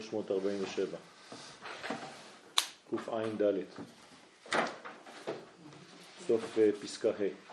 347, 0.00 0.96
קע"ד, 2.90 3.42
סוף 6.26 6.58
אה, 6.58 6.70
פסקה 6.82 7.08
ה'. 7.10 7.52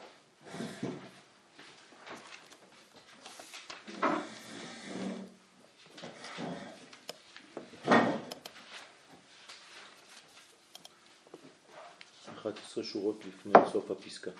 11 12.39 12.83
שורות 12.83 13.23
לפני 13.25 13.53
סוף 13.71 13.91
הפסקה. 13.91 14.31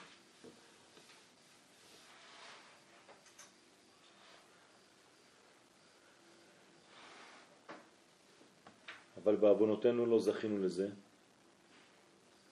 אבל 9.40 9.48
בעוונותינו 9.48 10.06
לא 10.06 10.20
זכינו 10.20 10.58
לזה, 10.66 10.88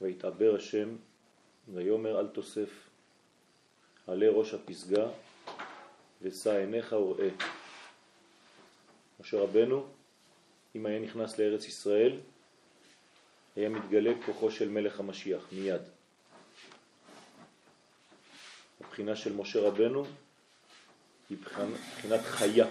ויתעבר 0.01 0.55
השם 0.55 0.95
ויומר 1.73 2.19
אל 2.19 2.27
תוסף 2.27 2.69
עלי 4.07 4.27
ראש 4.27 4.53
הפסגה 4.53 5.07
ושא 6.21 6.57
עיניך 6.57 6.93
וראה. 6.93 7.29
משה 9.19 9.39
רבנו, 9.39 9.87
אם 10.75 10.85
היה 10.85 10.99
נכנס 10.99 11.39
לארץ 11.39 11.67
ישראל, 11.67 12.19
היה 13.55 13.69
מתגלה 13.69 14.13
כוחו 14.25 14.51
של 14.51 14.69
מלך 14.69 14.99
המשיח 14.99 15.47
מיד. 15.51 15.81
הבחינה 18.81 19.15
של 19.15 19.35
משה 19.35 19.59
רבנו 19.61 20.05
היא 21.29 21.37
בחינת 21.37 22.21
חיה, 22.21 22.67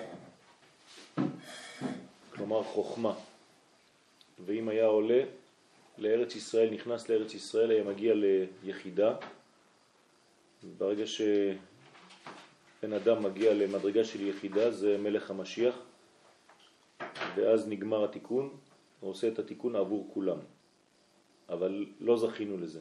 כלומר 2.30 2.62
חוכמה. 2.62 3.14
ואם 4.44 4.68
היה 4.68 4.86
עולה 4.86 5.22
לארץ 5.98 6.36
ישראל, 6.36 6.70
נכנס 6.70 7.08
לארץ 7.08 7.34
ישראל, 7.34 7.70
היה 7.70 7.84
מגיע 7.84 8.14
ליחידה. 8.62 9.16
ברגע 10.78 11.06
שבן 11.06 12.92
אדם 12.92 13.22
מגיע 13.22 13.54
למדרגה 13.54 14.04
של 14.04 14.26
יחידה, 14.26 14.70
זה 14.70 14.98
מלך 14.98 15.30
המשיח, 15.30 15.78
ואז 17.36 17.68
נגמר 17.68 18.04
התיקון, 18.04 18.56
הוא 19.00 19.10
עושה 19.10 19.28
את 19.28 19.38
התיקון 19.38 19.76
עבור 19.76 20.10
כולם. 20.14 20.38
אבל 21.48 21.86
לא 22.00 22.16
זכינו 22.16 22.58
לזה. 22.58 22.80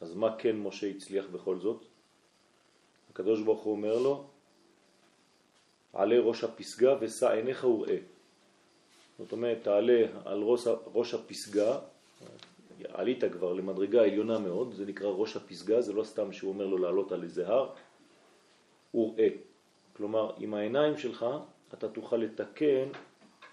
אז 0.00 0.14
מה 0.14 0.36
כן 0.38 0.56
משה 0.56 0.86
הצליח 0.86 1.26
בכל 1.26 1.58
זאת? 1.58 1.84
הקדוש 3.10 3.42
ברוך 3.42 3.62
הוא 3.62 3.72
אומר 3.72 3.98
לו, 3.98 4.26
עלה 5.92 6.20
ראש 6.20 6.44
הפסגה 6.44 6.96
ושא 7.00 7.32
עיניך 7.32 7.64
וראה. 7.64 7.98
זאת 9.18 9.32
אומרת, 9.32 9.58
תעלה 9.62 10.06
על 10.24 10.42
ראש, 10.42 10.66
ראש 10.94 11.14
הפסגה, 11.14 11.78
עלית 12.88 13.24
כבר 13.32 13.52
למדרגה 13.52 14.02
עליונה 14.02 14.38
מאוד, 14.38 14.72
זה 14.72 14.86
נקרא 14.86 15.08
ראש 15.08 15.36
הפסגה, 15.36 15.80
זה 15.80 15.92
לא 15.92 16.04
סתם 16.04 16.32
שהוא 16.32 16.52
אומר 16.52 16.66
לו 16.66 16.78
לעלות 16.78 17.12
על 17.12 17.22
איזה 17.22 17.48
הר, 17.48 17.70
וראה. 18.94 19.28
כלומר, 19.96 20.32
עם 20.38 20.54
העיניים 20.54 20.98
שלך 20.98 21.26
אתה 21.74 21.88
תוכל 21.88 22.16
לתקן 22.16 22.88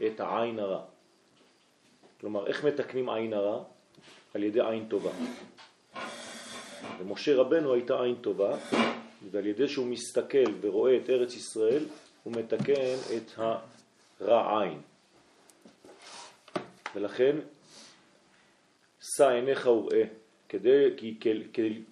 את 0.05 0.19
העין 0.19 0.59
הרע. 0.59 0.81
כלומר, 2.19 2.47
איך 2.47 2.65
מתקנים 2.65 3.09
עין 3.09 3.33
הרע? 3.33 3.63
על 4.33 4.43
ידי 4.43 4.61
עין 4.61 4.85
טובה. 4.89 5.11
ומשה 6.99 7.35
רבנו 7.35 7.73
הייתה 7.73 8.01
עין 8.01 8.15
טובה, 8.15 8.57
ועל 9.31 9.45
ידי 9.45 9.67
שהוא 9.67 9.87
מסתכל 9.87 10.51
ורואה 10.61 10.97
את 10.97 11.09
ארץ 11.09 11.35
ישראל, 11.35 11.85
הוא 12.23 12.33
מתקן 12.33 12.95
את 13.17 13.39
הרע 14.19 14.61
עין. 14.61 14.81
ולכן, 16.95 17.35
שא 19.01 19.29
עיניך 19.29 19.67
וראה, 19.67 20.03
כדי, 20.49 20.89
כי, 20.97 21.17
כי, 21.19 21.43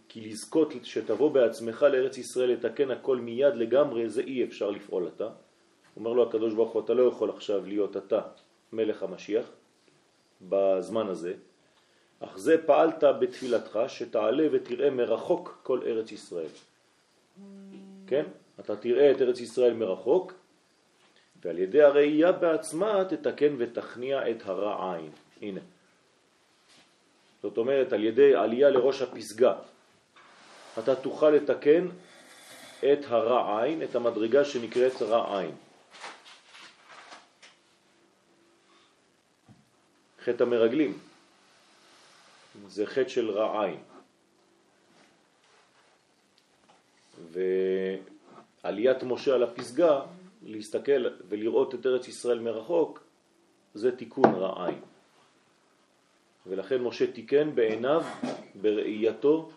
כי, 0.10 0.22
לזכות 0.22 0.74
שתבוא 0.84 1.32
בעצמך 1.32 1.84
לארץ 1.84 2.18
ישראל 2.18 2.50
לתקן 2.52 2.92
הכל 2.92 3.18
מיד 3.18 3.56
לגמרי, 3.56 4.10
זה 4.10 4.22
אי 4.22 4.44
אפשר 4.44 4.70
לפעול 4.70 5.08
אתה. 5.08 5.30
אומר 5.96 6.14
לו 6.14 6.30
הקדוש 6.30 6.54
ברוך 6.54 6.72
הוא, 6.72 6.82
אתה 6.86 6.94
לא 6.94 7.04
יכול 7.04 7.30
עכשיו 7.30 7.66
להיות 7.66 7.98
אתה 7.98 8.22
מלך 8.74 9.04
המשיח 9.04 9.46
בזמן 10.42 11.08
הזה, 11.08 11.34
אך 12.20 12.38
זה 12.38 12.56
פעלת 12.66 13.04
בתפילתך 13.20 13.80
שתעלה 13.88 14.48
ותראה 14.52 14.90
מרחוק 14.90 15.60
כל 15.64 15.80
ארץ 15.86 16.12
ישראל. 16.12 16.52
כן? 18.08 18.26
אתה 18.60 18.76
תראה 18.76 19.12
את 19.12 19.22
ארץ 19.22 19.40
ישראל 19.40 19.74
מרחוק, 19.74 20.34
ועל 21.42 21.60
ידי 21.60 21.82
הראייה 21.82 22.32
בעצמה 22.32 23.06
תתקן 23.10 23.56
ותכניע 23.58 24.32
את 24.32 24.46
הרע 24.46 24.96
עין. 24.96 25.12
הנה. 25.42 25.60
זאת 27.42 27.58
אומרת, 27.58 27.94
על 27.94 28.04
ידי 28.04 28.36
עלייה 28.36 28.70
לראש 28.70 29.02
הפסגה, 29.02 29.54
אתה 30.80 30.96
תוכל 30.96 31.30
לתקן 31.30 31.88
את 32.80 33.00
הרע 33.08 33.64
עין, 33.64 33.84
את 33.84 33.96
המדרגה 33.96 34.46
שנקראת 34.46 35.02
רע 35.02 35.40
עין. 35.40 35.56
חטא 40.24 40.44
המרגלים. 40.44 41.00
זה 42.68 42.86
חטא 42.86 43.10
של 43.10 43.32
רע 43.32 43.66
עין. 43.66 43.80
ועליית 48.64 49.04
משה 49.04 49.36
על 49.36 49.44
הפסגה, 49.44 50.02
להסתכל 50.42 51.06
ולראות 51.30 51.76
את 51.76 51.86
ארץ 51.86 52.08
ישראל 52.08 52.40
מרחוק, 52.40 53.04
זה 53.74 53.98
תיקון 53.98 54.36
רע 54.36 54.66
עין. 54.66 54.82
ולכן 56.48 56.82
משה 56.82 57.12
תיקן 57.12 57.56
בעיניו, 57.56 58.04
בראייתו, 58.62 59.52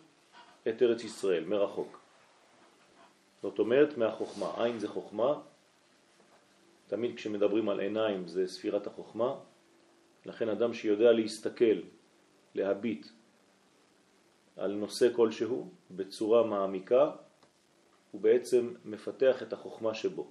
את 0.69 0.82
ארץ 0.82 1.04
ישראל 1.04 1.44
מרחוק. 1.44 2.00
זאת 3.42 3.59
אומרת 3.59 3.98
מהחוכמה. 3.98 4.53
עין 4.56 4.78
זה 4.78 4.88
חוכמה, 4.88 5.41
תמיד 6.87 7.16
כשמדברים 7.16 7.69
על 7.69 7.81
עיניים 7.81 8.28
זה 8.28 8.48
ספירת 8.48 8.87
החוכמה, 8.87 9.34
לכן 10.26 10.48
אדם 10.48 10.75
שיודע 10.75 11.12
להסתכל 11.12 11.81
להביט 12.54 13.06
על 14.56 14.72
נושא 14.72 15.09
כלשהו 15.16 15.71
בצורה 15.91 16.47
מעמיקה, 16.47 17.10
הוא 18.10 18.21
בעצם 18.21 18.75
מפתח 18.84 19.42
את 19.42 19.53
החוכמה 19.53 19.94
שבו. 19.94 20.31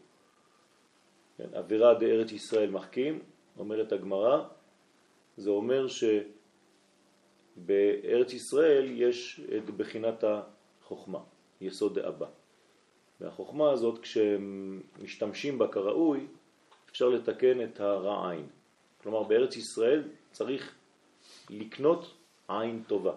כן, 1.42 1.58
אווירה 1.58 1.94
דארץ 1.94 2.32
ישראל 2.32 2.70
מחכים, 2.70 3.20
אומרת 3.58 3.92
הגמרא, 3.92 4.44
זה 5.38 5.50
אומר 5.50 5.88
שבארץ 7.58 8.34
ישראל 8.34 8.86
יש 8.92 9.42
את 9.58 9.70
בחינת 9.70 10.24
החוכמה, 10.24 11.20
יסוד 11.62 12.00
דאבא. 12.00 12.26
והחוכמה 13.22 13.72
הזאת, 13.72 14.00
כשמשתמשים 14.00 15.58
בה 15.58 15.68
כראוי, 15.68 16.28
אפשר 16.92 17.10
לתקן 17.10 17.64
את 17.64 17.80
הרע 17.80 18.32
עין. 18.32 18.48
כלומר, 19.04 19.24
בארץ 19.24 19.56
ישראל 19.56 20.04
צריך 20.32 20.76
לקנות 21.50 22.14
עין 22.48 22.84
טובה. 22.88 23.14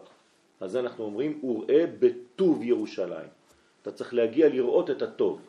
אז 0.60 0.70
זה 0.70 0.80
אנחנו 0.80 1.04
אומרים, 1.04 1.44
וראה 1.44 1.84
בטוב 1.98 2.62
ירושלים. 2.62 3.28
אתה 3.82 3.92
צריך 3.92 4.14
להגיע 4.14 4.48
לראות 4.48 4.90
את 4.90 5.02
הטוב. 5.02 5.40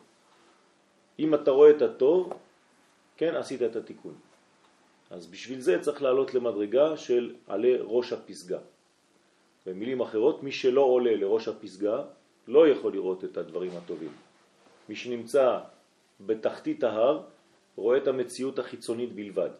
אם 1.18 1.34
אתה 1.34 1.50
רואה 1.50 1.70
את 1.70 1.82
הטוב, 1.82 2.32
כן, 3.16 3.34
עשית 3.34 3.62
את 3.62 3.76
התיקון. 3.76 4.14
אז 5.10 5.26
בשביל 5.26 5.60
זה 5.60 5.78
צריך 5.80 6.02
לעלות 6.02 6.34
למדרגה 6.34 6.96
של 6.96 7.34
עלה 7.46 7.76
ראש 7.80 8.12
הפסגה. 8.12 8.58
במילים 9.66 10.00
אחרות, 10.00 10.42
מי 10.42 10.52
שלא 10.52 10.80
עולה 10.80 11.16
לראש 11.16 11.48
הפסגה 11.48 12.02
לא 12.48 12.68
יכול 12.68 12.92
לראות 12.92 13.24
את 13.24 13.36
הדברים 13.36 13.70
הטובים. 13.76 14.12
מי 14.88 14.96
שנמצא 14.96 15.60
בתחתית 16.20 16.84
ההר 16.84 17.22
רואה 17.76 17.98
את 17.98 18.06
המציאות 18.08 18.58
החיצונית 18.58 19.12
בלבד. 19.12 19.50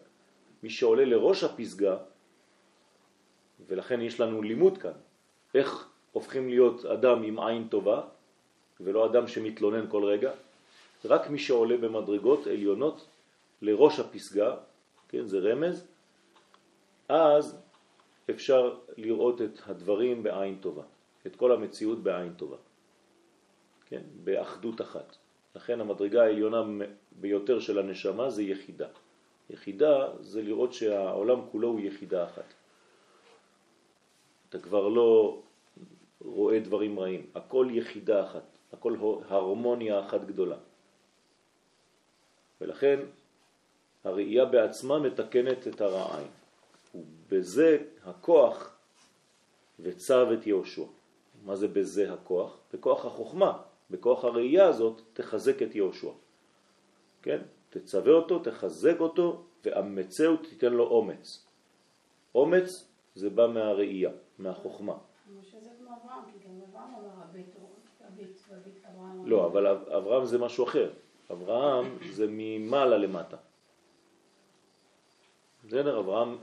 מי 0.63 0.69
שעולה 0.69 1.05
לראש 1.05 1.43
הפסגה 1.43 1.97
ולכן 3.67 4.01
יש 4.01 4.19
לנו 4.19 4.41
לימוד 4.41 4.77
כאן, 4.77 4.97
איך 5.53 5.89
הופכים 6.11 6.49
להיות 6.49 6.85
אדם 6.85 7.23
עם 7.23 7.39
עין 7.39 7.67
טובה, 7.67 8.01
ולא 8.79 9.05
אדם 9.05 9.27
שמתלונן 9.27 9.85
כל 9.89 10.03
רגע, 10.03 10.31
רק 11.05 11.29
מי 11.29 11.39
שעולה 11.39 11.77
במדרגות 11.77 12.47
עליונות 12.47 13.05
לראש 13.61 13.99
הפסגה, 13.99 14.55
כן, 15.07 15.25
זה 15.25 15.39
רמז, 15.39 15.87
אז 17.09 17.61
אפשר 18.29 18.77
לראות 18.97 19.41
את 19.41 19.59
הדברים 19.65 20.23
בעין 20.23 20.57
טובה, 20.61 20.83
את 21.27 21.35
כל 21.35 21.51
המציאות 21.51 22.03
בעין 22.03 22.33
טובה, 22.33 22.57
כן, 23.85 24.01
באחדות 24.23 24.81
אחת. 24.81 25.15
לכן 25.55 25.81
המדרגה 25.81 26.23
העליונה 26.23 26.63
ביותר 27.11 27.59
של 27.59 27.79
הנשמה 27.79 28.29
זה 28.29 28.43
יחידה. 28.43 28.87
יחידה 29.49 30.09
זה 30.19 30.41
לראות 30.41 30.73
שהעולם 30.73 31.39
כולו 31.51 31.67
הוא 31.67 31.79
יחידה 31.79 32.25
אחת. 32.25 32.53
אתה 34.49 34.59
כבר 34.59 34.87
לא 34.87 35.41
רואה 36.21 36.59
דברים 36.59 36.99
רעים, 36.99 37.25
הכל 37.35 37.67
יחידה 37.71 38.23
אחת, 38.23 38.57
הכל 38.73 38.95
הרמוניה 39.29 39.99
אחת 39.99 40.21
גדולה. 40.25 40.57
ולכן 42.61 42.99
הראייה 44.07 44.45
בעצמה 44.45 44.99
מתקנת 44.99 45.67
את 45.67 45.81
הרע 45.81 46.17
עין. 46.17 46.27
ובזה 46.95 47.77
הכוח 48.05 48.77
וצב 49.79 50.27
את 50.33 50.47
יהושע. 50.47 50.83
מה 51.45 51.55
זה 51.55 51.67
בזה 51.67 52.13
הכוח? 52.13 52.57
בכוח 52.73 53.05
החוכמה, 53.05 53.57
בכוח 53.91 54.25
הראייה 54.25 54.65
הזאת 54.65 55.01
תחזק 55.13 55.61
את 55.61 55.75
יהושע. 55.75 56.11
כן? 57.21 57.41
תצווה 57.69 58.13
אותו, 58.13 58.39
תחזק 58.39 58.99
אותו, 58.99 59.43
ואמצהו 59.65 60.37
תיתן 60.37 60.73
לו 60.73 60.87
אומץ. 60.87 61.45
אומץ 62.35 62.87
זה 63.15 63.29
בא 63.29 63.47
מהראייה, 63.47 64.11
מהחוכמה. 64.39 64.97
לא, 69.25 69.45
אבל 69.45 69.67
אברהם 69.67 70.25
זה 70.25 70.37
משהו 70.37 70.63
אחר. 70.63 70.91
אברהם 71.31 71.97
זה 72.11 72.25
ממעלה 72.29 72.97
למטה. 72.97 73.37
בסדר? 75.67 75.99
אברהם, 75.99 76.37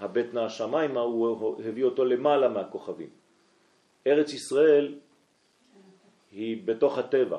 הבט 0.00 0.34
נע 0.34 0.44
השמיימה, 0.44 1.00
הוא 1.00 1.62
הביא 1.64 1.84
אותו 1.84 2.04
למעלה 2.04 2.48
מהכוכבים. 2.48 3.08
ארץ 4.06 4.32
ישראל 4.32 4.98
היא 6.32 6.66
בתוך 6.66 6.98
הטבע, 6.98 7.38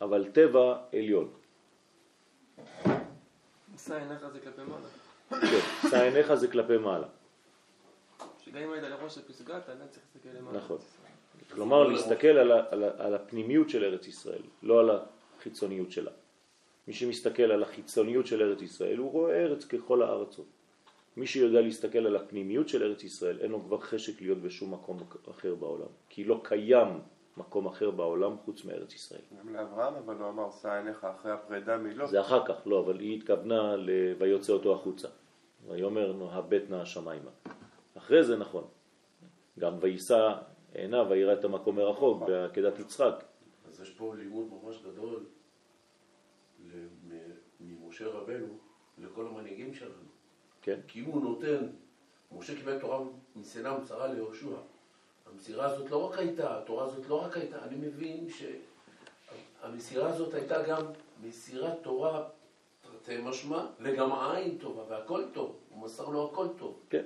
אבל 0.00 0.30
טבע 0.32 0.76
עליון. 0.92 1.30
שא 3.78 3.94
עיניך 3.94 4.26
זה 4.32 4.40
כלפי 4.40 4.62
מעלה. 4.62 4.88
כן, 5.30 5.88
שא 5.90 6.02
עיניך 6.02 6.34
זה 6.34 6.48
כלפי 6.48 6.76
מעלה. 6.76 7.06
שגם 8.38 8.62
אם 8.62 8.72
היית 8.72 8.84
לראש 8.84 9.18
הפסגה, 9.18 9.58
אתה 9.58 9.72
עדיין 9.72 9.88
צריך 9.88 10.02
להסתכל 10.14 10.38
למעלה. 10.38 10.58
נכון. 10.58 10.78
כלומר, 11.50 11.82
להסתכל 11.84 12.28
על, 12.28 12.52
על, 12.52 12.84
על 12.84 13.14
הפנימיות 13.14 13.70
של 13.70 13.84
ארץ 13.84 14.06
ישראל, 14.06 14.42
לא 14.62 14.80
על 14.80 14.90
החיצוניות 15.38 15.90
שלה. 15.90 16.10
מי 16.90 16.94
שמסתכל 16.94 17.42
על 17.42 17.62
החיצוניות 17.62 18.26
של 18.26 18.42
ארץ 18.42 18.62
ישראל, 18.62 18.98
הוא 18.98 19.10
רואה 19.10 19.36
ארץ 19.36 19.64
ככל 19.64 20.02
הארצות. 20.02 20.46
מי 21.16 21.26
שיודע 21.26 21.60
להסתכל 21.60 21.98
על 21.98 22.16
הפנימיות 22.16 22.68
של 22.68 22.82
ארץ 22.82 23.04
ישראל, 23.04 23.38
אין 23.40 23.50
לו 23.50 23.60
כבר 23.60 23.80
חשק 23.80 24.20
להיות 24.20 24.38
בשום 24.38 24.74
מקום 24.74 24.98
אחר 25.30 25.54
בעולם. 25.54 25.86
כי 26.08 26.24
לא 26.24 26.40
קיים 26.44 27.00
מקום 27.36 27.66
אחר 27.66 27.90
בעולם 27.90 28.36
חוץ 28.44 28.64
מארץ 28.64 28.94
ישראל. 28.94 29.20
גם 29.38 29.54
לאברהם, 29.54 29.94
אבל 29.94 30.14
הוא 30.14 30.28
אמר, 30.28 30.50
שא 30.62 30.68
עיניך 30.68 31.04
אחרי 31.04 31.32
הפרידה 31.32 31.78
מלא. 31.78 32.06
זה 32.06 32.20
אחר 32.20 32.46
כך, 32.46 32.66
לא, 32.66 32.80
אבל 32.80 33.00
היא 33.00 33.16
התכוונה 33.16 33.76
ל... 33.76 33.90
ויוצא 34.18 34.52
אותו 34.52 34.74
החוצה. 34.74 35.08
ויאמר 35.68 36.28
הבט 36.32 36.62
נא 36.70 36.76
השמיימה. 36.76 37.30
אחרי 37.96 38.24
זה 38.24 38.36
נכון. 38.36 38.64
גם 39.58 39.74
ויישא 39.80 40.34
עיניו 40.74 41.06
ויראה 41.10 41.32
את 41.32 41.44
המקום 41.44 41.76
מרחוק 41.76 42.22
בעקדת 42.22 42.78
יצחק. 42.78 43.24
אז 43.68 43.80
יש 43.80 43.90
פה 43.90 44.14
לימוד 44.16 44.46
ממש 44.62 44.82
גדול 44.82 45.24
ממשה 48.00 48.18
רבנו 48.18 48.46
לכל 48.98 49.26
המנהיגים 49.26 49.74
שלנו. 49.74 49.92
כן. 50.62 50.80
כי 50.88 51.00
אם 51.00 51.04
הוא 51.04 51.22
נותן, 51.22 51.66
משה 52.38 52.56
קיבל 52.56 52.78
תורה 52.78 53.00
מסיני 53.36 53.68
ומצרה 53.68 54.12
ליהושע. 54.12 54.56
המסירה 55.32 55.66
הזאת 55.66 55.90
לא 55.90 56.10
רק 56.10 56.18
הייתה, 56.18 56.58
התורה 56.58 56.84
הזאת 56.84 57.08
לא 57.08 57.24
רק 57.24 57.36
הייתה, 57.36 57.64
אני 57.64 57.76
מבין 57.76 58.26
שהמסירה 59.62 60.08
הזאת 60.08 60.34
הייתה 60.34 60.62
גם 60.62 60.82
מסירת 61.22 61.82
תורה 61.82 62.28
תרתי 62.82 63.22
משמע, 63.22 63.66
וגם 63.80 64.12
העין 64.12 64.58
טובה 64.58 64.82
והכל 64.88 65.22
טוב, 65.32 65.56
הוא 65.70 65.84
מסר 65.84 66.08
לו 66.08 66.30
הכל 66.32 66.46
טוב. 66.58 66.80
כן, 66.90 67.04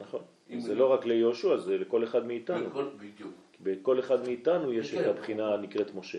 נכון. 0.00 0.20
זה 0.58 0.74
לא 0.74 0.92
רק 0.92 1.04
ליהושע, 1.04 1.56
זה 1.56 1.78
לכל 1.78 2.04
אחד 2.04 2.26
מאיתנו. 2.26 2.70
בכל, 2.70 2.88
בדיוק. 2.98 3.32
בכל 3.60 4.00
אחד 4.00 4.24
מאיתנו 4.26 4.72
יש 4.72 4.94
כן. 4.94 5.00
את 5.00 5.06
הבחינה 5.06 5.54
הנקראת 5.54 5.94
משה. 5.94 6.18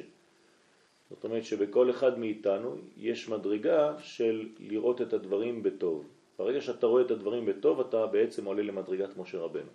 זאת 1.09 1.23
אומרת 1.23 1.45
שבכל 1.45 1.89
אחד 1.89 2.19
מאיתנו 2.19 2.77
יש 2.97 3.29
מדרגה 3.29 3.99
של 3.99 4.49
לראות 4.59 5.01
את 5.01 5.13
הדברים 5.13 5.63
בטוב. 5.63 6.07
ברגע 6.37 6.61
שאתה 6.61 6.87
רואה 6.87 7.05
את 7.05 7.11
הדברים 7.11 7.45
בטוב, 7.45 7.79
אתה 7.79 8.07
בעצם 8.07 8.45
עולה 8.45 8.63
למדרגת 8.63 9.17
משה 9.17 9.37
רבנו. 9.37 9.71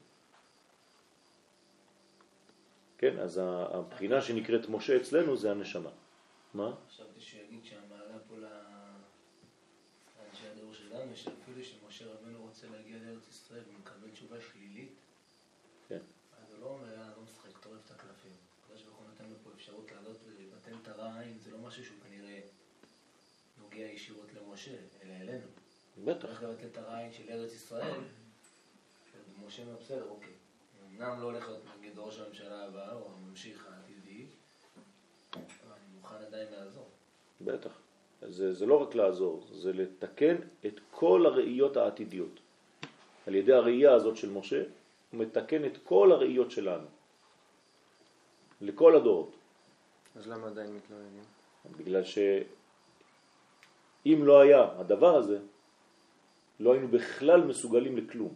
כן, 2.98 3.18
אז 3.18 3.40
הבחינה 3.44 4.22
שנקראת 4.22 4.68
משה 4.68 4.96
אצלנו 4.96 5.36
זה 5.36 5.50
הנשמה. 5.50 5.90
מה? 6.54 6.74
חשבתי 6.88 7.20
שהוא 7.20 7.42
יגיד 7.42 7.64
שהמעלה 7.64 8.18
פה 8.28 8.34
לאנשי 8.36 10.46
הדור 10.52 10.72
שלנו, 10.72 11.16
שאפילו 11.16 11.64
שמשה 11.64 12.04
רבנו 12.04 12.42
רוצה 12.42 12.66
להגיע 12.72 12.96
לארץ 12.98 13.28
ישראל 13.28 13.62
ומקבל 13.68 14.10
תשובה 14.12 14.36
שלילית, 14.40 14.92
כן. 15.88 15.98
אז 16.42 16.52
הוא 16.52 16.60
לא 16.60 16.66
אומר, 16.66 16.92
יאללה, 16.92 17.08
לא 17.16 17.22
משחק, 17.24 17.58
טורף 17.58 17.80
את 17.86 17.90
הקלפים. 17.90 18.32
הקדוש 18.64 18.82
ברוך 18.82 18.96
הוא 18.96 19.06
נותן 19.08 19.24
לו 19.24 19.36
פה 19.44 19.50
אפשרות 19.54 19.92
לעלות 19.92 20.16
ולבטל 20.26 20.74
את 20.82 20.88
הרע 20.88 21.20
עין, 21.20 21.38
זה 21.38 21.50
לא 21.50 21.58
משהו 21.74 21.84
שהוא 21.84 21.98
כנראה 22.08 22.40
נוגע 23.62 23.92
ישירות 23.92 24.26
למשה, 24.34 24.70
אלא 25.02 25.12
אלינו. 25.20 25.46
בטח. 26.04 26.26
צריך 26.26 26.42
לבטל 26.42 26.66
את 26.66 26.78
הרע 26.78 26.98
עין 26.98 27.12
של 27.12 27.22
ארץ 27.28 27.52
ישראל, 27.52 28.00
משה 29.46 29.62
אומר, 29.62 29.76
בסדר, 29.76 30.08
אוקיי. 30.08 30.32
אמנם 30.90 31.20
לא 31.20 31.24
הולך 31.24 31.48
להיות 31.48 31.62
נגד 31.80 31.98
ראש 31.98 32.18
הממשלה 32.18 32.64
הבא, 32.64 32.92
או 32.92 33.08
הממשיך 33.12 33.66
העתידי, 33.66 34.26
אבל 35.32 35.42
אני 35.72 35.96
מוכן 36.00 36.14
עדיין 36.26 36.52
לעזור. 36.52 36.88
בטח. 37.40 37.70
זה, 38.22 38.54
זה 38.54 38.66
לא 38.66 38.82
רק 38.82 38.94
לעזור, 38.94 39.46
זה 39.52 39.72
לתקן 39.72 40.36
את 40.66 40.80
כל 40.90 41.26
הראיות 41.26 41.76
העתידיות. 41.76 42.40
על 43.26 43.34
ידי 43.34 43.52
הראייה 43.52 43.94
הזאת 43.94 44.16
של 44.16 44.30
משה, 44.30 44.62
הוא 45.10 45.20
מתקן 45.20 45.64
את 45.64 45.78
כל 45.84 46.12
הראיות 46.12 46.50
שלנו. 46.50 46.86
לכל 48.60 48.96
הדורות. 48.96 49.34
אז 50.16 50.28
למה 50.28 50.46
עדיין 50.46 50.76
מתלוננים? 50.76 51.24
בגלל 51.70 52.04
שאם 52.04 52.44
לא 54.24 54.40
היה 54.40 54.68
הדבר 54.76 55.16
הזה, 55.16 55.38
לא 56.60 56.72
היינו 56.72 56.88
בכלל 56.88 57.44
מסוגלים 57.44 57.96
לכלום. 57.96 58.34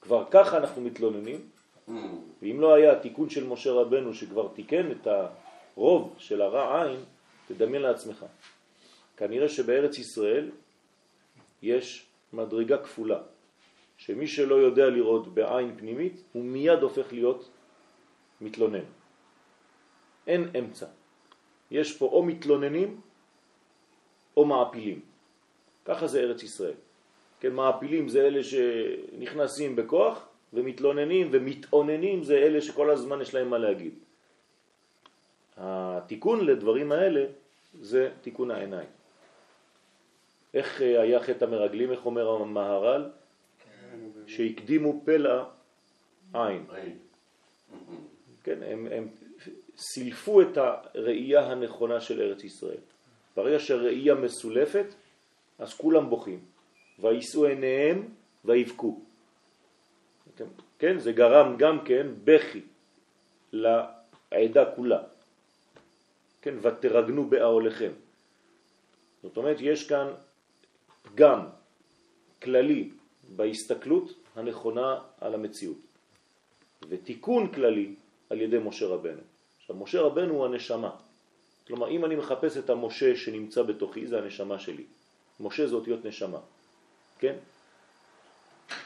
כבר 0.00 0.24
ככה 0.30 0.56
אנחנו 0.56 0.82
מתלוננים, 0.82 1.40
ואם 2.42 2.60
לא 2.60 2.74
היה 2.74 2.92
התיקון 2.92 3.30
של 3.30 3.46
משה 3.46 3.72
רבנו 3.72 4.14
שכבר 4.14 4.48
תיקן 4.54 4.90
את 4.90 5.06
הרוב 5.06 6.14
של 6.18 6.42
הרע 6.42 6.84
עין, 6.84 7.00
תדמיין 7.48 7.82
לעצמך. 7.82 8.24
כנראה 9.16 9.48
שבארץ 9.48 9.98
ישראל 9.98 10.50
יש 11.62 12.06
מדרגה 12.32 12.78
כפולה, 12.78 13.20
שמי 13.98 14.26
שלא 14.26 14.54
יודע 14.54 14.88
לראות 14.88 15.34
בעין 15.34 15.76
פנימית, 15.76 16.22
הוא 16.32 16.44
מיד 16.44 16.78
הופך 16.78 17.12
להיות 17.12 17.50
מתלונן. 18.40 18.84
אין 20.26 20.48
אמצע. 20.58 20.86
יש 21.70 21.96
פה 21.96 22.06
או 22.06 22.22
מתלוננים 22.22 23.00
או 24.36 24.44
מעפילים. 24.44 25.00
ככה 25.84 26.06
זה 26.06 26.20
ארץ 26.20 26.42
ישראל. 26.42 26.78
כן, 27.40 27.52
מעפילים 27.52 28.08
זה 28.08 28.26
אלה 28.26 28.40
שנכנסים 28.44 29.76
בכוח, 29.76 30.28
ומתלוננים 30.52 31.28
ומתאוננים 31.30 32.24
זה 32.24 32.36
אלה 32.36 32.60
שכל 32.60 32.90
הזמן 32.90 33.20
יש 33.20 33.34
להם 33.34 33.50
מה 33.50 33.58
להגיד. 33.58 33.94
התיקון 35.56 36.46
לדברים 36.46 36.92
האלה 36.92 37.24
זה 37.80 38.10
תיקון 38.22 38.50
העיניים. 38.50 38.88
איך 40.54 40.82
אה, 40.82 41.02
היה 41.02 41.22
חטא 41.22 41.44
המרגלים, 41.44 41.92
איך 41.92 42.06
אומר 42.06 42.28
המהר"ל? 42.28 43.10
שהקדימו 44.26 45.02
פלא. 45.04 45.42
עין. 46.34 46.64
כן, 48.42 48.62
הם, 48.62 48.86
הם 48.90 49.08
סילפו 49.80 50.42
את 50.42 50.56
הראייה 50.56 51.50
הנכונה 51.50 52.00
של 52.00 52.20
ארץ 52.20 52.44
ישראל. 52.44 52.80
ברגע 53.36 53.58
שהראייה 53.58 54.14
מסולפת, 54.14 54.86
אז 55.58 55.74
כולם 55.74 56.10
בוכים. 56.10 56.40
וישאו 56.98 57.46
עיניהם 57.46 58.08
ויבכו. 58.44 59.00
כן, 60.78 60.98
זה 60.98 61.12
גרם 61.12 61.56
גם 61.56 61.84
כן 61.84 62.06
בכי 62.24 62.60
לעדה 63.52 64.64
כולה. 64.76 65.02
כן, 66.42 66.54
ותרגנו 66.62 67.24
באהליכם. 67.28 67.92
זאת 69.22 69.36
אומרת, 69.36 69.56
יש 69.60 69.88
כאן 69.88 70.12
פגם 71.02 71.40
כללי 72.42 72.90
בהסתכלות 73.36 74.12
הנכונה 74.36 74.98
על 75.20 75.34
המציאות, 75.34 75.80
ותיקון 76.88 77.52
כללי 77.52 77.94
על 78.30 78.40
ידי 78.40 78.58
משה 78.58 78.86
רבנו. 78.86 79.22
עכשיו, 79.70 79.82
משה 79.82 80.00
רבנו 80.00 80.34
הוא 80.34 80.44
הנשמה. 80.44 80.90
כלומר, 81.66 81.88
אם 81.90 82.04
אני 82.04 82.16
מחפש 82.16 82.56
את 82.56 82.70
המשה 82.70 83.16
שנמצא 83.16 83.62
בתוכי, 83.62 84.06
זה 84.06 84.18
הנשמה 84.18 84.58
שלי. 84.58 84.84
משה 85.40 85.66
זה 85.66 85.74
אותיות 85.74 86.04
נשמה. 86.04 86.38
כן? 87.18 87.36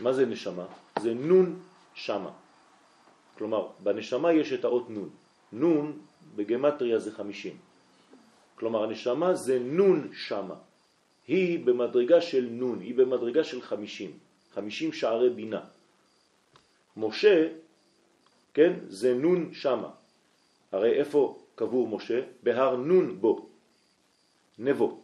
מה 0.01 0.13
זה 0.13 0.27
נשמה? 0.27 0.67
זה 1.01 1.15
נון 1.15 1.61
שמה. 1.95 2.31
כלומר, 3.39 3.69
בנשמה 3.81 4.33
יש 4.33 4.53
את 4.53 4.65
האות 4.65 4.91
נון. 4.91 5.11
נון 5.53 5.99
בגמטריה 6.37 6.99
זה 6.99 7.13
חמישים. 7.13 7.57
כלומר, 8.55 8.85
הנשמה 8.85 9.35
זה 9.35 9.59
נון 9.59 10.13
שמה. 10.13 10.55
היא 11.29 11.65
במדרגה 11.65 12.21
של 12.21 12.49
נון, 12.51 12.81
היא 12.81 12.95
במדרגה 12.95 13.45
של 13.45 13.63
חמישים. 13.63 14.13
חמישים 14.55 14.93
שערי 14.93 15.31
בינה. 15.31 15.65
משה, 16.97 17.49
כן, 18.55 18.73
זה 18.89 19.15
נון 19.15 19.55
שמה. 19.55 20.04
הרי 20.75 20.99
איפה 20.99 21.39
קבור 21.55 21.89
משה? 21.89 22.21
בהר 22.43 22.77
נון 22.77 23.21
בו, 23.21 23.49
נבו. 24.59 25.01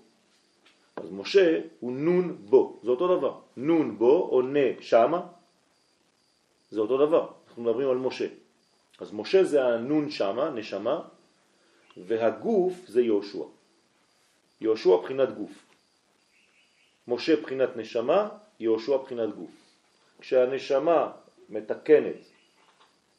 אז 0.96 1.10
משה 1.12 1.60
הוא 1.80 1.92
נון 1.92 2.36
בו, 2.36 2.80
זה 2.82 2.90
אותו 2.90 3.18
דבר. 3.18 3.40
נון 3.56 3.98
בו 3.98 4.28
או 4.32 4.42
נה 4.42 4.80
שמה, 4.80 5.26
זה 6.70 6.80
אותו 6.80 7.06
דבר. 7.06 7.28
אנחנו 7.48 7.62
מדברים 7.62 7.90
על 7.90 7.96
משה. 7.96 8.26
אז 8.98 9.12
משה 9.12 9.44
זה 9.44 9.64
הנון 9.64 10.10
שמה, 10.10 10.50
נשמה, 10.50 11.02
והגוף 11.96 12.74
זה 12.86 13.02
יהושע. 13.02 13.44
יהושע 14.60 14.96
בחינת 14.96 15.34
גוף. 15.34 15.52
משה 17.08 17.40
בחינת 17.40 17.76
נשמה, 17.76 18.28
יהושע 18.60 18.96
בחינת 18.96 19.34
גוף. 19.34 19.50
כשהנשמה 20.20 21.12
מתקנת 21.48 22.16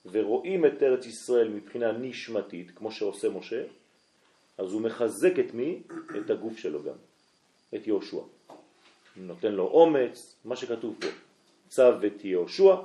ורואים 0.06 0.66
את 0.66 0.84
ארץ 0.84 1.06
ישראל 1.06 1.50
מבחינה 1.50 1.92
נשמתית, 1.92 2.72
כמו 2.76 2.92
שעושה 2.92 3.30
משה, 3.30 3.64
אז 4.58 4.74
הוא 4.74 4.82
מחזק 4.82 5.40
את 5.40 5.54
מי? 5.54 5.82
את 6.20 6.30
הגוף 6.30 6.58
שלו 6.58 6.84
גם, 6.84 6.96
את 7.76 7.88
יהושע. 7.88 8.22
נותן 9.16 9.52
לו 9.52 9.68
אומץ, 9.68 10.36
מה 10.46 10.56
שכתוב 10.56 10.96
פה, 11.00 11.08
צו 11.70 11.92
את 12.08 12.26
יהושע, 12.26 12.76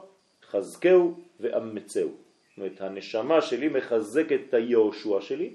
חזקהו 0.51 1.21
ואמצהו. 1.41 2.09
זאת 2.09 2.59
אומרת, 2.59 2.81
הנשמה 2.81 3.43
שלי 3.43 3.69
מחזקת 3.69 4.41
את 4.49 4.55
היהושע 4.55 5.21
שלי, 5.21 5.55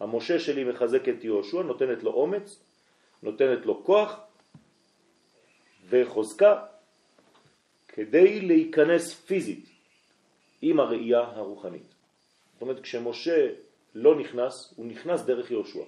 המשה 0.00 0.40
שלי 0.40 0.64
מחזק 0.64 1.08
את 1.08 1.24
יהושע, 1.24 1.62
נותנת 1.62 2.02
לו 2.02 2.12
אומץ, 2.12 2.58
נותנת 3.22 3.66
לו 3.66 3.84
כוח 3.84 4.20
וחוזקה 5.88 6.64
כדי 7.88 8.40
להיכנס 8.40 9.14
פיזית 9.14 9.73
עם 10.66 10.80
הראייה 10.80 11.20
הרוחנית. 11.20 11.94
זאת 12.52 12.62
אומרת, 12.62 12.80
כשמשה 12.80 13.48
לא 13.94 14.20
נכנס, 14.20 14.74
הוא 14.76 14.86
נכנס 14.86 15.22
דרך 15.22 15.50
יהושע. 15.50 15.84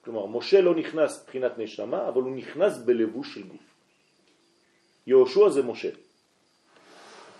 כלומר, 0.00 0.26
משה 0.26 0.60
לא 0.60 0.74
נכנס 0.74 1.22
מבחינת 1.22 1.58
נשמה, 1.58 2.08
אבל 2.08 2.22
הוא 2.22 2.36
נכנס 2.36 2.78
בלבוש 2.78 3.34
של 3.34 3.42
גוף. 3.42 3.74
יהושע 5.06 5.48
זה 5.48 5.62
משה, 5.62 5.90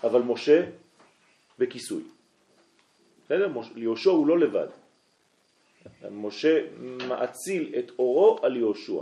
אבל 0.03 0.21
משה 0.21 0.69
בכיסוי. 1.59 2.03
בסדר? 3.25 3.51
יהושע 3.75 4.09
הוא 4.09 4.27
לא 4.27 4.39
לבד. 4.39 4.67
משה 6.11 6.65
מאציל 7.07 7.75
את 7.79 7.91
אורו 7.99 8.39
על 8.41 8.57
יהושע. 8.57 9.01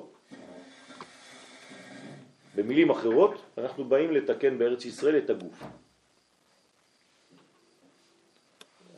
במילים 2.55 2.89
אחרות, 2.89 3.41
אנחנו 3.57 3.83
באים 3.83 4.11
לתקן 4.11 4.57
בארץ 4.57 4.85
ישראל 4.85 5.17
את 5.17 5.29
הגוף. 5.29 5.63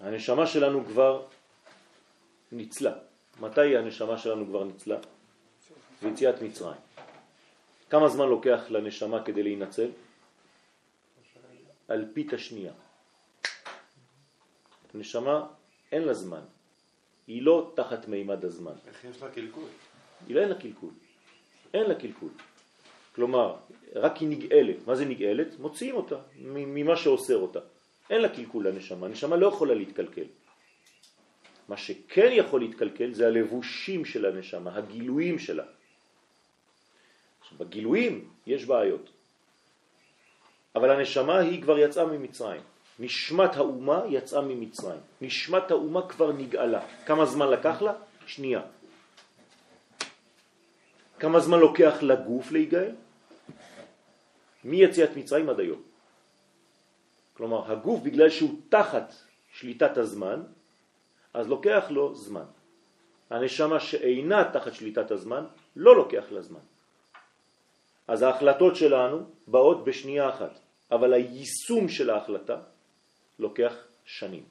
הנשמה 0.02 0.48
שלנו 0.48 0.86
כבר 0.86 1.26
ניצלה. 2.52 2.94
מתי 3.40 3.78
הנשמה 3.78 4.18
שלנו 4.18 4.46
כבר 4.46 4.64
ניצלה? 4.64 4.98
ביציאת 6.02 6.42
מצרים. 6.42 6.82
כמה 7.90 8.08
זמן 8.08 8.28
לוקח 8.28 8.62
לנשמה 8.70 9.24
כדי 9.24 9.44
להינצל? 9.44 9.90
אלפית 11.90 12.34
השנייה. 12.34 12.74
הנשמה 14.94 15.48
אין 15.92 16.04
לה 16.04 16.14
זמן, 16.14 16.42
היא 17.28 17.42
לא 17.42 17.72
תחת 17.76 18.08
מימד 18.08 18.46
הזמן. 18.46 18.74
איך 18.88 19.06
יש 19.06 19.22
לה 19.22 19.32
קלקול? 19.32 19.70
היא 20.28 20.36
לא 20.36 20.42
אין 20.42 20.50
לה 20.50 20.56
קלקול. 20.56 20.90
אין 21.74 21.90
לה 21.90 21.96
קלקול. 21.96 22.30
כלומר, 23.16 23.56
רק 23.96 24.18
היא 24.18 24.30
נגאלת. 24.30 24.88
מה 24.88 24.96
זה 24.96 25.06
נגאלת? 25.06 25.60
מוציאים 25.60 25.96
אותה 25.96 26.16
ממה 26.36 26.96
שאוסר 26.98 27.38
אותה. 27.38 27.60
אין 28.10 28.22
לה 28.22 28.30
קלקול 28.30 28.68
לנשמה, 28.68 29.06
הנשמה 29.08 29.36
לא 29.36 29.48
יכולה 29.48 29.74
להתקלקל. 29.74 30.26
מה 31.68 31.78
שכן 31.78 32.30
יכול 32.32 32.62
להתקלקל 32.62 33.14
זה 33.14 33.28
הלבושים 33.28 34.06
של 34.06 34.26
הנשמה, 34.26 34.76
הגילויים 34.76 35.40
שלה. 35.40 35.64
בגילויים 37.58 38.30
יש 38.48 38.66
בעיות, 38.66 39.10
אבל 40.76 40.90
הנשמה 40.92 41.40
היא 41.40 41.62
כבר 41.62 41.80
יצאה 41.80 42.06
ממצרים. 42.06 42.62
נשמת 43.00 43.56
האומה 43.56 44.02
יצאה 44.10 44.42
ממצרים. 44.42 45.00
נשמת 45.22 45.72
האומה 45.72 46.08
כבר 46.10 46.32
נגאלה. 46.32 46.82
כמה 47.06 47.26
זמן 47.26 47.50
לקח 47.50 47.82
לה? 47.82 47.94
שנייה. 48.26 48.62
כמה 51.20 51.40
זמן 51.40 51.60
לוקח 51.60 51.94
לגוף 52.02 52.52
להיגאל? 52.52 52.92
מיציאת 54.64 55.18
מצרים 55.18 55.50
עד 55.50 55.60
היום. 55.60 55.82
כלומר, 57.38 57.72
הגוף, 57.72 58.02
בגלל 58.02 58.30
שהוא 58.30 58.56
תחת 58.70 59.14
שליטת 59.54 59.98
הזמן, 59.98 60.42
אז 61.34 61.48
לוקח 61.48 61.86
לו 61.90 62.16
זמן. 62.16 62.50
הנשמה 63.30 63.80
שאינה 63.80 64.50
תחת 64.54 64.74
שליטת 64.74 65.12
הזמן, 65.12 65.46
לא 65.76 65.96
לוקח 65.96 66.24
לה 66.32 66.42
זמן. 66.42 66.66
אז 68.08 68.22
ההחלטות 68.22 68.76
שלנו 68.76 69.24
באות 69.48 69.86
בשנייה 69.86 70.30
אחת, 70.30 70.54
אבל 70.92 71.14
היישום 71.14 71.90
של 71.90 72.10
ההחלטה 72.10 72.58
לוקח 73.40 73.74
שנים. 74.06 74.44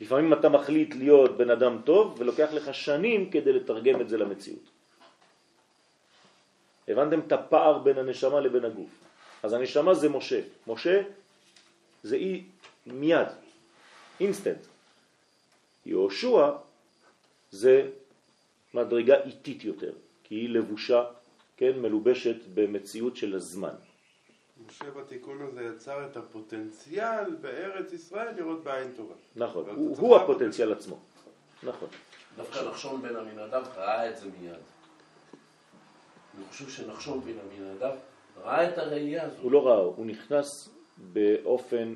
לפעמים 0.00 0.32
אתה 0.32 0.48
מחליט 0.48 0.94
להיות 0.94 1.36
בן 1.36 1.50
אדם 1.50 1.84
טוב 1.84 2.14
ולוקח 2.18 2.48
לך 2.52 2.74
שנים 2.74 3.30
כדי 3.30 3.52
לתרגם 3.52 4.00
את 4.00 4.08
זה 4.08 4.16
למציאות. 4.18 4.66
הבנתם 6.88 7.20
את 7.20 7.32
הפער 7.32 7.78
בין 7.78 7.98
הנשמה 7.98 8.40
לבין 8.40 8.64
הגוף. 8.64 8.90
אז 9.42 9.52
הנשמה 9.52 9.94
זה 9.94 10.08
משה. 10.08 10.40
משה 10.66 11.02
זה 12.02 12.16
אי 12.16 12.44
מיד, 12.86 13.28
אינסטנט. 14.20 14.58
יהושע 15.86 16.50
זה 17.50 17.90
מדרגה 18.74 19.22
איטית 19.22 19.64
יותר, 19.64 19.92
כי 20.24 20.34
היא 20.34 20.48
לבושה, 20.48 21.04
כן, 21.56 21.78
מלובשת 21.78 22.36
במציאות 22.54 23.16
של 23.16 23.34
הזמן. 23.34 23.74
משה 24.66 24.90
בתיקון 24.90 25.42
הזה 25.42 25.62
יצר 25.62 26.06
את 26.06 26.16
הפוטנציאל 26.16 27.34
בארץ 27.40 27.92
ישראל 27.92 28.34
לראות 28.36 28.64
בעין 28.64 28.92
טובה. 28.96 29.14
נכון, 29.36 29.64
הוא, 29.76 29.98
הוא 29.98 30.16
הפוטנציאל 30.16 30.72
עצמו. 30.72 30.98
נכון. 31.62 31.88
דווקא 32.36 32.58
נחשון 32.68 33.02
בן 33.02 33.16
עמינדב 33.16 33.62
ראה 33.76 34.10
את 34.10 34.16
זה 34.16 34.26
מיד. 34.40 34.54
אני 36.36 36.44
חושב 36.50 36.68
שנחשון 36.68 37.20
בן 37.20 37.34
עמינדב 37.38 37.94
ראה 38.44 38.68
את 38.68 38.78
הראייה 38.78 39.22
הזאת. 39.22 39.38
הוא 39.42 39.52
לא 39.52 39.66
ראה, 39.66 39.78
הוא 39.78 40.06
נכנס 40.06 40.68
באופן 41.12 41.94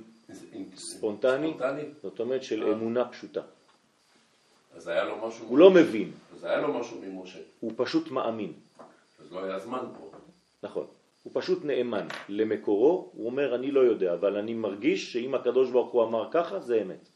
ספונטני? 0.76 1.54
זאת 2.02 2.20
אומרת 2.20 2.42
של 2.42 2.62
אה. 2.62 2.72
אמונה 2.72 3.08
פשוטה. 3.08 3.40
אז 4.76 4.88
היה 4.88 5.04
לו 5.04 5.16
משהו... 5.28 5.46
הוא 5.46 5.58
לא 5.58 5.70
מבין, 5.70 6.12
אז 6.34 6.44
היה 6.44 6.60
לו 6.60 6.74
משהו 6.74 7.00
ממשה. 7.02 7.38
הוא 7.60 7.72
פשוט 7.76 8.10
מאמין. 8.10 8.52
אז 9.20 9.32
לא 9.32 9.44
היה 9.44 9.58
זמן 9.58 9.84
פה. 9.98 10.10
נכון. 10.62 10.86
הוא 11.22 11.32
פשוט 11.34 11.64
נאמן 11.64 12.06
למקורו, 12.28 13.10
הוא 13.12 13.26
אומר 13.26 13.54
אני 13.54 13.70
לא 13.70 13.80
יודע, 13.80 14.14
אבל 14.14 14.36
אני 14.36 14.54
מרגיש 14.54 15.12
שאם 15.12 15.34
הקדוש 15.34 15.70
ברוך 15.70 15.92
הוא 15.92 16.04
אמר 16.04 16.28
ככה, 16.30 16.60
זה 16.60 16.82
אמת. 16.82 17.08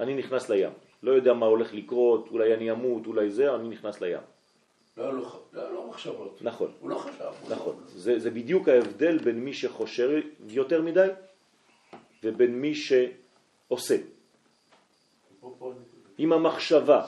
אני 0.00 0.14
נכנס 0.14 0.50
לים. 0.50 0.72
לא 1.02 1.12
יודע 1.12 1.32
מה 1.32 1.46
הולך 1.46 1.74
לקרות, 1.74 2.28
אולי 2.30 2.54
אני 2.54 2.70
אמות, 2.70 3.06
אולי 3.06 3.30
זה, 3.30 3.54
אני 3.54 3.68
נכנס 3.68 4.00
לים. 4.00 4.33
לא 4.96 5.02
היה 5.02 5.12
לו 5.12 5.24
ח- 5.28 5.36
לא 5.52 5.72
לו 5.72 5.86
מחשבות. 5.88 6.38
נכון, 6.42 6.72
הוא 6.80 6.90
לא 6.90 6.98
חשב. 6.98 7.20
לא- 7.20 7.32
נכון. 7.56 7.84
זה, 7.86 8.18
זה 8.18 8.30
בדיוק 8.30 8.68
ההבדל 8.68 9.18
בין 9.18 9.40
מי 9.40 9.54
שחושב 9.54 10.08
יותר 10.46 10.82
מדי 10.82 11.08
ובין 12.22 12.60
מי 12.60 12.72
שעושה. 12.74 13.96
אם 16.18 16.32
המחשבה 16.32 17.06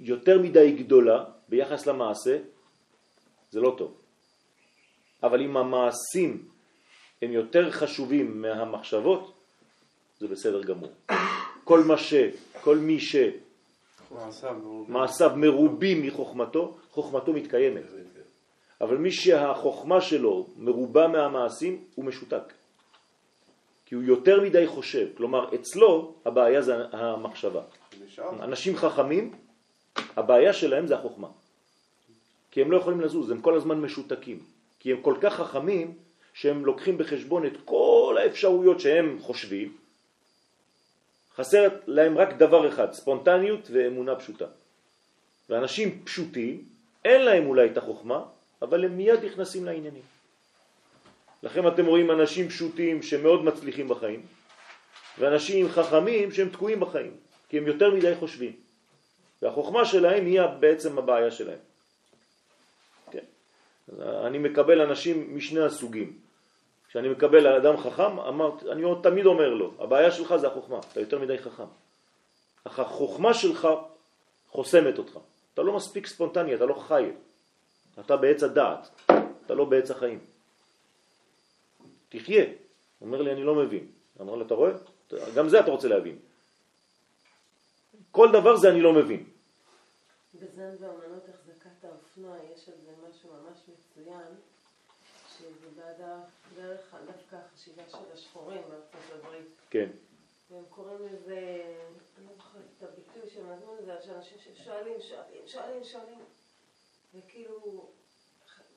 יותר 0.00 0.38
מדי 0.42 0.72
גדולה 0.72 1.24
ביחס 1.48 1.86
למעשה, 1.86 2.38
זה 3.50 3.60
לא 3.60 3.74
טוב. 3.78 3.94
אבל 5.22 5.40
אם 5.42 5.56
המעשים 5.56 6.48
הם 7.22 7.32
יותר 7.32 7.70
חשובים 7.70 8.42
מהמחשבות, 8.42 9.32
זה 10.20 10.28
בסדר 10.28 10.62
גמור. 10.62 10.92
כל 11.64 11.80
מה 11.80 11.98
ש, 11.98 12.14
כל 12.60 12.78
מי 12.78 13.00
מעשיו 14.88 15.32
מרובים. 15.36 16.02
מחוכמתו, 16.02 16.76
חוכמתו 16.90 17.32
מתקיימת. 17.32 17.82
אבל 18.80 18.96
מי 18.96 19.10
שהחוכמה 19.10 20.00
שלו 20.00 20.46
מרובה 20.56 21.08
מהמעשים, 21.08 21.84
הוא 21.94 22.04
משותק. 22.04 22.52
כי 23.86 23.94
הוא 23.94 24.02
יותר 24.02 24.40
מדי 24.40 24.66
חושב. 24.66 25.08
כלומר, 25.16 25.54
אצלו 25.54 26.14
הבעיה 26.24 26.62
זה 26.62 26.74
המחשבה. 26.92 27.62
אנשים 28.40 28.76
חכמים, 28.76 29.32
הבעיה 30.16 30.52
שלהם 30.52 30.86
זה 30.86 30.94
החוכמה. 30.94 31.28
כי 32.50 32.62
הם 32.62 32.70
לא 32.70 32.76
יכולים 32.76 33.00
לזוז, 33.00 33.30
הם 33.30 33.40
כל 33.40 33.54
הזמן 33.56 33.80
משותקים. 33.80 34.38
כי 34.78 34.92
הם 34.92 35.02
כל 35.02 35.14
כך 35.20 35.34
חכמים 35.34 35.94
שהם 36.34 36.64
לוקחים 36.64 36.98
בחשבון 36.98 37.46
את 37.46 37.56
כל 37.64 38.16
האפשרויות 38.22 38.80
שהם 38.80 39.18
חושבים. 39.20 39.85
חסר 41.36 41.68
להם 41.86 42.18
רק 42.18 42.32
דבר 42.32 42.68
אחד, 42.68 42.92
ספונטניות 42.92 43.68
ואמונה 43.72 44.16
פשוטה. 44.16 44.46
ואנשים 45.48 46.04
פשוטים, 46.04 46.64
אין 47.04 47.22
להם 47.22 47.46
אולי 47.46 47.70
את 47.70 47.76
החוכמה, 47.76 48.24
אבל 48.62 48.84
הם 48.84 48.96
מיד 48.96 49.24
נכנסים 49.24 49.64
לעניינים. 49.64 50.02
לכן 51.42 51.68
אתם 51.68 51.86
רואים 51.86 52.10
אנשים 52.10 52.48
פשוטים 52.48 53.02
שמאוד 53.02 53.44
מצליחים 53.44 53.88
בחיים, 53.88 54.22
ואנשים 55.18 55.68
חכמים 55.68 56.32
שהם 56.32 56.48
תקועים 56.48 56.80
בחיים, 56.80 57.16
כי 57.48 57.58
הם 57.58 57.66
יותר 57.66 57.94
מדי 57.94 58.14
חושבים. 58.14 58.52
והחוכמה 59.42 59.84
שלהם 59.84 60.26
היא 60.26 60.40
בעצם 60.60 60.98
הבעיה 60.98 61.30
שלהם. 61.30 61.58
כן. 63.10 63.24
אני 64.00 64.38
מקבל 64.38 64.80
אנשים 64.80 65.36
משני 65.36 65.60
הסוגים. 65.60 66.25
כשאני 66.96 67.08
מקבל 67.08 67.46
אדם 67.46 67.76
חכם, 67.76 68.18
אמרת, 68.18 68.62
אני 68.62 68.82
תמיד 69.02 69.26
אומר 69.26 69.48
לו, 69.54 69.74
הבעיה 69.78 70.10
שלך 70.10 70.36
זה 70.36 70.46
החוכמה, 70.46 70.80
אתה 70.92 71.00
יותר 71.00 71.18
מדי 71.18 71.38
חכם. 71.38 71.64
החוכמה 72.66 73.34
שלך 73.34 73.68
חוסמת 74.48 74.98
אותך. 74.98 75.18
אתה 75.54 75.62
לא 75.62 75.76
מספיק 75.76 76.06
ספונטני, 76.06 76.54
אתה 76.54 76.64
לא 76.64 76.74
חי. 76.74 77.10
אתה 78.00 78.16
בעץ 78.16 78.42
הדעת, 78.42 78.88
אתה 79.46 79.54
לא 79.54 79.64
בעץ 79.64 79.90
החיים. 79.90 80.18
תחיה. 82.08 82.44
אומר 83.00 83.22
לי, 83.22 83.32
אני 83.32 83.44
לא 83.44 83.54
מבין. 83.54 83.86
אמר 84.20 84.34
לו, 84.34 84.46
אתה 84.46 84.54
רואה? 84.54 84.72
גם 85.34 85.48
זה 85.48 85.60
אתה 85.60 85.70
רוצה 85.70 85.88
להבין. 85.88 86.18
כל 88.10 88.32
דבר 88.32 88.56
זה 88.56 88.70
אני 88.70 88.80
לא 88.80 88.92
מבין. 88.92 89.24
בזן 90.34 90.74
ואמנות 90.80 91.28
החזקת 91.28 91.84
האופנוע 91.84 92.36
יש 92.54 92.68
על 92.68 92.74
זה 92.84 92.92
משהו 93.08 93.30
ממש 93.30 93.58
מצוין, 93.68 94.32
דרך 96.56 96.94
דווקא 97.06 97.36
החשיבה 97.36 97.82
של 97.88 98.12
השחורים 98.12 98.62
בארצות 98.68 99.24
הברית. 99.24 99.46
כן. 99.70 99.88
והם 100.50 100.64
קוראים 100.70 100.98
לזה, 101.02 101.64
אני 102.18 102.26
לא 102.26 102.32
זוכרת 102.36 102.62
את 102.78 102.82
הביטוי 102.82 103.30
שהם 103.30 103.52
נתנו 103.52 103.76
לזה, 103.80 103.92
שאנשים 104.04 104.38
ששואלים, 104.38 105.00
שואלים, 105.00 105.42
שואלים, 105.46 105.84
שואלים, 105.84 106.18
וכאילו, 107.14 107.86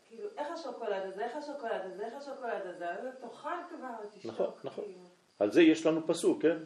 כאילו, 0.10 0.30
איך 0.38 0.48
השוקולד 0.52 1.14
הזה, 1.14 1.26
איך 1.26 1.36
השוקולד 1.36 1.82
הזה, 1.94 2.06
איך 2.06 2.14
השוקולד 2.14 2.62
הזה, 2.66 2.90
אז 2.92 3.06
תאכל 3.22 3.50
כבר 3.70 3.88
ותשתוק. 4.04 4.32
נכון, 4.32 4.52
נכון. 4.64 4.84
כאילו. 4.84 5.00
על 5.40 5.52
זה 5.52 5.62
יש 5.62 5.86
לנו 5.86 6.08
פסוק, 6.08 6.42
כן? 6.42 6.58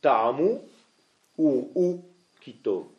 טעמו 0.00 0.58
וראו 1.38 1.98
כי 2.40 2.52
טוב. 2.52 2.92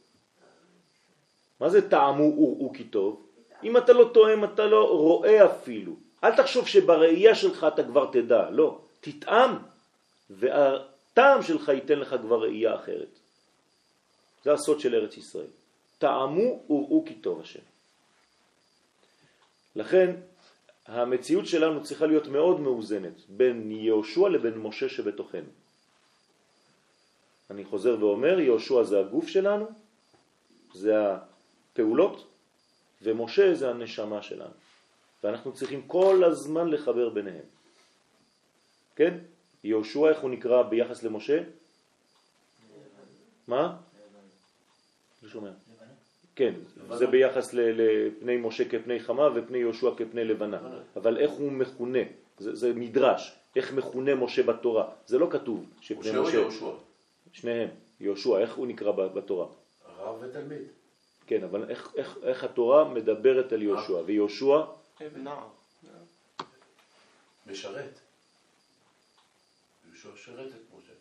מה 1.59 1.69
זה 1.69 1.89
טעמו 1.89 2.23
וראו 2.23 2.73
כי 2.73 2.83
טוב? 2.83 3.25
אם 3.63 3.77
אתה 3.77 3.93
לא 3.93 4.09
טועם, 4.13 4.43
אתה 4.43 4.65
לא 4.65 4.89
רואה 4.89 5.45
אפילו. 5.45 5.95
אל 6.23 6.35
תחשוב 6.35 6.67
שבראייה 6.67 7.35
שלך 7.35 7.65
אתה 7.73 7.83
כבר 7.83 8.11
תדע, 8.11 8.49
לא. 8.49 8.81
תטעם, 9.01 9.57
והטעם 10.29 11.43
שלך 11.43 11.69
ייתן 11.69 11.99
לך 11.99 12.15
כבר 12.21 12.41
ראייה 12.41 12.75
אחרת. 12.75 13.19
זה 14.43 14.53
הסוד 14.53 14.79
של 14.79 14.95
ארץ 14.95 15.17
ישראל. 15.17 15.51
טעמו 15.97 16.63
וראו 16.69 17.03
כי 17.05 17.15
טוב 17.15 17.41
השם. 17.41 17.63
לכן 19.75 20.15
המציאות 20.85 21.47
שלנו 21.47 21.83
צריכה 21.83 22.05
להיות 22.05 22.27
מאוד 22.27 22.59
מאוזנת 22.59 23.13
בין 23.29 23.71
יהושע 23.71 24.29
לבין 24.29 24.57
משה 24.57 24.89
שבתוכנו. 24.89 25.49
אני 27.49 27.65
חוזר 27.65 27.97
ואומר, 27.99 28.39
יהושע 28.39 28.83
זה 28.83 28.99
הגוף 28.99 29.27
שלנו, 29.27 29.67
זה 30.73 30.93
הפעולות, 31.01 32.27
ומשה 33.01 33.55
זה 33.55 33.69
הנשמה 33.69 34.21
שלנו. 34.21 34.58
ואנחנו 35.23 35.53
צריכים 35.53 35.81
כל 35.87 36.23
הזמן 36.23 36.67
לחבר 36.67 37.09
ביניהם. 37.09 37.45
כן? 38.95 39.17
יהושע, 39.63 40.09
איך 40.09 40.19
הוא 40.19 40.29
נקרא 40.29 40.63
ביחס 40.63 41.03
למשה? 41.03 41.43
מה? 43.47 43.77
לא 45.23 45.29
שומע. 45.29 45.49
כן, 46.35 46.53
זה 46.93 47.07
ביחס 47.07 47.53
לפני 47.53 48.37
משה 48.37 48.69
כפני 48.69 48.99
חמה 48.99 49.29
ופני 49.35 49.57
יהושע 49.57 49.89
כפני 49.97 50.25
לבנה. 50.25 50.59
אבל 50.95 51.17
איך 51.17 51.31
הוא 51.31 51.51
מכונה? 51.51 51.99
זה, 52.37 52.55
זה 52.55 52.73
מדרש. 52.73 53.35
איך 53.55 53.73
מכונה 53.73 54.15
משה 54.15 54.43
בתורה? 54.43 54.89
זה 55.05 55.17
לא 55.17 55.27
כתוב 55.31 55.65
שפני 55.81 55.99
משה 55.99 56.17
או 56.17 56.23
משה. 56.23 56.37
יהושע? 56.37 56.71
שניהם. 57.33 57.69
יהושע, 57.99 58.39
איך 58.39 58.55
הוא 58.55 58.67
נקרא 58.67 58.91
בתורה? 58.91 59.47
רב 59.97 60.15
ותלמיד. 60.21 60.61
כן, 61.27 61.43
אבל 61.43 61.69
איך, 61.69 61.91
איך, 61.95 62.17
איך 62.23 62.43
התורה 62.43 62.83
מדברת 62.83 63.53
על 63.53 63.61
יהושע? 63.61 64.01
ויהושע, 64.05 64.61
נער. 65.15 65.47
משרת. 67.47 67.99
יהושע 69.87 70.09
שרת 70.15 70.47
את 70.47 70.77
משה. 70.77 70.93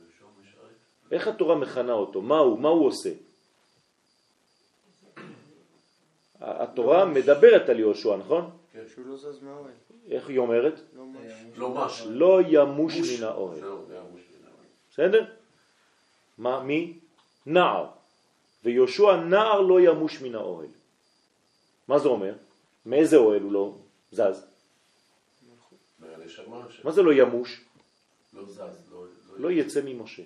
יהושע 0.00 0.24
משרת. 0.42 0.76
איך 1.10 1.28
התורה 1.28 1.56
מכנה 1.56 1.92
אותו? 1.92 2.22
מה 2.22 2.38
הוא? 2.38 2.58
מה 2.58 2.68
הוא 2.68 2.86
עושה? 2.86 3.10
התורה 6.40 7.04
מדברת 7.04 7.68
על 7.68 7.78
יהושע, 7.78 8.16
נכון? 8.16 8.50
שהוא 8.94 9.06
לא 9.06 9.16
זז 9.16 9.42
מהאוהל. 9.42 9.72
איך 10.10 10.28
היא 10.28 10.38
אומרת? 10.38 10.80
לא. 10.94 11.04
לא. 11.56 11.88
לא 12.06 12.40
ימוש 12.48 12.94
מן 12.96 13.22
האוהל. 13.24 13.60
בסדר? 14.90 15.24
מה, 16.38 16.62
מי? 16.62 16.98
נער. 17.46 17.86
ויהושע 18.64 19.16
נער 19.16 19.60
לא 19.60 19.80
ימוש 19.80 20.20
מן 20.20 20.34
האוהל. 20.34 20.68
מה 21.88 21.98
זה 21.98 22.08
אומר? 22.08 22.34
מאיזה 22.86 23.16
אוהל 23.16 23.42
הוא 23.42 23.52
לא 23.52 23.74
זז? 24.12 24.46
מה 26.84 26.92
זה 26.92 27.02
לא 27.02 27.12
ימוש? 27.12 27.64
שלא 28.32 28.44
זז, 28.44 28.92
לא... 28.92 29.06
לא 29.36 29.50
יצא 29.50 29.80
ממשה. 29.84 30.22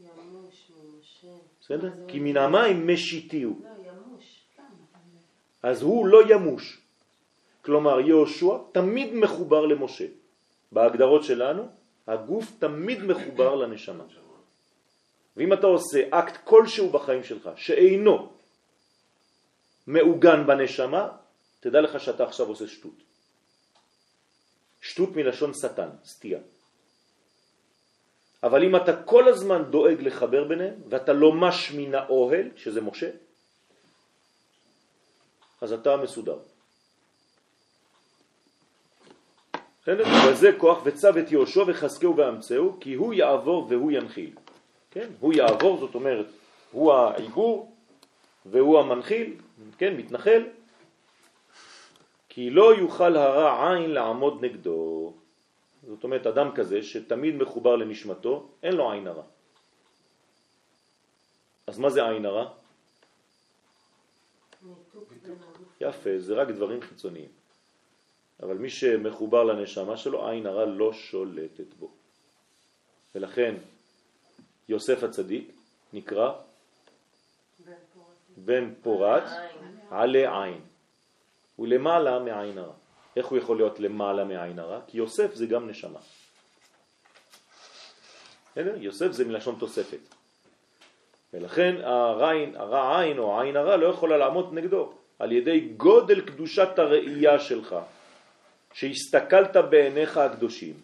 ימוש 0.00 0.70
ממשה. 0.70 1.28
בסדר? 1.60 1.92
כי? 2.08 2.18
מן 2.18 2.36
המים 2.36 2.88
משיתיהו. 2.94 3.60
לא, 3.62 3.68
ימוש. 3.90 4.44
אז 5.62 5.82
הוא 5.82 6.06
לא 6.06 6.20
ימוש. 6.28 6.80
כלומר, 7.62 8.00
יהושע 8.00 8.56
תמיד 8.72 9.14
מחובר 9.14 9.66
למשה. 9.66 10.06
בהגדרות 10.72 11.24
שלנו, 11.24 11.68
הגוף 12.06 12.52
תמיד 12.58 13.02
מחובר 13.02 13.54
לנשמה. 13.54 14.04
ואם 15.36 15.52
אתה 15.52 15.66
עושה 15.66 16.08
אקט 16.10 16.36
כלשהו 16.44 16.90
בחיים 16.90 17.24
שלך 17.24 17.50
שאינו 17.56 18.32
מעוגן 19.88 20.46
בנשמה, 20.46 21.08
תדע 21.60 21.80
לך 21.80 22.00
שאתה 22.00 22.24
עכשיו 22.24 22.46
עושה 22.46 22.66
שטות. 22.68 23.02
שטות 24.80 25.16
מלשון 25.16 25.52
שטן, 25.54 25.88
סטייה. 26.04 26.40
אבל 28.42 28.64
אם 28.64 28.76
אתה 28.76 29.02
כל 29.02 29.28
הזמן 29.28 29.62
דואג 29.70 30.00
לחבר 30.00 30.44
ביניהם, 30.44 30.74
ואתה 30.88 31.12
לא 31.12 31.32
מש 31.32 31.72
מן 31.72 31.94
האוהל, 31.94 32.48
שזה 32.56 32.80
משה, 32.80 33.10
אז 35.60 35.72
אתה 35.72 35.96
מסודר. 35.96 36.38
בסדר? 39.82 40.04
וזה 40.28 40.50
כוח 40.58 40.78
וצו 40.84 41.08
את 41.08 41.32
יהושע 41.32 41.64
וחזקהו 41.66 42.16
ואמצהו, 42.16 42.76
כי 42.80 42.94
הוא 42.94 43.14
יעבור 43.14 43.66
והוא 43.70 43.92
ינחיל. 43.92 44.36
כן? 44.90 45.08
הוא 45.20 45.32
יעבור, 45.32 45.80
זאת 45.80 45.94
אומרת, 45.94 46.26
הוא 46.72 46.92
העיגור 46.92 47.77
והוא 48.50 48.78
המנחיל, 48.80 49.34
כן? 49.78 49.96
מתנחל, 49.96 50.42
כי 52.28 52.50
לא 52.50 52.74
יוכל 52.74 53.16
הרע 53.16 53.74
עין 53.74 53.90
לעמוד 53.90 54.44
נגדו. 54.44 55.12
זאת 55.86 56.04
אומרת, 56.04 56.26
אדם 56.26 56.54
כזה 56.54 56.82
שתמיד 56.82 57.34
מחובר 57.34 57.76
לנשמתו, 57.76 58.48
אין 58.62 58.72
לו 58.74 58.92
עין 58.92 59.06
הרע. 59.06 59.22
אז 61.66 61.78
מה 61.78 61.90
זה 61.90 62.08
עין 62.08 62.26
הרע? 62.26 62.52
יפה, 65.80 66.18
זה 66.18 66.34
רק 66.34 66.48
דברים 66.48 66.80
חיצוניים. 66.80 67.28
אבל 68.42 68.56
מי 68.58 68.70
שמחובר 68.70 69.44
לנשמה 69.44 69.96
שלו, 69.96 70.28
עין 70.28 70.46
הרע 70.46 70.66
לא 70.66 70.92
שולטת 70.92 71.74
בו. 71.74 71.90
ולכן 73.14 73.54
יוסף 74.68 75.02
הצדיק 75.02 75.52
נקרא. 75.92 76.47
בן 78.44 78.72
עין. 78.84 79.24
עלי 79.90 80.26
עין. 80.26 80.60
הוא 81.56 81.66
למעלה 81.66 82.18
מעין 82.18 82.58
הרע. 82.58 82.72
איך 83.16 83.26
הוא 83.26 83.38
יכול 83.38 83.56
להיות 83.56 83.80
למעלה 83.80 84.24
מעין 84.24 84.58
הרע? 84.58 84.80
כי 84.86 84.98
יוסף 84.98 85.34
זה 85.34 85.46
גם 85.46 85.68
נשמה. 85.68 86.00
יוסף 88.56 89.12
זה 89.12 89.24
מלשון 89.24 89.56
תוספת. 89.58 90.14
ולכן 91.32 91.76
הרע, 91.82 92.32
הרע 92.54 93.00
עין 93.00 93.18
או 93.18 93.40
העין 93.40 93.56
הרע 93.56 93.76
לא 93.76 93.86
יכולה 93.86 94.16
לעמוד 94.16 94.54
נגדו 94.54 94.92
על 95.18 95.32
ידי 95.32 95.60
גודל 95.60 96.20
קדושת 96.20 96.78
הראייה 96.78 97.38
שלך, 97.38 97.76
שהסתכלת 98.72 99.56
בעיניך 99.56 100.16
הקדושים 100.16 100.74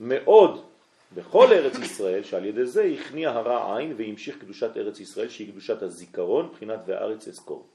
מאוד 0.00 0.71
בכל 1.14 1.52
ארץ 1.52 1.78
ישראל, 1.78 2.22
שעל 2.22 2.44
ידי 2.44 2.66
זה 2.66 2.82
הכניע 2.82 3.30
הרע 3.30 3.76
עין 3.76 3.94
והמשיך 3.96 4.38
קדושת 4.38 4.76
ארץ 4.76 5.00
ישראל 5.00 5.28
שהיא 5.28 5.52
קדושת 5.52 5.82
הזיכרון, 5.82 6.52
בחינת 6.52 6.80
והארץ 6.86 7.28
אזכור. 7.28 7.66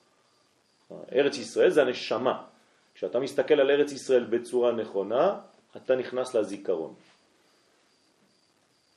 ארץ 1.12 1.38
ישראל 1.38 1.70
זה 1.70 1.82
הנשמה. 1.82 2.44
כשאתה 2.96 3.20
מסתכל 3.20 3.54
על 3.54 3.72
ארץ 3.72 3.92
ישראל 3.92 4.24
בצורה 4.24 4.72
נכונה, 4.72 5.40
אתה 5.78 5.96
נכנס 5.96 6.36
לזיכרון. 6.36 6.94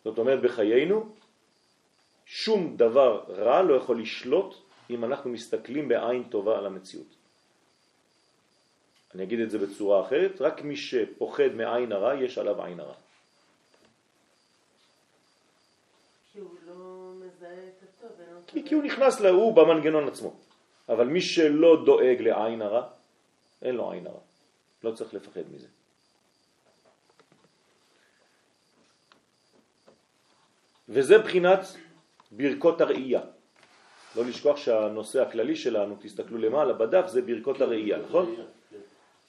זאת 0.04 0.18
אומרת, 0.18 0.40
בחיינו, 0.42 1.08
שום 2.26 2.76
דבר 2.76 3.24
רע 3.28 3.62
לא 3.62 3.74
יכול 3.74 4.00
לשלוט 4.00 4.54
אם 4.90 5.04
אנחנו 5.04 5.30
מסתכלים 5.30 5.88
בעין 5.88 6.22
טובה 6.22 6.58
על 6.58 6.66
המציאות. 6.66 7.14
אני 9.14 9.22
אגיד 9.22 9.40
את 9.40 9.50
זה 9.50 9.58
בצורה 9.58 10.06
אחרת, 10.06 10.40
רק 10.40 10.62
מי 10.62 10.76
שפוחד 10.76 11.52
מעין 11.54 11.92
הרע, 11.92 12.14
יש 12.14 12.38
עליו 12.38 12.64
עין 12.64 12.80
הרע. 12.80 12.94
כי 16.32 16.38
הוא 16.38 16.50
לא 16.66 17.12
מזהה 17.14 17.68
את 17.68 17.82
כי, 18.50 18.64
כי 18.64 18.74
הוא 18.74 18.82
נכנס 18.82 19.20
להוא 19.20 19.52
במנגנון 19.54 20.08
עצמו. 20.08 20.34
אבל 20.88 21.06
מי 21.06 21.20
שלא 21.20 21.82
דואג 21.84 22.18
לעין 22.20 22.62
הרע, 22.62 22.82
אין 23.62 23.74
לו 23.74 23.92
עין 23.92 24.06
הרע. 24.06 24.20
לא 24.84 24.90
צריך 24.90 25.14
לפחד 25.14 25.46
מזה. 25.54 25.66
וזה 30.88 31.18
בחינת 31.18 31.60
ברכות 32.30 32.80
הראייה. 32.80 33.20
לא 34.16 34.24
לשכוח 34.24 34.56
שהנושא 34.56 35.22
הכללי 35.22 35.56
שלנו, 35.56 35.96
תסתכלו 36.02 36.38
למעלה 36.38 36.72
בדף, 36.72 37.06
זה 37.06 37.22
ברכות 37.22 37.60
הראייה, 37.60 37.98
נכון? 37.98 38.34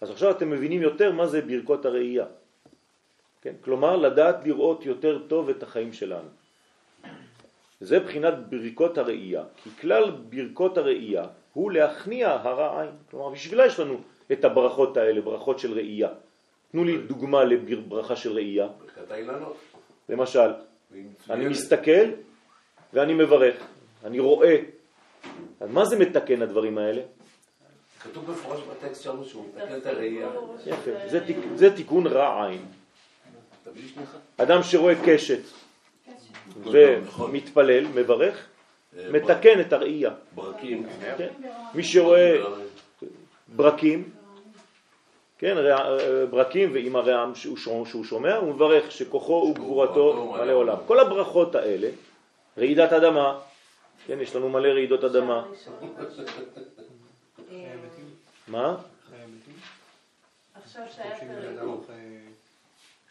אז 0.02 0.10
עכשיו 0.10 0.32
אתם 0.32 0.50
מבינים 0.50 0.82
יותר 0.82 1.12
מה 1.12 1.28
זה 1.28 1.42
ברכות 1.42 1.86
הראייה. 1.86 2.26
כן? 3.42 3.54
כלומר, 3.62 3.96
לדעת 3.96 4.46
לראות 4.46 4.86
יותר 4.86 5.22
טוב 5.28 5.50
את 5.50 5.64
החיים 5.64 5.94
שלנו. 5.94 6.30
זה 7.82 8.00
בחינת 8.00 8.34
ברכות 8.50 8.98
הראייה, 8.98 9.44
כי 9.64 9.70
כלל 9.82 10.12
ברכות 10.30 10.78
הראייה 10.78 11.26
הוא 11.54 11.72
להכניע 11.72 12.30
הרע 12.30 12.82
עין. 12.82 12.92
כלומר, 13.12 13.30
בשבילה 13.30 13.66
יש 13.66 13.80
לנו 13.80 13.98
את 14.32 14.46
הברכות 14.46 14.98
האלה, 14.98 15.22
ברכות 15.22 15.60
של 15.60 15.74
ראייה. 15.74 16.10
תנו 16.72 16.84
לי 16.84 16.98
דוגמה 16.98 17.44
לברכה 17.44 18.16
של 18.16 18.32
ראייה. 18.32 18.68
ברכת 18.68 19.12
האילנות. 19.12 19.58
למשל, 20.10 20.54
אני. 21.30 21.48
מסתכל 21.48 22.06
ואני 22.94 23.14
מברך, 23.14 23.56
אני 24.06 24.20
רואה. 24.20 24.58
אז 25.60 25.70
מה 25.70 25.86
זה 25.86 26.00
מתקן 26.00 26.42
הדברים 26.42 26.78
האלה? 26.78 27.02
כתוב 28.04 28.26
במפורש 28.26 28.60
בטקסט 28.62 29.04
שלנו 29.04 29.26
שהוא 29.26 29.46
מתקן 29.48 29.78
את 29.78 29.86
הראייה. 29.86 30.30
יפה, 30.66 30.92
זה, 31.08 31.26
תיק, 31.26 31.38
זה 31.56 31.76
תיקון 31.76 32.08
רע 32.08 32.48
עין. 32.48 32.62
אדם 34.38 34.64
שרואה 34.64 34.94
קשת 35.06 35.42
ומתפלל, 37.20 37.88
מברך, 37.88 38.46
אה, 38.98 39.12
מתקן 39.12 39.60
את 39.62 39.74
הראייה. 39.74 40.12
ברקים. 40.36 40.88
כן? 41.18 41.28
מי 41.74 41.84
שרואה 41.84 42.38
ברקים, 43.56 44.10
כן, 45.38 45.56
רע- 45.58 45.98
ברקים 46.30 46.74
ועם 46.74 46.96
הרעם 46.96 47.36
שהוא 47.36 47.58
שומע, 48.06 48.36
הוא 48.36 48.56
מברך 48.56 48.92
שכוחו 48.92 49.48
וגבורתו 49.52 50.34
מלא 50.38 50.54
עולם. 50.54 50.78
כל 50.88 51.00
הברכות 51.00 51.56
האלה, 51.56 51.90
רעידת 52.58 52.94
אדמה, 52.94 53.40
כן, 54.08 54.20
יש 54.22 54.36
לנו 54.36 54.50
מלא 54.50 54.68
רעידות 54.68 55.04
אדמה. 55.04 55.46
אה, 57.52 57.74
מה? 58.48 58.76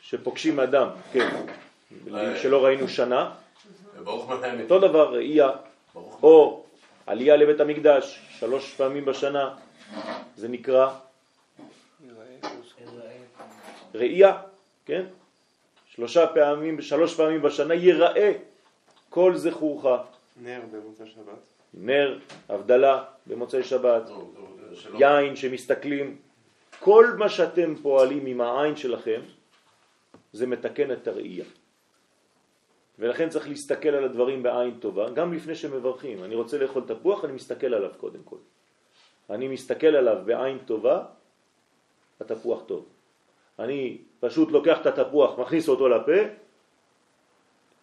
שפוגשים 0.03 0.61
אדם, 0.61 0.89
כן, 1.13 1.29
שלא 2.43 2.65
ראינו 2.65 2.89
שנה. 2.89 3.31
אותו 4.63 4.79
דבר 4.79 5.15
ראייה, 5.15 5.51
או 5.95 6.65
עלייה 7.07 7.37
לבית 7.37 7.61
המקדש, 7.61 8.21
שלוש 8.39 8.75
פעמים 8.75 9.05
בשנה, 9.05 9.55
זה 10.37 10.49
נקרא 10.49 10.91
ראייה, 13.95 14.43
כן? 14.87 15.05
שלושה 15.87 16.27
פעמים, 16.27 16.83
שלוש 16.83 17.15
פעמים 17.15 17.43
בשנה 17.43 17.75
ייראה 17.75 18.33
כל 19.11 19.37
זכורך, 19.37 20.01
נר 20.43 20.61
במוצא 20.73 21.07
שבת. 21.07 21.39
נר, 21.75 22.19
הבדלה 22.49 23.05
במוצאי 23.27 23.63
שבת, 23.63 24.03
יין 24.99 25.37
שמסתכלים, 25.37 26.17
כל 26.81 27.07
מה 27.19 27.29
שאתם 27.29 27.75
פועלים 27.83 28.27
עם 28.27 28.41
העין 28.41 28.77
שלכם, 28.77 29.21
זה 30.33 30.47
מתקן 30.47 30.93
את 30.93 31.09
הראייה. 31.09 31.45
ולכן 33.01 33.29
צריך 33.29 33.49
להסתכל 33.49 33.89
על 33.89 34.05
הדברים 34.05 34.43
בעין 34.43 34.79
טובה, 34.81 35.11
גם 35.11 35.33
לפני 35.33 35.55
שמברכים. 35.55 36.25
אני 36.25 36.35
רוצה 36.35 36.59
לאכול 36.59 36.83
תפוח, 36.87 37.25
אני 37.25 37.33
מסתכל 37.33 37.75
עליו 37.75 37.91
קודם 37.97 38.23
כל. 38.25 38.37
אני 39.31 39.49
מסתכל 39.49 39.87
עליו 39.87 40.17
בעין 40.25 40.59
טובה, 40.59 41.05
התפוח 42.21 42.63
טוב. 42.67 42.89
אני 43.59 43.99
פשוט 44.21 44.53
לוקח 44.53 44.81
את 44.81 44.87
התפוח, 44.87 45.39
מכניס 45.39 45.69
אותו 45.69 45.89
לפה, 45.89 46.21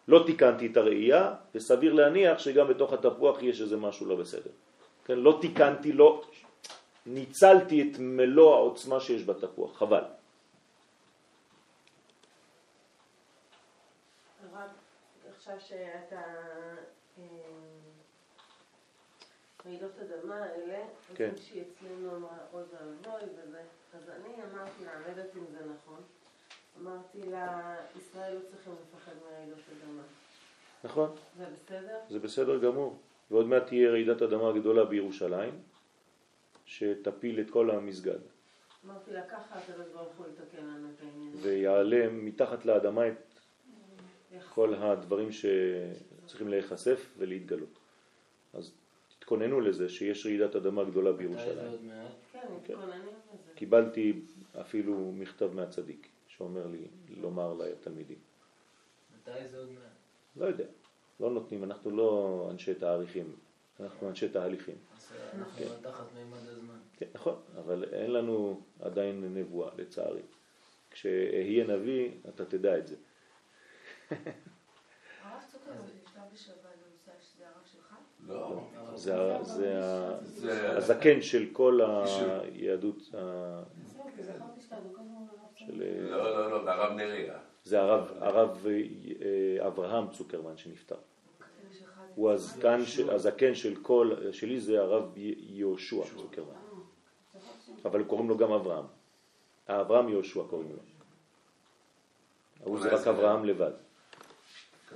לא 0.07 0.23
תיקנתי 0.25 0.67
את 0.67 0.77
הראייה, 0.77 1.33
וסביר 1.55 1.93
להניח 1.93 2.39
שגם 2.39 2.67
בתוך 2.67 2.93
התפוח 2.93 3.41
יש 3.41 3.61
איזה 3.61 3.77
משהו 3.77 4.05
לא 4.05 4.15
בסדר. 4.15 4.51
כן, 5.05 5.19
לא 5.19 5.37
תיקנתי, 5.41 5.91
לא 5.93 6.21
ניצלתי 7.05 7.81
את 7.81 7.99
מלוא 7.99 8.55
העוצמה 8.55 8.99
שיש 8.99 9.25
בתפוח, 9.25 9.77
חבל. 9.77 10.03
רק 14.53 14.69
עכשיו 15.49 15.67
שאתה 15.67 16.21
אה, 17.17 17.23
רעידות 19.65 19.91
אדמה 19.99 20.35
האלה, 20.35 20.79
אז 21.09 21.15
כן. 21.15 21.29
מישהי 21.33 21.61
אצלנו 21.61 22.15
אמרה 22.15 22.37
אוי 22.53 22.63
ואבוי 22.63 23.29
וזה, 23.29 23.61
אז 23.93 24.09
אני 24.09 24.33
אמרתי 24.33 24.85
לה, 24.85 24.93
אני 24.93 25.03
לא 25.03 25.09
יודעת 25.09 25.35
אם 25.35 25.45
זה 25.51 25.57
נכון, 25.65 26.01
אמרתי 26.81 27.23
לה, 27.23 27.75
ישראל 27.97 28.33
לא 28.33 28.39
צריכים 28.49 28.73
לפחד 28.73 29.11
מרעידות 29.25 29.59
אדמה. 29.77 30.01
נכון? 30.83 31.15
זה 31.37 31.45
בסדר? 31.45 31.99
זה 32.09 32.19
בסדר 32.19 32.57
גמור. 32.57 32.97
ועוד 33.31 33.45
מעט 33.45 33.67
תהיה 33.67 33.91
רעידת 33.91 34.21
אדמה 34.21 34.51
גדולה 34.51 34.85
בירושלים, 34.85 35.61
שתפיל 36.65 37.39
את 37.39 37.49
כל 37.49 37.71
המסגד, 37.71 38.19
אמרתי 38.85 39.11
לה, 39.11 39.21
ככה 39.21 39.59
הקדוש 39.59 39.87
ברוך 39.93 40.15
הוא 40.17 40.25
יתקן 40.27 40.65
לנו 40.65 40.87
את 40.95 41.01
העניין. 41.01 41.33
ויעלה 41.41 42.09
מתחת 42.11 42.65
לאדמה 42.65 43.07
את 43.07 43.26
כל 44.49 44.73
הדברים 44.73 45.29
שצריכים 45.31 46.47
להיחשף 46.47 47.13
ולהתגלות. 47.17 47.79
אז 48.53 48.71
תתכוננו 49.19 49.61
לזה 49.61 49.89
שיש 49.89 50.25
רעידת 50.25 50.55
אדמה 50.55 50.83
גדולה 50.83 51.11
בירושלים. 51.11 51.89
כן, 52.33 52.39
מתכוננים 52.57 53.01
לזה. 53.01 53.51
קיבלתי 53.55 54.19
אפילו 54.61 55.11
מכתב 55.11 55.53
מהצדיק 55.53 56.07
שאומר 56.27 56.67
לי 56.67 56.87
לומר 57.09 57.53
לתלמידים. 57.53 58.17
מתי 59.15 59.47
זה 59.47 59.59
עוד 59.59 59.69
מעט? 59.71 59.81
לא 60.35 60.45
יודע, 60.45 60.65
לא 61.19 61.31
נותנים, 61.31 61.63
אנחנו 61.63 61.91
לא 61.91 62.47
אנשי 62.51 62.73
תאריכים, 62.73 63.35
אנחנו 63.79 64.09
אנשי 64.09 64.29
תהליכים. 64.29 64.75
אז 64.97 65.13
אנחנו 65.39 65.65
לא 65.65 65.89
תחת 65.89 66.05
מימד 66.15 66.47
הזמן. 66.47 66.77
כן, 66.97 67.05
נכון, 67.13 67.39
אבל 67.57 67.83
אין 67.91 68.11
לנו 68.11 68.61
עדיין 68.79 69.33
נבואה, 69.33 69.69
לצערי. 69.77 70.21
כשאהיה 70.91 71.67
נביא, 71.67 72.11
אתה 72.29 72.45
תדע 72.45 72.77
את 72.77 72.87
זה. 72.87 72.95
הרב 74.11 75.41
צוקרמן 75.51 75.87
שנפטר 75.87 76.21
בשבת 76.33 76.55
במוצאי 76.55 77.13
שזה 77.21 77.43
הרב 77.47 77.65
שלך? 77.65 77.95
לא. 78.27 78.63
זה, 80.23 80.77
הזקן 80.77 81.21
של 81.21 81.49
כל 81.53 81.79
היהדות. 81.81 83.01
של, 85.55 85.83
לא, 86.09 86.23
לא, 86.23 86.51
לא, 86.51 86.63
זה 86.63 86.71
הרב 86.71 86.93
נריה. 86.93 87.39
זה 87.63 87.79
הרב, 87.81 88.11
הרב 88.19 88.65
אה, 88.67 89.67
אברהם 89.67 90.11
צוקרמן 90.11 90.57
שנפטר. 90.57 90.95
הוא 92.15 92.31
הזקן, 92.31 92.85
של- 92.85 93.09
הזקן 93.09 93.55
של 93.55 93.75
כל, 93.81 94.15
שלי 94.31 94.59
זה 94.59 94.81
הרב 94.81 95.11
יהושע 95.37 96.03
צוקרמן, 96.17 96.53
אבל 97.85 98.03
קוראים 98.03 98.29
לו 98.29 98.37
גם 98.37 98.51
אברהם. 98.51 98.85
אברהם 99.67 100.09
יהושע 100.09 100.41
קוראים 100.49 100.71
לו. 100.71 100.79
הוא 102.63 102.79
זה 102.79 102.89
רק 102.95 103.07
אברהם 103.07 103.45
לבד. 103.45 103.71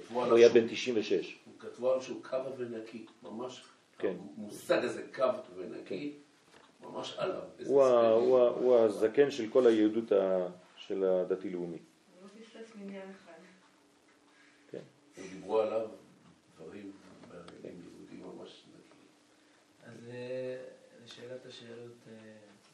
כתבו 0.07 0.25
הוא 0.25 0.35
היה 0.37 0.49
בן 0.49 0.67
96. 0.67 1.37
כתבו 1.59 1.89
עליו 1.91 2.03
שהוא 2.03 2.23
קו 2.23 2.37
ונקי, 2.57 3.05
ממש. 3.23 3.63
כן. 3.97 4.15
המושג 4.37 4.85
הזה 4.85 5.03
קו 5.15 5.23
ונקי, 5.55 6.13
ממש 6.81 7.15
עליו. 7.17 7.41
הוא 7.65 7.83
ה-. 7.83 8.09
הוא 8.09 8.39
ה- 8.39 8.49
הוא 8.49 8.77
הזקן 8.77 9.31
של 9.31 9.49
כל 9.49 9.67
היהדות 9.67 10.11
ה- 10.11 10.47
של 10.75 11.03
הדתי-לאומי. 11.03 11.77
לא 12.23 12.27
פספס 12.27 12.75
מניין 12.75 13.09
אחד. 13.09 13.31
כן. 14.71 14.81
הם 15.17 15.23
דיברו 15.33 15.59
עליו 15.59 15.87
דברים 16.57 16.91
בעניינים 17.29 17.81
יהודים 17.97 18.37
ממש 18.37 18.63
נקי. 18.69 19.05
אז 19.83 20.09
אה, 20.09 20.57
לשאלת 21.05 21.45
השאלות, 21.45 21.95
אה, 22.07 22.13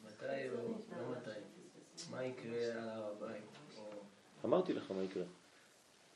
מתי 0.06 0.48
או 0.50 0.56
לא 1.02 1.16
מתי? 1.20 1.30
מה 2.10 2.24
יקרה 2.24 2.58
על 2.72 2.88
הר 2.88 3.12
הבית? 3.16 3.44
אמרתי 4.44 4.72
לך 4.72 4.90
מה 4.90 5.02
יקרה. 5.02 5.24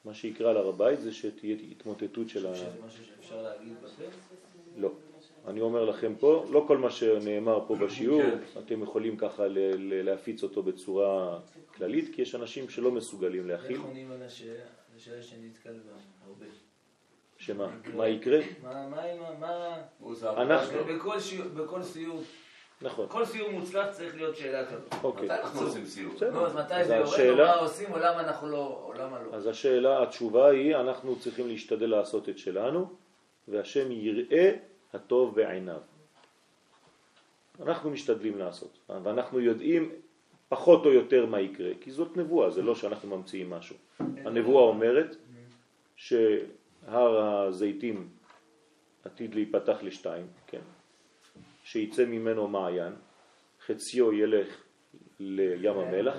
מה 0.04 0.14
שיקרה 0.14 0.50
על 0.50 0.56
הר 0.56 0.68
הבית 0.68 1.00
זה 1.00 1.12
שתהיה 1.12 1.56
התמוטטות 1.70 2.28
של 2.28 2.46
ה... 2.46 2.54
שזה 2.54 2.66
משהו 2.86 3.04
שאפשר 3.04 3.42
להגיד 3.42 3.72
בפה? 3.82 4.02
לא. 4.76 4.90
אני 5.46 5.60
אומר 5.60 5.84
לכם 5.84 6.14
פה, 6.18 6.46
לא 6.50 6.64
כל 6.68 6.78
מה 6.78 6.90
שנאמר 6.90 7.64
פה 7.66 7.76
בשיעור, 7.76 8.22
כן. 8.22 8.60
אתם 8.60 8.82
יכולים 8.82 9.16
ככה 9.16 9.42
להפיץ 9.78 10.42
אותו 10.42 10.62
בצורה 10.62 11.38
כללית, 11.74 12.14
כי 12.14 12.22
יש 12.22 12.34
אנשים 12.34 12.68
שלא 12.68 12.90
מסוגלים 12.90 13.48
להכיל. 13.48 13.76
איך 13.76 13.84
עונים 13.84 14.10
על 14.10 14.22
השאלה 14.22 15.22
שנתקל 15.22 15.72
בה 15.72 15.92
הרבה? 16.26 16.46
שמה? 17.36 17.76
מה 17.96 18.08
יקרה? 18.08 18.38
מה, 18.62 18.88
מה, 18.88 19.02
מה... 19.40 19.78
בכל 21.56 21.82
סיור, 21.82 22.20
נכון. 22.83 23.07
כל 23.09 23.25
סיור 23.25 23.51
מוצלח 23.51 23.87
צריך 23.90 24.16
להיות 24.16 24.37
שאלה 24.37 24.66
כזאת. 24.66 24.95
אוקיי. 25.03 25.25
מתי 25.25 25.35
אנחנו 25.35 25.61
עושים 25.61 25.87
סיור? 25.87 26.14
בסדר. 26.14 26.31
נו, 26.31 26.47
אז 26.47 26.57
מתי 26.57 26.85
זה 26.85 26.97
יורד, 26.97 27.31
או 27.31 27.37
מה 27.37 27.55
עושים, 27.55 27.92
או 27.92 27.99
למה 27.99 28.21
אנחנו 28.21 28.49
לא, 28.49 28.83
או 28.85 28.92
למה 28.92 29.23
לא. 29.23 29.35
אז 29.35 29.47
השאלה, 29.47 30.03
התשובה 30.03 30.49
היא, 30.49 30.77
אנחנו 30.77 31.18
צריכים 31.18 31.49
להשתדל 31.49 31.90
לעשות 31.90 32.29
את 32.29 32.38
שלנו, 32.38 32.87
והשם 33.49 33.92
יראה 33.92 34.51
הטוב 34.92 35.35
בעיניו. 35.35 35.81
אנחנו 37.62 37.90
משתדלים 37.90 38.38
לעשות, 38.38 38.79
ואנחנו 39.03 39.40
יודעים 39.40 39.92
פחות 40.49 40.87
או 40.87 40.92
יותר 40.92 41.27
מה 41.27 41.40
יקרה, 41.40 41.71
כי 41.81 41.90
זאת 41.90 42.16
נבואה, 42.16 42.51
זה 42.51 42.62
לא 42.62 42.75
שאנחנו 42.75 43.16
ממציאים 43.16 43.51
משהו. 43.51 43.77
הנבואה 43.99 44.62
אומרת 44.62 45.16
שהר 45.97 47.18
הזיתים 47.18 48.09
עתיד 49.05 49.35
להיפתח 49.35 49.79
לשתיים, 49.83 50.27
כן? 50.47 50.61
שיצא 51.62 52.05
ממנו 52.05 52.48
מעיין, 52.48 52.92
חציו 53.66 54.12
ילך 54.12 54.48
לים 55.20 55.79
המלח, 55.79 56.14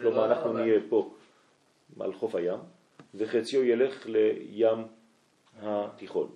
כלומר 0.00 0.24
אנחנו 0.24 0.52
נהיה 0.52 0.80
פה 0.88 1.14
על 2.00 2.12
חוף 2.12 2.34
הים, 2.34 2.58
וחציו 3.14 3.64
ילך 3.64 4.06
לים 4.06 4.86
התיכון. 5.62 6.30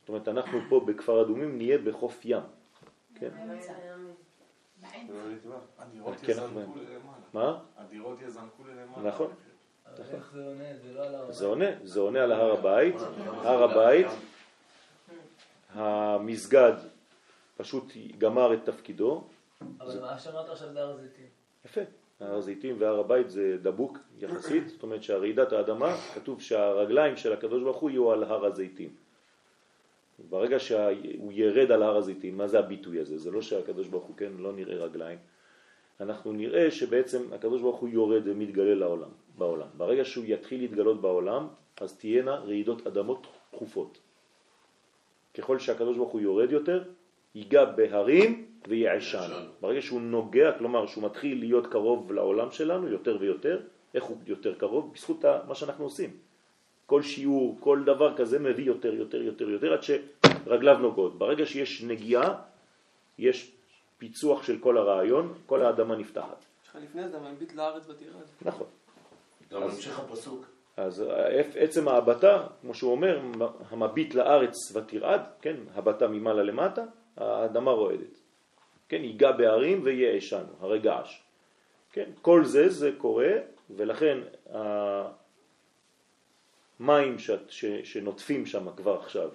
זאת 0.00 0.08
אומרת, 0.08 0.28
אנחנו 0.28 0.58
פה 0.68 0.80
בכפר 0.86 1.22
אדומים 1.22 1.56
נהיה 1.58 1.78
בחוף 1.78 2.20
ים. 2.24 2.42
כן. 3.14 3.28
לא. 5.44 5.56
הדירות 5.78 6.16
כן, 6.22 6.32
אנחנו- 6.38 6.60
יזנקו 6.60 6.78
ללמעלה. 6.78 7.16
מה? 7.32 7.58
הדירות 7.76 8.22
יזנקו 8.22 8.62
ללמעלה. 8.68 9.08
נכון. 9.08 9.32
אבל 9.86 10.04
איך 10.14 10.30
זה 10.32 10.46
עונה? 10.46 10.64
זה 10.82 10.92
לא 10.94 11.06
על 11.06 11.14
הר 11.14 11.32
זה 11.32 11.46
עונה, 11.46 11.66
זה 11.84 12.00
עונה 12.00 12.22
על 12.22 12.32
הר 12.32 12.52
הבית. 12.58 12.94
הר 13.26 13.62
הבית, 13.62 14.06
המסגד 15.74 16.72
פשוט 17.56 17.92
גמר 18.18 18.54
את 18.54 18.64
תפקידו. 18.64 19.24
אבל 19.80 20.00
מה 20.00 20.18
שאמרת 20.18 20.48
עכשיו 20.48 20.72
זה 20.72 20.82
הר 20.82 20.90
הזיתים. 20.90 21.26
יפה. 21.64 21.80
הר 22.20 22.34
הזיתים 22.34 22.76
והר 22.78 22.98
הבית 22.98 23.30
זה 23.30 23.56
דבוק 23.62 23.98
יחסית, 24.18 24.68
זאת 24.68 24.82
אומרת 24.82 25.02
שהרעידת 25.02 25.52
האדמה, 25.52 25.96
כתוב 26.14 26.40
שהרגליים 26.40 27.16
של 27.16 27.32
הקדוש 27.32 27.62
ברוך 27.62 27.76
הוא 27.76 27.90
יהיו 27.90 28.12
על 28.12 28.24
הר 28.24 28.46
הזיתים. 28.46 28.90
ברגע 30.30 30.58
שהוא 30.58 31.32
ירד 31.32 31.70
על 31.70 31.82
הר 31.82 31.96
הזיתים, 31.96 32.36
מה 32.36 32.48
זה 32.48 32.58
הביטוי 32.58 33.00
הזה? 33.00 33.18
זה 33.18 33.30
לא 33.30 33.42
שהקדוש 33.42 33.88
ברוך 33.88 34.04
הוא, 34.04 34.16
כן, 34.16 34.32
לא 34.38 34.52
נראה 34.52 34.76
רגליים. 34.76 35.18
אנחנו 36.00 36.32
נראה 36.32 36.70
שבעצם 36.70 37.32
הקדוש 37.32 37.60
ברוך 37.62 37.76
הוא 37.76 37.88
יורד 37.88 38.22
ומתגלה 38.24 38.74
לעולם, 38.74 39.10
בעולם. 39.38 39.66
ברגע 39.76 40.04
שהוא 40.04 40.24
יתחיל 40.28 40.60
להתגלות 40.60 41.00
בעולם, 41.00 41.48
אז 41.80 41.98
תהיינה 41.98 42.34
רעידות 42.34 42.86
אדמות 42.86 43.26
תכופות. 43.50 43.98
ככל 45.34 45.58
שהקדוש 45.58 45.96
ברוך 45.96 46.12
הוא 46.12 46.20
יורד 46.20 46.52
יותר, 46.52 46.84
ייגע 47.36 47.64
בהרים 47.64 48.46
ויעשן. 48.68 49.18
יעשן. 49.18 49.44
ברגע 49.60 49.82
שהוא 49.82 50.00
נוגע, 50.00 50.52
כלומר 50.58 50.86
שהוא 50.86 51.04
מתחיל 51.04 51.38
להיות 51.38 51.66
קרוב 51.66 52.12
לעולם 52.12 52.50
שלנו 52.50 52.88
יותר 52.88 53.16
ויותר, 53.20 53.60
איך 53.94 54.04
הוא 54.04 54.16
יותר 54.26 54.54
קרוב? 54.54 54.92
בזכות 54.94 55.24
מה 55.48 55.54
שאנחנו 55.54 55.84
עושים. 55.84 56.10
כל 56.86 57.02
שיעור, 57.02 57.56
כל 57.60 57.82
דבר 57.84 58.16
כזה 58.16 58.38
מביא 58.38 58.64
יותר, 58.64 58.94
יותר, 58.94 59.22
יותר, 59.22 59.50
יותר, 59.50 59.72
עד 59.72 59.80
שרגליו 59.82 60.78
נוגעות. 60.78 61.18
ברגע 61.18 61.46
שיש 61.46 61.82
נגיעה, 61.82 62.34
יש 63.18 63.52
פיצוח 63.98 64.42
של 64.42 64.58
כל 64.58 64.78
הרעיון, 64.78 65.34
כל 65.46 65.62
האדמה 65.62 65.96
נפתחת. 65.96 66.44
יש 66.62 66.68
לך 66.68 66.76
לפני 66.82 67.08
זה, 67.08 67.18
מביט 67.18 67.54
לארץ 67.54 67.88
ותירד. 67.88 68.26
נכון. 68.42 68.66
גם 69.52 69.62
המשך 69.62 70.00
הפסוק. 70.00 70.46
אז 70.76 71.04
עצם 71.54 71.88
ההבטה, 71.88 72.46
כמו 72.60 72.74
שהוא 72.74 72.92
אומר, 72.92 73.20
המביט 73.70 74.14
לארץ 74.14 74.76
ותרעד, 74.76 75.20
כן, 75.40 75.56
הבטה 75.74 76.08
ממעלה 76.08 76.42
למטה, 76.42 76.84
האדמה 77.16 77.70
רועדת. 77.70 78.18
כן, 78.88 79.04
ייגע 79.04 79.32
בהרים 79.32 79.80
ויהיה 79.84 80.18
אשנו, 80.18 80.52
הרי 80.60 80.78
געש. 80.78 81.22
כן, 81.92 82.10
כל 82.22 82.44
זה 82.44 82.68
זה 82.68 82.90
קורה, 82.98 83.32
ולכן 83.70 84.18
המים 86.80 87.18
ש, 87.18 87.30
ש, 87.48 87.64
שנוטפים 87.64 88.46
שם 88.46 88.76
כבר 88.76 89.00
עכשיו, 89.00 89.30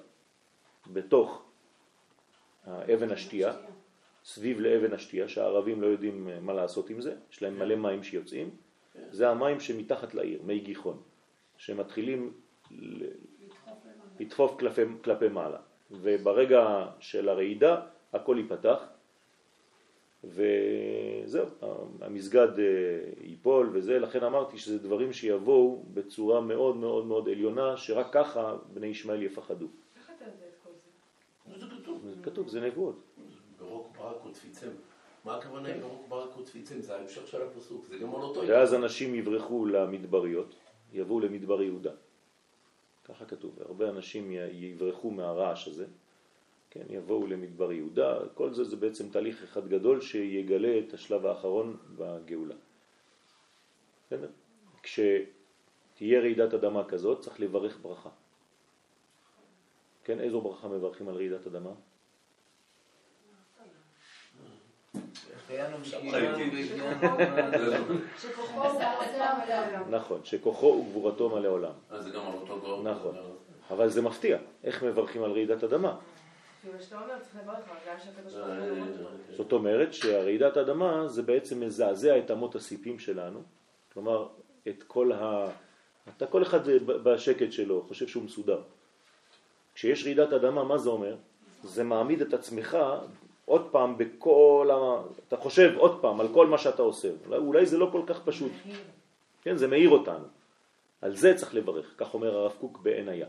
בתוך 0.87 1.43
האבן 2.63 3.11
השתייה, 3.11 3.53
סביב 4.23 4.59
לאבן 4.59 4.93
השתייה, 4.93 5.27
שהערבים 5.27 5.81
לא 5.81 5.87
יודעים 5.87 6.29
מה 6.41 6.53
לעשות 6.53 6.89
עם 6.89 7.01
זה, 7.01 7.15
יש 7.31 7.41
להם 7.41 7.59
מלא 7.59 7.75
מים 7.75 8.03
שיוצאים, 8.03 8.49
זה 9.09 9.29
המים 9.29 9.59
שמתחת 9.59 10.13
לעיר, 10.13 10.41
מי 10.43 10.59
גיחון, 10.59 11.01
שמתחילים 11.57 12.33
לדחוף 14.19 14.59
כלפי, 14.59 14.81
כלפי 15.03 15.27
מעלה, 15.27 15.59
וברגע 15.91 16.85
של 16.99 17.29
הרעידה 17.29 17.81
הכל 18.13 18.35
ייפתח, 18.37 18.83
וזהו, 20.23 21.45
המסגד 22.01 22.59
אה, 22.59 22.65
ייפול 23.21 23.69
וזה, 23.73 23.99
לכן 23.99 24.23
אמרתי 24.23 24.57
שזה 24.57 24.79
דברים 24.79 25.13
שיבואו 25.13 25.83
בצורה 25.93 26.41
מאוד 26.41 26.75
מאוד 26.75 27.05
מאוד 27.05 27.29
עליונה, 27.29 27.77
שרק 27.77 28.07
ככה 28.13 28.55
בני 28.73 28.87
ישמעאל 28.87 29.23
יפחדו. 29.23 29.67
איך 29.95 30.11
אתה 30.17 30.25
יודע 30.25 30.45
את 30.47 30.55
כל 30.63 30.69
זה? 30.75 31.59
זה 31.59 31.65
כתוב. 31.81 32.01
זה 32.15 32.23
כתוב, 32.23 32.47
זה 32.47 32.61
נבואות. 32.61 33.01
ברוק 33.59 33.97
ברק 33.97 34.25
ותפיצם. 34.25 34.67
מה 35.25 35.37
הכוונה 35.37 35.69
עם 35.69 35.79
ברוק 35.79 36.07
ברק 36.09 36.37
ותפיצם? 36.37 36.81
זה 36.81 36.95
ההמשך 36.95 37.27
של 37.27 37.41
הפסוק, 37.41 37.85
זה 37.85 37.97
גם 37.97 38.15
על 38.15 38.21
אותו 38.21 38.41
ואז 38.47 38.73
אנשים 38.73 39.15
יברחו 39.15 39.65
למדבריות, 39.65 40.55
יבואו 40.93 41.19
למדבר 41.19 41.61
יהודה. 41.61 41.91
ככה 43.03 43.25
כתוב, 43.25 43.59
הרבה 43.61 43.89
אנשים 43.89 44.31
יברחו 44.51 45.11
מהרעש 45.11 45.67
הזה, 45.67 45.85
כן, 46.69 46.85
יבואו 46.89 47.27
למדבר 47.27 47.71
יהודה, 47.71 48.19
כל 48.33 48.53
זה 48.53 48.63
זה 48.63 48.75
בעצם 48.75 49.09
תהליך 49.09 49.43
אחד 49.43 49.67
גדול 49.67 50.01
שיגלה 50.01 50.79
את 50.79 50.93
השלב 50.93 51.25
האחרון 51.25 51.77
בגאולה. 51.97 52.55
בסדר? 54.05 54.29
כשתהיה 54.83 56.19
רעידת 56.19 56.53
אדמה 56.53 56.89
כזאת 56.89 57.21
צריך 57.21 57.39
לברך 57.39 57.79
ברכה. 57.81 58.09
כן, 60.03 60.19
איזו 60.19 60.41
ברכה 60.41 60.67
מברכים 60.67 61.09
על 61.09 61.15
רעידת 61.15 61.47
אדמה? 61.47 61.71
שהחיינו 64.93 64.93
ראיתי. 64.93 64.93
וקיימנו 64.93 64.93
שכוחו 64.93 64.93
הוא 64.93 65.09
עושה 65.13 65.29
לעולם. 65.29 65.40
נכון, 69.97 70.21
שכוחו 70.23 70.65
וגבורתו 70.67 71.29
מלא 71.29 71.47
עולם. 71.47 71.73
אז 71.89 72.03
זה 72.03 72.09
גם 72.09 72.21
על 72.25 72.33
אותו 72.33 72.61
גאון. 72.61 72.87
נכון. 72.87 73.15
אבל 73.69 73.89
זה 73.89 74.01
מפתיע, 74.01 74.37
איך 74.63 74.83
מברכים 74.83 75.23
על 75.23 75.31
רעידת 75.31 75.63
אדמה? 75.63 75.97
כאילו, 76.61 76.77
אה, 78.43 78.69
אומר. 78.71 79.35
זאת 79.37 79.51
אומרת 79.51 79.93
שהרעידת 79.93 80.57
האדמה 80.57 81.07
זה 81.07 81.21
בעצם 81.21 81.59
מזעזע 81.59 82.17
את 82.17 82.31
אמות 82.31 82.55
הסיפים 82.55 82.99
שלנו, 82.99 83.41
כלומר 83.93 84.27
את 84.67 84.83
כל 84.87 85.11
ה... 85.11 85.47
אתה 86.17 86.27
כל 86.27 86.41
אחד 86.41 86.69
ב- 86.69 86.91
בשקט 86.91 87.51
שלו 87.51 87.83
חושב 87.87 88.07
שהוא 88.07 88.23
מסודר. 88.23 88.61
כשיש 89.75 90.03
רעידת 90.03 90.33
אדמה, 90.33 90.63
מה 90.63 90.77
זה 90.77 90.89
אומר? 90.89 91.15
זה 91.63 91.83
מעמיד 91.83 92.21
את 92.21 92.33
עצמך 92.33 92.77
עוד 93.45 93.67
פעם 93.71 93.97
בכל 93.97 94.69
ה... 94.73 95.01
אתה 95.27 95.37
חושב 95.37 95.73
עוד 95.77 96.01
פעם 96.01 96.21
על 96.21 96.27
כל 96.33 96.47
מה 96.47 96.57
שאתה 96.57 96.81
עושה. 96.81 97.09
אולי, 97.25 97.37
אולי 97.37 97.65
זה 97.65 97.77
לא 97.77 97.89
כל 97.91 98.01
כך 98.07 98.23
פשוט. 98.25 98.51
כן, 99.41 99.57
זה 99.57 99.67
מאיר 99.67 99.89
אותנו. 99.89 100.25
על 101.01 101.15
זה 101.15 101.35
צריך 101.35 101.55
לברך, 101.55 101.93
כך 101.97 102.13
אומר 102.13 102.37
הרב 102.37 102.53
קוק 102.59 102.77
בעין 102.77 103.09
היה. 103.09 103.27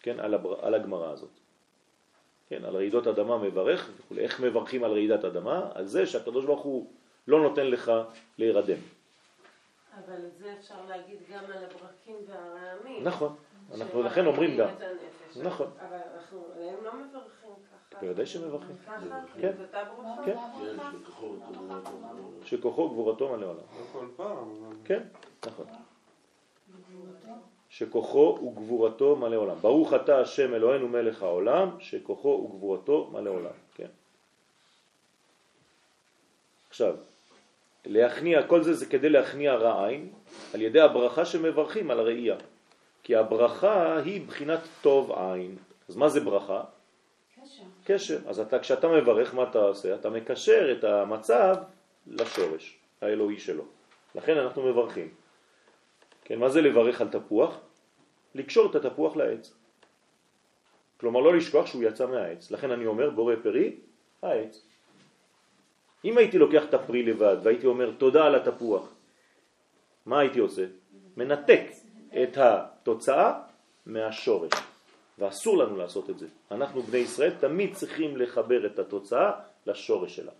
כן, 0.00 0.20
על, 0.20 0.34
הבר... 0.34 0.66
על 0.66 0.74
הגמרא 0.74 1.10
הזאת. 1.10 1.30
כן, 2.48 2.64
על 2.64 2.76
רעידות 2.76 3.06
אדמה 3.06 3.38
מברך. 3.38 3.90
איך 4.18 4.40
מברכים 4.40 4.84
על 4.84 4.90
רעידת 4.90 5.24
אדמה? 5.24 5.70
על 5.74 5.86
זה 5.86 6.06
שהקדוש 6.06 6.44
ברוך 6.44 6.62
הוא 6.62 6.90
לא 7.26 7.42
נותן 7.42 7.66
לך 7.66 7.92
להירדם. 8.38 8.78
אבל 10.04 10.26
את 10.26 10.36
זה 10.38 10.54
אפשר 10.58 10.74
להגיד 10.88 11.18
גם 11.32 11.44
על 11.44 11.64
הברקים 11.64 12.16
והרעמים. 12.26 13.04
נכון, 13.04 13.34
אנחנו 13.74 14.02
לכן 14.02 14.26
אומרים 14.26 14.56
גם. 14.58 14.68
הנפש. 14.68 15.36
נכון. 15.36 15.70
אבל 15.88 15.98
אנחנו 16.14 16.46
עליהם 16.56 16.84
לא 16.84 16.92
מברכים. 16.94 17.50
בוודאי 18.00 18.26
שמברכים. 18.26 18.76
כן. 18.84 18.90
כן. 19.40 19.52
כן, 20.24 20.36
שכחו 21.04 21.26
אותו. 21.26 21.60
שכוחו 22.44 22.82
וגבורתו 22.82 23.28
מלא 23.28 23.46
עולם. 23.46 23.56
לא 23.56 23.84
כל 23.92 24.06
פעם, 24.16 24.36
אבל... 24.36 24.76
כן, 24.84 25.02
נכון. 25.46 25.66
שכוחו 27.68 28.38
וגבורתו 28.42 29.16
מלא 29.16 29.36
עולם. 29.36 29.56
ברוך 29.60 29.94
אתה 29.94 30.20
השם 30.20 30.54
אלוהינו 30.54 30.88
מלך 30.88 31.22
העולם, 31.22 31.70
שכוחו 31.78 32.28
וגבורתו 32.28 33.10
מלא 33.12 33.30
עולם. 33.30 33.56
כן. 33.74 33.88
עכשיו, 36.68 36.94
להכניע, 37.86 38.46
כל 38.46 38.62
זה 38.62 38.74
זה 38.74 38.86
כדי 38.86 39.08
להכניע 39.08 39.54
רע 39.54 39.86
עין 39.86 40.12
על 40.54 40.62
ידי 40.62 40.80
הברכה 40.80 41.24
שמברכים 41.24 41.90
על 41.90 42.00
הראייה. 42.00 42.36
כי 43.02 43.16
הברכה 43.16 43.96
היא 43.96 44.26
בחינת 44.26 44.60
טוב 44.82 45.12
עין. 45.12 45.56
אז 45.88 45.96
מה 45.96 46.08
זה 46.08 46.20
ברכה? 46.20 46.64
קשר. 47.84 48.18
אז 48.28 48.40
אתה, 48.40 48.58
כשאתה 48.58 48.88
מברך, 48.88 49.34
מה 49.34 49.42
אתה 49.42 49.58
עושה? 49.58 49.94
אתה 49.94 50.10
מקשר 50.10 50.72
את 50.78 50.84
המצב 50.84 51.56
לשורש 52.06 52.78
האלוהי 53.00 53.38
שלו. 53.38 53.64
לכן 54.14 54.38
אנחנו 54.38 54.62
מברכים. 54.62 55.08
כן, 56.24 56.38
מה 56.38 56.48
זה 56.48 56.60
לברך 56.60 57.00
על 57.00 57.08
תפוח? 57.08 57.58
לקשור 58.34 58.70
את 58.70 58.74
התפוח 58.74 59.16
לעץ. 59.16 59.54
כלומר, 61.00 61.20
לא 61.20 61.36
לשכוח 61.36 61.66
שהוא 61.66 61.84
יצא 61.84 62.06
מהעץ. 62.06 62.50
לכן 62.50 62.70
אני 62.70 62.86
אומר, 62.86 63.10
בורא 63.10 63.34
פרי, 63.42 63.76
העץ. 64.22 64.66
אם 66.04 66.18
הייתי 66.18 66.38
לוקח 66.38 66.64
את 66.64 66.74
הפרי 66.74 67.02
לבד 67.02 67.36
והייתי 67.42 67.66
אומר 67.66 67.90
תודה 67.98 68.26
על 68.26 68.34
התפוח, 68.34 68.88
מה 70.06 70.20
הייתי 70.20 70.38
עושה? 70.38 70.66
מנתק 71.16 71.62
את 72.22 72.38
התוצאה 72.38 73.40
מהשורש. 73.86 74.52
ואסור 75.18 75.58
לנו 75.58 75.76
לעשות 75.76 76.10
את 76.10 76.18
זה. 76.18 76.26
אנחנו 76.50 76.82
בני 76.82 76.98
ישראל 76.98 77.32
תמיד 77.40 77.74
צריכים 77.74 78.16
לחבר 78.16 78.66
את 78.66 78.78
התוצאה 78.78 79.30
לשורש 79.66 80.16
שלה. 80.16 80.32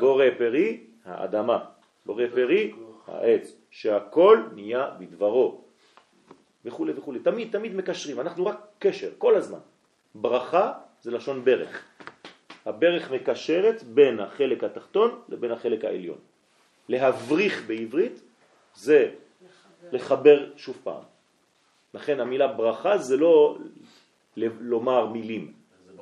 בורא 0.00 0.24
פרי, 0.38 0.80
האדמה, 1.04 1.64
בורא 2.06 2.24
פרי, 2.34 2.72
העץ, 3.06 3.56
שהכל 3.70 4.42
נהיה 4.54 4.90
בדברו, 4.98 5.60
וכו' 6.64 6.86
וכו'. 6.96 7.12
תמיד, 7.24 7.52
תמיד 7.52 7.74
מקשרים, 7.74 8.20
אנחנו 8.20 8.46
רק 8.46 8.60
קשר, 8.78 9.10
כל 9.18 9.34
הזמן. 9.34 9.58
ברכה 10.14 10.72
זה 11.02 11.10
לשון 11.10 11.44
ברך. 11.44 11.84
הברך 12.66 13.10
מקשרת 13.10 13.82
בין 13.82 14.20
החלק 14.20 14.64
התחתון 14.64 15.20
לבין 15.28 15.50
החלק 15.50 15.84
העליון. 15.84 16.18
להבריך 16.88 17.66
בעברית 17.66 18.20
זה 18.74 19.10
לחבר 19.92 20.50
שוב 20.56 20.76
פעם. 20.82 21.02
לכן 21.96 22.20
המילה 22.20 22.48
ברכה 22.48 22.98
זה 22.98 23.16
לא 23.16 23.58
לומר 24.60 25.06
מילים, 25.06 25.52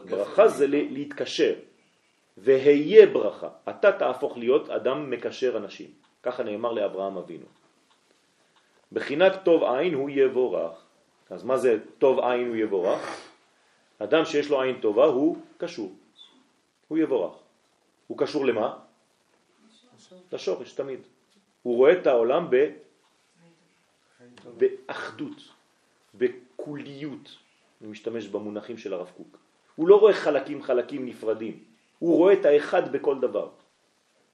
זה. 0.04 0.16
ברכה 0.16 0.48
זה 0.48 0.66
להתקשר. 0.66 1.54
והיה 2.37 3.07
ברכה, 3.07 3.48
אתה 3.68 3.92
תהפוך 3.92 4.38
להיות 4.38 4.70
אדם 4.70 5.11
מקשר 5.11 5.57
אנשים. 5.57 5.90
ככה 6.22 6.42
נאמר 6.42 6.72
לאברהם 6.72 7.16
אבינו. 7.16 7.46
בחינת 8.92 9.33
טוב 9.44 9.62
עין 9.62 9.94
הוא 9.94 10.11
יבורך. 10.11 10.85
אז 11.30 11.44
מה 11.44 11.57
זה 11.57 11.78
טוב 11.98 12.18
עין 12.20 12.48
הוא 12.48 12.57
יבורך? 12.57 13.02
אדם 13.98 14.24
שיש 14.24 14.50
לו 14.50 14.62
עין 14.62 14.80
טובה 14.80 15.04
הוא 15.04 15.37
קשור, 15.59 15.92
הוא 16.88 16.98
יבורך. 16.98 17.35
הוא 18.07 18.18
קשור 18.18 18.46
למה? 18.46 18.78
לשורש 20.33 20.72
תמיד. 20.72 21.00
הוא 21.62 21.76
רואה 21.76 21.92
את 21.92 22.07
העולם 22.07 22.50
ב... 22.50 22.57
באחדות, 24.59 25.54
בקוליות, 26.18 27.37
אני 27.81 27.88
משתמש 27.88 28.27
במונחים 28.27 28.79
של 28.79 28.94
הרב 28.94 29.11
קוק. 29.16 29.38
הוא 29.74 29.88
לא 29.88 30.00
רואה 30.00 30.12
חלקים 30.12 30.62
חלקים 30.62 31.07
נפרדים, 31.07 31.64
הוא 31.98 32.16
רואה 32.16 32.33
את 32.33 32.44
האחד 32.44 32.92
בכל 32.92 33.20
דבר. 33.20 33.50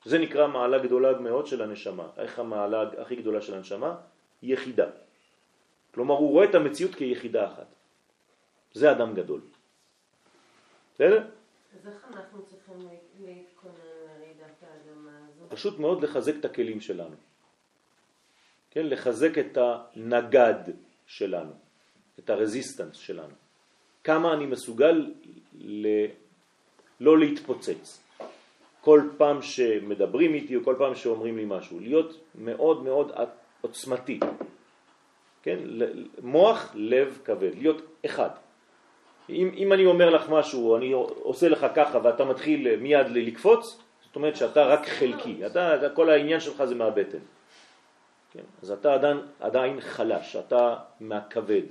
זה 0.05 0.19
נקרא 0.19 0.47
מעלה 0.47 0.79
גדולה 0.79 1.19
מאוד 1.19 1.47
של 1.47 1.63
הנשמה. 1.63 2.09
איך 2.17 2.39
המעלה 2.39 2.83
הכי 2.99 3.17
גדולה 3.17 3.41
של 3.41 3.55
הנשמה? 3.55 3.97
יחידה. 4.43 4.87
כלומר, 5.95 6.15
הוא 6.15 6.31
רואה 6.31 6.45
את 6.45 6.55
המציאות 6.55 6.95
כיחידה 6.95 7.47
אחת. 7.53 7.67
זה 8.73 8.91
אדם 8.93 9.15
גדול. 9.15 9.41
בסדר? 10.95 11.27
אז 11.81 11.87
איך 11.87 12.05
אנחנו 12.15 12.43
צריכים 12.47 12.75
לה- 12.79 12.91
להתכונן 13.27 13.75
לרעידת 13.75 14.63
האדמה 14.63 15.11
הזו? 15.29 15.45
פשוט 15.49 15.79
מאוד 15.79 16.05
לחזק 16.05 16.35
את 16.41 16.45
הכלים 16.45 16.81
שלנו. 16.81 17.17
כן, 18.71 18.87
לחזק 18.87 19.39
את 19.39 19.59
הנגד 19.61 20.63
שלנו, 21.07 21.53
את 22.19 22.31
הרזיסטנס 22.31 22.97
שלנו. 22.97 23.35
כמה 24.05 24.33
אני 24.33 24.47
מסוגל 24.47 25.13
ל... 25.61 25.87
לא 27.01 27.19
להתפוצץ. 27.19 28.03
כל 28.81 29.03
פעם 29.17 29.43
שמדברים 29.43 30.35
איתי 30.35 30.57
או 30.57 30.65
כל 30.65 30.75
פעם 30.79 30.95
שאומרים 30.95 31.37
לי 31.37 31.45
משהו, 31.47 31.81
להיות 31.81 32.21
מאוד 32.35 32.83
מאוד 32.83 33.13
עוצמתי. 33.61 34.21
כן? 35.43 35.59
מוח, 36.23 36.73
לב, 36.75 37.19
כבד, 37.25 37.51
להיות 37.55 37.83
אחד. 38.05 38.31
אם, 39.29 39.51
אם 39.57 39.73
אני 39.73 39.87
אומר 39.87 40.11
לך 40.11 40.29
משהו, 40.29 40.77
אני 40.77 40.93
עושה 41.23 41.49
לך 41.49 41.67
ככה 41.75 41.99
ואתה 42.03 42.25
מתחיל 42.25 42.77
מיד 42.77 43.07
לקפוץ, 43.09 43.79
זאת 44.03 44.17
אומרת 44.17 44.37
שאתה 44.37 44.65
רק 44.65 44.89
חלקי, 44.89 45.47
אתה, 45.47 45.77
אתה, 45.77 45.95
כל 45.95 46.11
העניין 46.11 46.41
שלך 46.41 46.65
זה 46.65 46.75
מהבטן. 46.75 47.19
כן? 48.33 48.43
אז 48.63 48.71
אתה 48.71 48.95
עדיין, 48.95 49.17
עדיין 49.41 49.81
חלש, 49.81 50.37
אתה 50.37 50.77
מהכבד. 51.01 51.63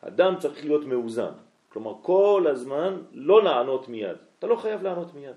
אדם 0.00 0.34
צריך 0.38 0.64
להיות 0.64 0.84
מאוזן, 0.84 1.32
כלומר 1.68 1.94
כל 2.02 2.46
הזמן 2.50 3.02
לא 3.12 3.44
לענות 3.44 3.88
מיד, 3.88 4.16
אתה 4.38 4.46
לא 4.46 4.56
חייב 4.56 4.82
לענות 4.82 5.14
מיד. 5.14 5.36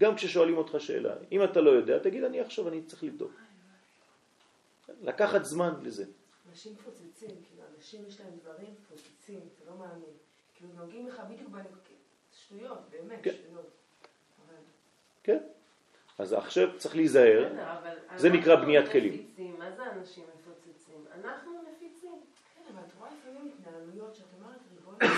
גם 0.00 0.14
כששואלים 0.14 0.56
אותך 0.56 0.76
שאלה, 0.78 1.14
אם 1.32 1.44
אתה 1.44 1.60
לא 1.60 1.70
יודע, 1.70 1.98
תגיד 1.98 2.24
אני 2.24 2.40
עכשיו 2.40 2.68
אני 2.68 2.82
צריך 2.82 3.04
לבדוק. 3.04 3.32
לקחת 5.02 5.44
זמן 5.44 5.74
לזה. 5.82 6.04
אנשים 6.50 6.72
מפוצצים, 6.72 7.28
כאילו, 7.28 7.62
אנשים 7.76 8.00
יש 8.08 8.20
להם 8.20 8.30
דברים 8.42 8.74
מפוצצים, 8.80 9.40
אתה 9.56 9.70
לא 9.70 9.76
מאמין. 9.78 10.14
כאילו, 10.54 10.70
נוגעים 10.76 11.08
לך 11.08 11.22
בדיוק 11.30 11.48
בנקודות, 11.48 11.98
שטויות, 12.32 12.78
באמת, 12.90 13.18
כן. 13.22 13.30
שטויות. 13.32 13.70
אבל 14.46 14.56
כן? 15.22 15.38
אז 16.18 16.32
עכשיו 16.32 16.78
צריך 16.78 16.96
להיזהר. 16.96 17.54
זה 18.16 18.28
נקרא 18.28 18.56
בניית 18.56 18.88
כלים. 18.88 19.12
מפיצים. 19.12 19.58
מה 19.58 19.70
זה 19.70 19.92
אנשים 19.92 20.24
מפוצצים? 20.24 21.04
אנחנו 21.20 21.52
מפיצים. 21.62 22.20
כן, 22.54 22.62
אבל 22.74 22.82
את 22.88 22.92
רואה 22.98 23.10
לפעמים 23.38 23.52
התנהלויות 23.60 24.14
שאת 24.14 24.26
אומרת, 24.40 24.58
ריבונו, 24.74 24.98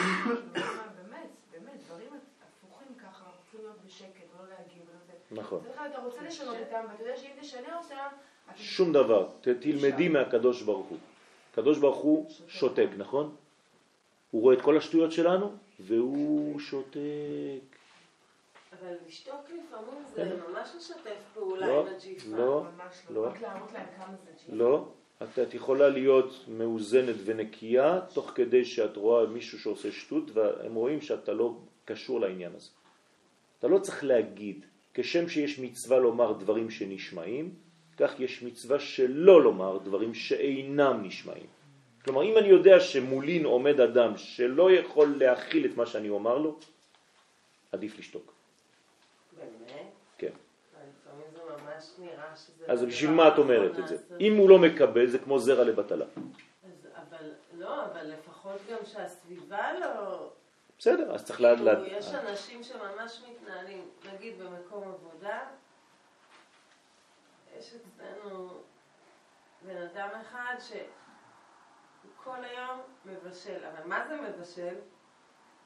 באמת, 1.03 1.31
באמת, 1.53 1.81
דברים 1.87 2.09
הפוכים 2.43 2.95
ככה, 2.95 3.25
רוצים 3.25 3.61
להיות 3.61 3.77
בשקט, 3.87 4.25
לא 4.39 4.49
להגיב. 4.49 4.83
נכון. 5.31 5.63
אתה 5.91 5.99
רוצה 5.99 6.23
לשנות 6.23 6.57
אותם, 6.61 6.85
ואתה 6.91 7.03
יודע 7.03 7.17
שאם 7.17 7.31
תשנה 7.41 7.79
אותם. 7.79 8.17
שום 8.57 8.93
דבר. 8.93 9.29
תלמדי 9.41 10.09
מהקדוש 10.09 10.63
ברוך 10.63 10.87
הוא. 10.87 10.99
הקדוש 11.53 11.79
ברוך 11.79 11.97
הוא 11.97 12.31
שותק, 12.49 12.89
נכון? 12.97 13.37
הוא 14.31 14.43
רואה 14.43 14.57
את 14.57 14.63
כל 14.63 14.77
השטויות 14.77 15.13
שלנו 15.13 15.53
והוא 15.81 16.61
שותק. 16.61 17.01
אבל 18.81 18.95
לשתוק 19.07 19.45
לפעמים 19.45 20.05
כן. 20.17 20.29
זה 20.29 20.37
ממש 20.49 20.69
לשתף 20.77 21.21
פעולה 21.35 21.67
לא, 21.67 21.81
עם 21.81 21.95
הג'יפה. 21.95 22.37
לא, 22.37 22.37
לא. 22.37 22.65
לא, 23.11 23.27
רק 23.27 23.41
להראות 23.41 23.73
להם 23.73 23.87
כמה 23.97 24.17
זה 24.25 24.31
ג'יפ. 24.39 24.55
לא. 24.55 24.89
את, 25.23 25.39
את 25.39 25.55
יכולה 25.55 25.89
להיות 25.89 26.45
מאוזנת 26.49 27.17
ונקייה 27.25 28.01
תוך 28.15 28.33
כדי 28.35 28.65
שאת 28.65 28.97
רואה 28.97 29.27
מישהו 29.27 29.59
שעושה 29.59 29.93
שטות 29.93 30.31
והם 30.33 30.75
רואים 30.75 31.01
שאתה 31.01 31.33
לא 31.33 31.57
קשור 31.85 32.21
לעניין 32.21 32.53
הזה. 32.55 32.71
אתה 33.59 33.69
לא 33.69 33.79
צריך 33.79 34.05
להגיד, 34.05 34.67
כשם 34.95 35.29
שיש 35.29 35.59
מצווה 35.59 35.99
לומר 35.99 36.33
דברים 36.33 36.71
שנשמעים, 36.71 37.55
כך 37.97 38.21
יש 38.21 38.43
מצווה 38.43 38.81
שלא 38.81 39.43
לומר 39.43 39.79
דברים 39.79 40.15
שאינם 40.15 41.01
נשמעים. 41.03 41.47
כלומר, 42.05 42.23
אם 42.25 42.39
אני 42.39 42.49
יודע 42.49 42.81
שמולין 42.81 43.45
עומד 43.45 43.81
אדם 43.81 44.17
שלא 44.17 44.73
יכול 44.73 45.17
להכיל 45.19 45.67
את 45.67 45.77
מה 45.77 45.87
שאני 45.87 46.09
אומר 46.09 46.39
לו, 46.39 46.59
עדיף 47.73 47.99
לשתוק. 47.99 48.33
באמת? 49.37 49.93
כן. 50.19 50.33
אבל 50.75 50.83
לפעמים 50.89 51.27
זה 51.33 51.41
ממש 51.45 51.61
נראה 51.61 51.61
שזה... 51.61 51.70
אז 52.69 52.83
הדבר 52.83 52.87
בשביל 52.87 53.11
מה 53.11 53.29
את 53.29 53.39
אומרת 53.39 53.79
את 53.79 53.89
זה? 53.89 53.97
אם 54.21 54.37
הוא 54.37 54.51
לא 54.51 54.59
מקבל, 54.59 55.07
זה 55.07 55.19
כמו 55.19 55.39
זרע 55.39 55.65
לבטלה. 55.65 56.05
אבל, 56.97 57.33
לא, 57.53 57.85
אבל 57.85 58.07
לפחות 58.07 58.61
גם 58.71 58.79
שהסביבה 58.85 59.73
לא... 59.79 60.31
בסדר, 60.79 61.15
אז 61.15 61.25
צריך 61.25 61.41
לאט 61.41 61.59
לאט. 61.59 61.79
יש 61.87 62.15
אנשים 62.15 62.63
שממש 62.63 63.23
מתנהלים, 63.31 63.89
נגיד 64.15 64.43
במקום 64.43 64.83
עבודה, 64.89 65.41
יש 67.59 67.75
אצלנו 67.75 68.61
בן 69.63 69.77
אדם 69.77 70.09
אחד 70.21 70.55
שכל 70.59 72.45
היום 72.45 72.81
מבשל, 73.05 73.65
אבל 73.65 73.89
מה 73.89 74.09
זה 74.09 74.17
מבשל? 74.17 74.75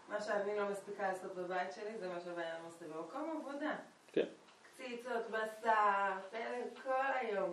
מה 0.09 0.21
שאני 0.21 0.57
לא 0.57 0.69
מספיקה 0.69 1.09
לעשות 1.09 1.35
בבית 1.35 1.73
שלי 1.73 1.99
זה 1.99 2.09
מה 2.09 2.21
שבן 2.21 2.43
אדם 2.43 2.65
עושה 2.65 2.85
במקום 2.85 3.41
עבודה. 3.41 3.77
כן. 4.13 4.27
קציצות, 4.75 5.31
בשר, 5.31 5.71
פלג, 6.31 6.83
כל 6.85 6.91
היום. 7.21 7.53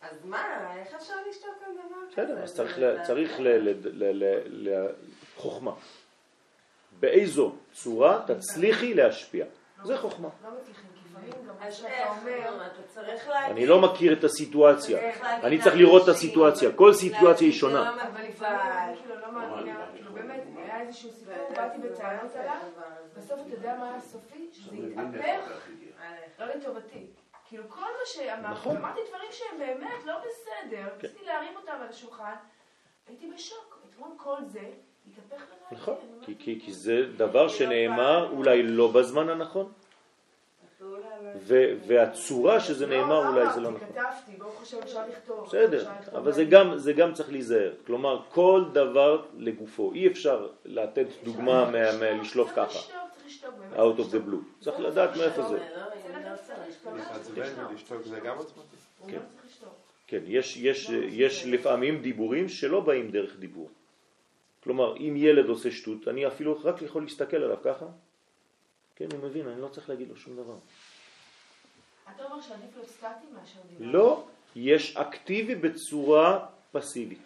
אז 0.00 0.24
מה, 0.24 0.74
איך 0.76 0.94
אפשר 0.94 1.14
לשתוק 1.30 1.54
על 1.66 1.72
דבר 1.72 1.96
כזה? 2.12 2.22
בסדר, 2.22 2.42
אז 2.42 2.54
צריך, 2.54 2.78
מזעזע. 2.78 3.02
ל- 3.02 3.06
צריך 3.06 3.40
ל, 3.40 3.48
ל, 3.48 3.68
ל, 3.84 4.24
ל, 4.24 4.68
ל, 4.68 4.86
חוכמה. 5.36 5.72
באיזו 7.00 7.52
צורה 7.72 8.22
תצליחי 8.26 8.94
להשפיע. 8.94 9.44
זה 9.84 9.98
חוכמה. 9.98 10.28
לא 10.44 10.50
להגיד... 10.50 10.74
אני 13.50 13.66
לא 13.66 13.80
מכיר 13.80 14.12
את 14.18 14.24
הסיטואציה. 14.24 14.98
אני 15.42 15.62
צריך 15.62 15.76
לראות 15.76 16.02
את 16.02 16.08
הסיטואציה. 16.08 16.72
כל 16.72 16.92
סיטואציה 16.92 17.46
היא 17.46 17.54
שונה. 17.54 17.90
לא 17.90 17.96
לא 17.96 18.02
בסוף 23.16 23.40
אתה 23.46 23.54
יודע 23.54 23.76
מה 23.78 23.94
הסופי? 23.96 24.48
שזה 24.52 24.86
התהפך, 24.96 25.68
לא 26.38 26.46
לטובתי. 26.46 27.06
כאילו 27.48 27.64
כל 27.68 27.80
מה 27.80 28.06
שאמרתי, 28.06 28.52
נכון. 28.52 28.76
אמרתי 28.76 29.00
דברים 29.08 29.28
שהם 29.32 29.58
באמת 29.58 30.04
לא 30.06 30.14
בסדר, 30.18 30.88
ניסיתי 31.02 31.24
להרים 31.24 31.56
אותם 31.56 31.72
על 31.80 31.88
השולחן, 31.88 32.34
הייתי 33.08 33.30
בשוק. 33.34 33.78
אתמול 33.90 34.10
כל 34.16 34.36
זה 34.46 34.60
התהפך 35.10 35.44
בדעתי. 35.44 35.74
נכון, 35.74 35.94
כי, 36.22 36.34
כי, 36.38 36.60
כי 36.64 36.72
זה 36.72 37.06
דבר 37.16 37.48
שנאמר 37.48 38.30
אולי 38.30 38.62
לא 38.62 38.92
בזמן 38.92 39.28
הנכון, 39.28 39.72
לא- 40.80 40.98
ו, 41.36 41.54
והצורה 41.86 42.60
שזה 42.60 42.86
לא, 42.86 42.96
נאמר 42.96 43.20
לא 43.20 43.28
אולי 43.28 43.52
זה 43.54 43.60
לא 43.60 43.70
נכון. 43.70 43.88
כתבתי, 43.88 44.36
ברוך 44.38 44.62
השם 44.62 44.78
אפשר 44.82 45.06
לכתוב. 45.08 45.46
בסדר, 45.46 45.90
אבל 46.12 46.32
זה. 46.32 46.44
גם, 46.44 46.78
זה 46.78 46.92
גם 46.92 47.14
צריך 47.14 47.30
להיזהר. 47.32 47.72
כלומר, 47.86 48.22
כל 48.28 48.64
דבר 48.72 49.22
לגופו. 49.36 49.92
אי 49.92 50.06
אפשר 50.06 50.48
לתת 50.64 51.06
דוגמה 51.24 51.70
צריך 51.70 52.50
ככה, 52.56 52.78
out 53.76 53.98
of 53.98 54.12
the 54.12 54.28
blue. 54.28 54.64
צריך 54.64 54.80
לדעת 54.80 55.16
מאיפה 55.16 55.42
זה. 55.42 55.58
לא, 55.58 55.76
לא 56.24 56.36
כן. 59.06 59.18
לא. 59.62 59.68
כן, 60.06 60.20
יש, 60.26 60.56
יש, 60.56 60.90
יש 61.08 61.46
לפעמים 61.46 62.02
דיבורים 62.02 62.48
שלא 62.48 62.80
באים 62.80 63.10
דרך 63.10 63.36
דיבור. 63.38 63.70
כלומר, 64.64 64.96
אם 64.96 65.14
ילד 65.16 65.48
עושה 65.48 65.70
שטות, 65.70 66.08
אני 66.08 66.26
אפילו 66.26 66.58
רק 66.64 66.82
יכול 66.82 67.02
להסתכל 67.02 67.36
עליו 67.36 67.56
ככה, 67.64 67.86
כן, 68.96 69.06
הוא 69.12 69.28
מבין, 69.28 69.48
אני 69.48 69.60
לא 69.60 69.68
צריך 69.68 69.88
להגיד 69.88 70.08
לו 70.08 70.16
שום 70.16 70.36
דבר. 70.36 70.56
אתה 72.16 72.24
אומר 72.24 72.40
שעדיף 72.40 72.76
להיות 72.76 72.88
סטטי 72.88 73.26
מאשר 73.32 73.60
דיבר. 73.68 73.90
לא, 73.92 74.24
יש 74.56 74.96
אקטיבי 74.96 75.54
בצורה 75.54 76.46
פסיבית. 76.72 77.18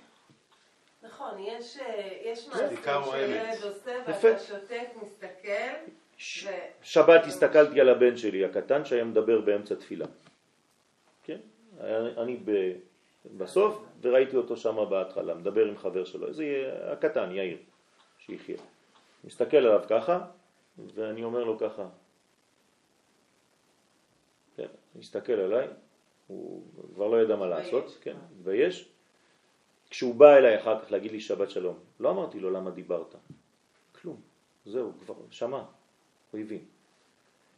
נכון, 1.02 1.38
יש, 1.38 1.76
אה, 1.76 2.10
יש 2.24 2.48
מעשים. 2.48 2.76
שילד 3.10 3.62
עושה. 3.62 4.02
ואתה 4.06 4.38
שותק, 4.38 4.86
מסתכל, 5.02 5.92
ש-. 6.16 6.46
שבת 6.82 7.26
הסתכלתי 7.26 7.80
על 7.80 7.88
הבן 7.88 8.16
שלי 8.16 8.44
הקטן 8.44 8.84
שהיה 8.84 9.04
מדבר 9.04 9.40
באמצע 9.40 9.74
תפילה. 9.74 10.06
כן? 11.22 11.38
אני 12.16 12.36
ב... 12.44 12.72
בסוף, 13.36 13.84
וראיתי 14.00 14.36
אותו 14.36 14.56
שם 14.56 14.76
בהתחלה, 14.90 15.34
מדבר 15.34 15.66
עם 15.66 15.76
חבר 15.76 16.04
שלו, 16.04 16.32
זה 16.32 16.72
הקטן, 16.92 17.32
יאיר, 17.32 17.58
שיחיה. 18.18 18.56
מסתכל 19.24 19.56
עליו 19.56 19.82
ככה, 19.88 20.26
ואני 20.94 21.24
אומר 21.24 21.44
לו 21.44 21.58
ככה, 21.58 21.88
כן, 24.56 24.66
מסתכל 24.94 25.32
עליי, 25.32 25.68
הוא 26.26 26.62
כבר 26.94 27.08
לא 27.08 27.22
ידע 27.22 27.36
מה 27.36 27.46
לעשות. 27.46 27.98
כן, 28.00 28.16
מתבייש. 28.36 28.88
כשהוא 29.90 30.14
בא 30.14 30.36
אליי 30.36 30.60
אחר 30.60 30.80
כך 30.80 30.92
להגיד 30.92 31.12
לי 31.12 31.20
שבת 31.20 31.50
שלום, 31.50 31.78
לא 32.00 32.10
אמרתי 32.10 32.40
לו 32.40 32.50
למה 32.50 32.70
דיברת, 32.70 33.14
כלום, 33.92 34.20
זהו, 34.66 34.92
כבר 35.04 35.14
שמע, 35.30 35.62
הוא 36.32 36.40
הבין. 36.40 36.64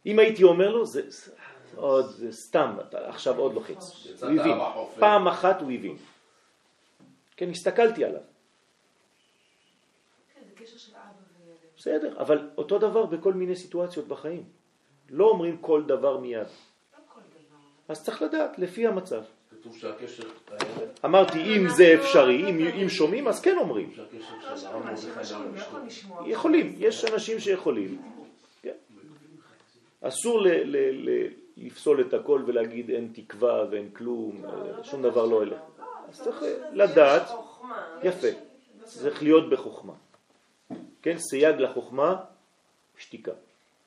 אם 0.05 0.19
הייתי 0.19 0.43
אומר 0.43 0.71
לו, 0.71 0.85
זה, 0.85 1.01
זה 1.09 1.31
עוד 1.75 2.05
זה 2.05 2.31
סתם, 2.31 2.77
עכשיו 2.91 3.37
עוד 3.37 3.53
לוחץ. 3.53 4.07
הוא 4.21 4.29
הבין. 4.29 4.57
פעם 4.99 5.27
אחת 5.27 5.61
הוא 5.61 5.71
הבין. 5.71 5.97
כן, 7.37 7.49
הסתכלתי 7.49 8.05
עליו, 8.05 8.21
כן. 10.33 10.41
בסדר, 11.77 12.19
אבל 12.19 12.49
אותו 12.57 12.79
דבר 12.79 13.05
בכל 13.05 13.33
מיני 13.33 13.55
סיטואציות 13.55 14.07
בחיים. 14.07 14.43
לא 15.09 15.25
אומרים 15.25 15.57
כל 15.57 15.83
דבר 15.83 16.17
מיד. 16.17 16.39
לא 16.39 16.45
כל 17.07 17.19
דבר. 17.19 17.57
אז 17.87 18.03
צריך 18.03 18.21
לדעת, 18.21 18.59
לפי 18.59 18.87
המצב. 18.87 19.23
כתוב 19.51 19.77
שהקשר, 19.77 20.23
אמרתי, 21.05 21.57
אם 21.57 21.69
זה 21.69 21.95
אפשרי, 21.99 22.49
אם, 22.49 22.67
אם 22.81 22.89
שומעים, 22.89 23.27
אז 23.27 23.41
כן 23.41 23.57
אומרים. 23.57 23.93
לא 23.97 24.03
לא 24.71 24.85
לא. 26.09 26.27
יכולים, 26.27 26.75
יש 26.77 27.05
אנשים 27.05 27.39
שיכולים. 27.39 28.14
כן. 30.05 30.09
אסור 30.09 30.41
ל, 30.41 30.47
ל, 30.47 30.77
ל, 31.09 31.27
לפסול 31.57 32.01
את 32.01 32.13
הכל 32.13 32.43
ולהגיד 32.47 32.89
אין 32.89 33.11
תקווה 33.13 33.65
ואין 33.71 33.89
כלום, 33.89 34.45
לא, 34.45 34.83
שום 34.83 35.01
בטח 35.01 35.11
דבר 35.11 35.25
לא. 35.25 35.35
הולך. 35.35 35.59
אז 36.09 36.21
צריך 36.21 36.43
לדעת, 36.73 37.27
חוכמה. 37.27 37.99
יפה, 38.03 38.27
צריך 38.83 39.23
להיות 39.23 39.49
בחוכמה. 39.49 39.93
כן, 41.01 41.17
סייג 41.17 41.55
לחוכמה, 41.55 42.15
שתיקה. 42.97 43.31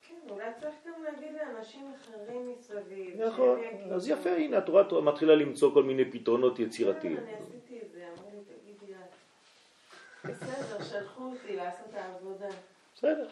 כן, 0.08 0.14
אולי 0.30 0.44
צריך 0.60 0.74
גם 0.86 1.02
להגיד 1.02 1.32
לאנשים 1.34 1.92
אחרים 1.96 2.52
מסביב. 2.58 3.22
נכון. 3.22 3.60
אז 3.94 4.08
יפה, 4.08 4.30
הנה 4.30 4.58
את 4.58 4.68
רואה, 4.68 4.82
את 4.82 4.92
מתחילה 4.92 5.34
למצוא 5.34 5.74
כל 5.74 5.82
מיני 5.82 6.10
פתרונות 6.10 6.56
כן, 6.56 6.62
יצירתיים. 6.62 7.16
אני 7.16 7.34
עשיתי 7.34 7.78
את 7.86 7.90
זה, 7.92 8.04
אמרו 8.18 8.30
לי, 8.34 8.54
תגידי 8.54 8.92
את. 8.92 10.30
בסדר, 10.30 10.84
שלחו 10.84 11.22
אותי 11.22 11.56
לעשות 11.56 11.86
את 11.90 11.94
העבודה. 11.94 12.48
בסדר. 12.94 13.28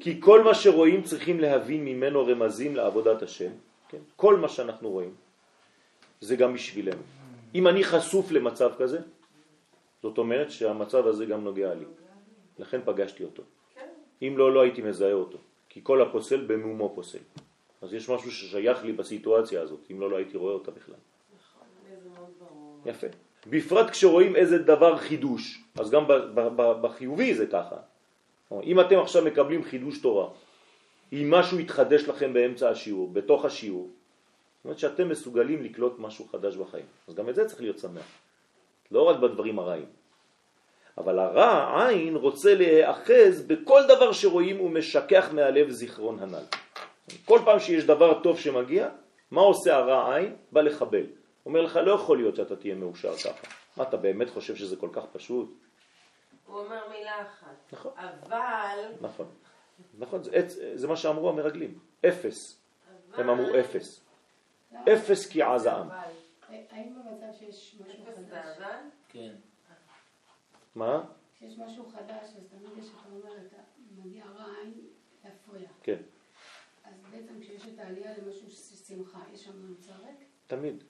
כי 0.00 0.20
כל 0.20 0.42
מה 0.42 0.54
שרואים 0.54 1.02
צריכים 1.02 1.40
להבין 1.40 1.84
ממנו 1.84 2.26
רמזים 2.26 2.76
לעבודת 2.76 3.22
השם, 3.22 3.50
כן? 3.88 3.98
כל 4.16 4.36
מה 4.36 4.48
שאנחנו 4.48 4.90
רואים 4.90 5.14
זה 6.20 6.36
גם 6.36 6.54
בשבילנו. 6.54 7.02
אם 7.54 7.68
אני 7.68 7.84
חשוף 7.84 8.30
למצב 8.30 8.70
כזה, 8.78 8.98
זאת 10.02 10.18
אומרת 10.18 10.50
שהמצב 10.50 11.06
הזה 11.06 11.26
גם 11.26 11.44
נוגע 11.44 11.74
לי. 11.74 11.84
לכן 12.58 12.80
פגשתי 12.84 13.24
אותו. 13.24 13.42
אם 14.22 14.34
לא, 14.38 14.52
לא 14.52 14.60
הייתי 14.60 14.82
מזהה 14.82 15.12
אותו. 15.12 15.38
כי 15.68 15.80
כל 15.82 16.02
הפוסל 16.02 16.44
במומו 16.46 16.92
פוסל. 16.94 17.18
אז 17.82 17.94
יש 17.94 18.08
משהו 18.08 18.30
ששייך 18.30 18.84
לי 18.84 18.92
בסיטואציה 18.92 19.62
הזאת, 19.62 19.80
אם 19.90 20.00
לא, 20.00 20.10
לא 20.10 20.16
הייתי 20.16 20.36
רואה 20.36 20.54
אותה 20.54 20.70
בכלל. 20.70 20.94
יפה. 22.86 23.06
בפרט 23.46 23.90
כשרואים 23.90 24.36
איזה 24.36 24.58
דבר 24.58 24.96
חידוש, 24.96 25.62
אז 25.78 25.90
גם 25.90 26.04
בחיובי 26.82 27.34
זה 27.34 27.46
ככה. 27.46 27.76
אם 28.62 28.80
אתם 28.80 28.98
עכשיו 28.98 29.24
מקבלים 29.24 29.64
חידוש 29.64 29.98
תורה, 29.98 30.28
אם 31.12 31.30
משהו 31.30 31.60
יתחדש 31.60 32.02
לכם 32.02 32.32
באמצע 32.32 32.70
השיעור, 32.70 33.10
בתוך 33.12 33.44
השיעור, 33.44 33.88
זאת 33.88 34.64
אומרת 34.64 34.78
שאתם 34.78 35.08
מסוגלים 35.08 35.62
לקלוט 35.62 35.98
משהו 35.98 36.28
חדש 36.32 36.56
בחיים. 36.56 36.84
אז 37.08 37.14
גם 37.14 37.28
את 37.28 37.34
זה 37.34 37.44
צריך 37.48 37.60
להיות 37.60 37.78
שמח. 37.78 38.06
לא 38.90 39.02
רק 39.02 39.16
בדברים 39.16 39.58
הרעים. 39.58 39.86
אבל 40.98 41.18
הרע, 41.18 41.86
עין, 41.86 42.16
רוצה 42.16 42.54
להיאחז 42.54 43.42
בכל 43.46 43.82
דבר 43.88 44.12
שרואים 44.12 44.60
ומשכח 44.60 45.28
מהלב 45.32 45.70
זיכרון 45.70 46.18
הנ"ל. 46.18 46.44
כל 47.24 47.38
פעם 47.44 47.58
שיש 47.58 47.84
דבר 47.84 48.20
טוב 48.22 48.38
שמגיע, 48.38 48.88
מה 49.30 49.40
עושה 49.40 49.76
הרע 49.76 50.16
עין? 50.16 50.36
בא 50.52 50.60
לחבל. 50.60 51.06
אומר 51.46 51.60
לך, 51.60 51.76
לא 51.76 51.92
יכול 51.92 52.16
להיות 52.16 52.36
שאתה 52.36 52.56
תהיה 52.56 52.74
מאושר 52.74 53.16
ככה. 53.16 53.46
מה, 53.76 53.84
אתה 53.84 53.96
באמת 53.96 54.30
חושב 54.30 54.56
שזה 54.56 54.76
כל 54.76 54.88
כך 54.92 55.02
פשוט? 55.12 55.65
הוא 56.46 56.58
אומר 56.60 56.88
מילה 56.88 57.22
אחת. 57.22 57.72
נכון. 57.72 57.92
אבל... 57.96 58.92
נכון. 59.00 59.26
נכון, 59.98 60.22
זה, 60.22 60.30
עץ- 60.32 60.56
זה 60.74 60.88
מה 60.88 60.96
שאמרו 60.96 61.28
המרגלים. 61.28 61.78
אפס. 62.08 62.60
אבל... 63.10 63.20
הם 63.20 63.30
אמרו 63.30 63.60
אפס. 63.60 64.00
אפס 64.92 65.26
כי 65.26 65.42
עזעם. 65.42 65.90
אבל. 65.90 66.10
האם 66.70 66.94
במצב 66.94 67.38
שיש 67.38 67.76
משהו 67.80 68.04
חדש? 68.30 68.58
כן. 69.08 69.34
מה? 70.74 71.04
כשיש 71.36 71.58
משהו 71.58 71.88
חדש, 71.88 72.24
אז 72.38 72.46
תמיד 72.50 72.78
יש, 72.78 72.86
אתה 72.90 73.08
אומר, 73.12 73.36
אתה 73.46 73.56
מגיע 74.04 74.24
רע 74.36 74.44
עין 74.62 74.74
להפריע. 75.24 75.68
כן. 75.82 75.96
אז 76.84 76.92
בעצם 77.10 77.40
כשיש 77.40 77.62
את 77.74 77.78
העלייה 77.78 78.10
למשהו 78.18 78.50
של 78.50 78.76
שמחה, 78.94 79.18
יש 79.34 79.44
שם 79.44 79.52
נמצא 79.68 79.92
ריק? 79.92 80.24
תמיד. 80.46 80.84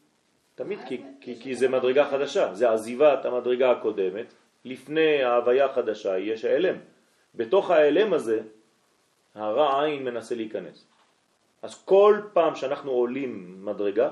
תמיד, 0.54 0.78
כי, 0.88 1.02
כי, 1.20 1.40
כי 1.40 1.54
זה 1.57 1.68
מדרגה 1.68 2.11
חדשה. 2.11 2.54
זה 2.54 2.70
עזיבת 2.72 3.24
המדרגה 3.24 3.70
הקודמת. 3.70 4.26
לפני 4.67 5.23
ההוויה 5.23 5.64
החדשה 5.64 6.19
יש 6.19 6.45
האלם. 6.45 6.77
בתוך 7.35 7.71
האלם 7.71 8.12
הזה, 8.12 8.41
הרע 9.35 9.85
עין 9.85 10.05
מנסה 10.05 10.35
להיכנס. 10.35 10.87
אז 11.62 11.85
כל 11.85 12.21
פעם 12.33 12.55
שאנחנו 12.55 12.91
עולים 12.91 13.64
מדרגה, 13.64 14.11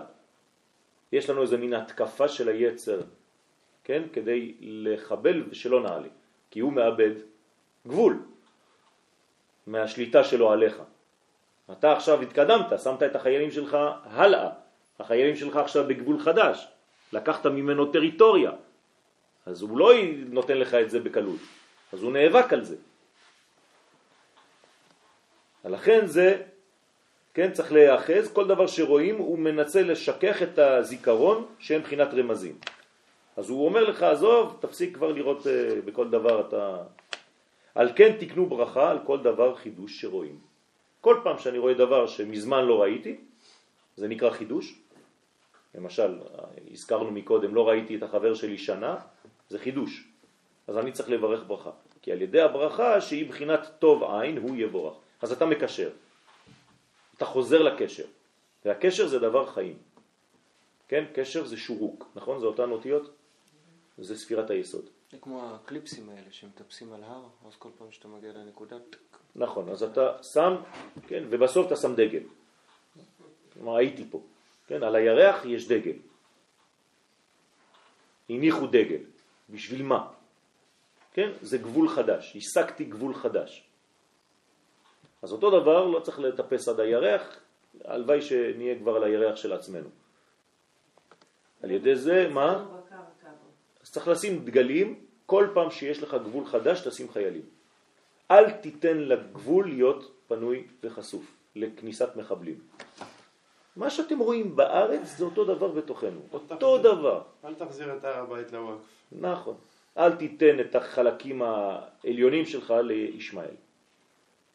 יש 1.12 1.30
לנו 1.30 1.42
איזה 1.42 1.56
מין 1.56 1.74
התקפה 1.74 2.28
של 2.28 2.48
היצר, 2.48 3.00
כן? 3.84 4.02
כדי 4.12 4.54
לחבל 4.60 5.42
ושלא 5.50 5.82
נעלה. 5.82 6.08
כי 6.50 6.60
הוא 6.60 6.72
מאבד 6.72 7.14
גבול 7.86 8.22
מהשליטה 9.66 10.24
שלו 10.24 10.52
עליך. 10.52 10.82
אתה 11.72 11.92
עכשיו 11.92 12.22
התקדמת, 12.22 12.66
שמת 12.84 13.02
את 13.02 13.16
החיילים 13.16 13.50
שלך 13.50 13.76
הלאה. 14.04 14.50
החיילים 14.98 15.36
שלך 15.36 15.56
עכשיו 15.56 15.84
בגבול 15.88 16.18
חדש. 16.18 16.68
לקחת 17.12 17.46
ממנו 17.46 17.92
טריטוריה. 17.92 18.50
אז 19.46 19.62
הוא 19.62 19.78
לא 19.78 19.92
נותן 20.28 20.58
לך 20.58 20.74
את 20.74 20.90
זה 20.90 21.00
בקלות. 21.00 21.40
אז 21.92 22.02
הוא 22.02 22.12
נאבק 22.12 22.52
על 22.52 22.64
זה. 22.64 22.76
לכן 25.64 26.06
זה, 26.06 26.42
כן, 27.34 27.52
צריך 27.52 27.72
להיאחז, 27.72 28.32
כל 28.32 28.48
דבר 28.48 28.66
שרואים 28.66 29.16
הוא 29.16 29.38
מנסה 29.38 29.82
לשכך 29.82 30.42
את 30.42 30.58
הזיכרון 30.58 31.46
שהם 31.58 31.82
בחינת 31.82 32.08
רמזים. 32.14 32.58
אז 33.36 33.50
הוא 33.50 33.66
אומר 33.66 33.84
לך, 33.84 34.02
עזוב, 34.02 34.58
תפסיק 34.60 34.94
כבר 34.94 35.12
לראות 35.12 35.46
אה, 35.46 35.80
בכל 35.84 36.10
דבר 36.10 36.48
אתה... 36.48 36.82
על 37.74 37.92
כן 37.96 38.16
תקנו 38.20 38.46
ברכה 38.46 38.90
על 38.90 38.98
כל 39.06 39.22
דבר 39.22 39.54
חידוש 39.54 40.00
שרואים. 40.00 40.38
כל 41.00 41.20
פעם 41.24 41.38
שאני 41.38 41.58
רואה 41.58 41.74
דבר 41.74 42.06
שמזמן 42.06 42.64
לא 42.64 42.82
ראיתי, 42.82 43.16
זה 43.96 44.08
נקרא 44.08 44.30
חידוש. 44.30 44.78
למשל, 45.74 46.18
הזכרנו 46.70 47.10
מקודם, 47.10 47.54
לא 47.54 47.68
ראיתי 47.68 47.96
את 47.96 48.02
החבר 48.02 48.34
שלי 48.34 48.58
שנה, 48.58 48.96
זה 49.48 49.58
חידוש. 49.58 50.08
אז 50.66 50.78
אני 50.78 50.92
צריך 50.92 51.08
לברך 51.08 51.44
ברכה. 51.46 51.70
כי 52.02 52.12
על 52.12 52.22
ידי 52.22 52.40
הברכה 52.40 53.00
שהיא 53.00 53.28
בחינת 53.28 53.60
טוב 53.78 54.02
עין, 54.02 54.38
הוא 54.38 54.56
יבורך. 54.56 54.94
אז 55.22 55.32
אתה 55.32 55.46
מקשר. 55.46 55.90
אתה 57.16 57.24
חוזר 57.24 57.62
לקשר. 57.62 58.04
והקשר 58.64 59.08
זה 59.08 59.18
דבר 59.18 59.46
חיים. 59.46 59.78
כן? 60.88 61.04
קשר 61.14 61.44
זה 61.44 61.56
שורוק, 61.56 62.08
נכון? 62.14 62.40
זה 62.40 62.46
אותן 62.46 62.70
אותיות? 62.70 63.10
זה 63.98 64.16
ספירת 64.16 64.50
היסוד. 64.50 64.84
זה 65.12 65.18
כמו 65.18 65.54
הקליפסים 65.54 66.08
האלה 66.08 66.30
שמטפסים 66.30 66.92
על 66.92 67.04
הר, 67.04 67.22
אז 67.48 67.56
כל 67.58 67.68
פעם 67.78 67.90
שאתה 67.90 68.08
מגיע 68.08 68.32
לנקודה. 68.32 68.76
נכון, 69.36 69.68
אז 69.68 69.82
אתה 69.82 70.22
שם, 70.22 70.56
כן, 71.06 71.24
ובסוף 71.30 71.66
אתה 71.66 71.76
שם 71.76 71.94
דגל. 71.94 72.22
כלומר, 73.52 73.76
הייתי 73.76 74.04
פה. 74.10 74.22
כן, 74.66 74.82
על 74.82 74.94
הירח 74.94 75.44
יש 75.44 75.68
דגל. 75.68 75.96
הניחו 78.30 78.66
דגל. 78.66 79.02
בשביל 79.50 79.82
מה? 79.82 80.08
כן, 81.12 81.30
זה 81.40 81.58
גבול 81.58 81.88
חדש. 81.88 82.36
השגתי 82.36 82.84
גבול 82.84 83.14
חדש. 83.14 83.64
אז 85.22 85.32
אותו 85.32 85.60
דבר, 85.60 85.86
לא 85.86 86.00
צריך 86.00 86.18
לטפס 86.18 86.68
עד 86.68 86.80
הירח, 86.80 87.40
הלוואי 87.84 88.22
שנהיה 88.22 88.78
כבר 88.78 88.96
על 88.96 89.04
הירח 89.04 89.36
של 89.36 89.52
עצמנו. 89.52 89.88
על 91.62 91.70
ידי 91.70 91.96
זה, 91.96 92.28
מה? 92.28 92.66
אז 93.82 93.90
צריך 93.90 94.08
לשים 94.08 94.44
דגלים 94.44 95.04
כל 95.26 95.48
פעם 95.54 95.70
שיש 95.70 96.02
לך 96.02 96.14
גבול 96.14 96.44
חדש 96.46 96.86
תשים 96.88 97.10
חיילים. 97.12 97.42
אל 98.30 98.50
תיתן 98.50 98.98
לגבול 98.98 99.68
להיות 99.68 100.12
פנוי 100.28 100.66
וחשוף 100.82 101.36
לכניסת 101.56 102.16
מחבלים. 102.16 102.58
מה 103.76 103.90
שאתם 103.90 104.18
רואים 104.18 104.56
בארץ 104.56 105.16
זה 105.16 105.24
אותו 105.24 105.44
דבר 105.44 105.68
בתוכנו, 105.68 106.20
אותו 106.32 106.78
דבר. 106.78 107.22
אל 107.44 107.54
תחזיר 107.54 107.96
את 107.96 108.04
הר 108.04 108.22
הבית 108.22 108.52
לוואקף. 108.52 108.82
נכון. 109.20 109.56
אל 109.98 110.12
תיתן 110.12 110.60
את 110.60 110.74
החלקים 110.74 111.42
העליונים 111.42 112.46
שלך 112.46 112.74
לישמעאל. 112.84 113.54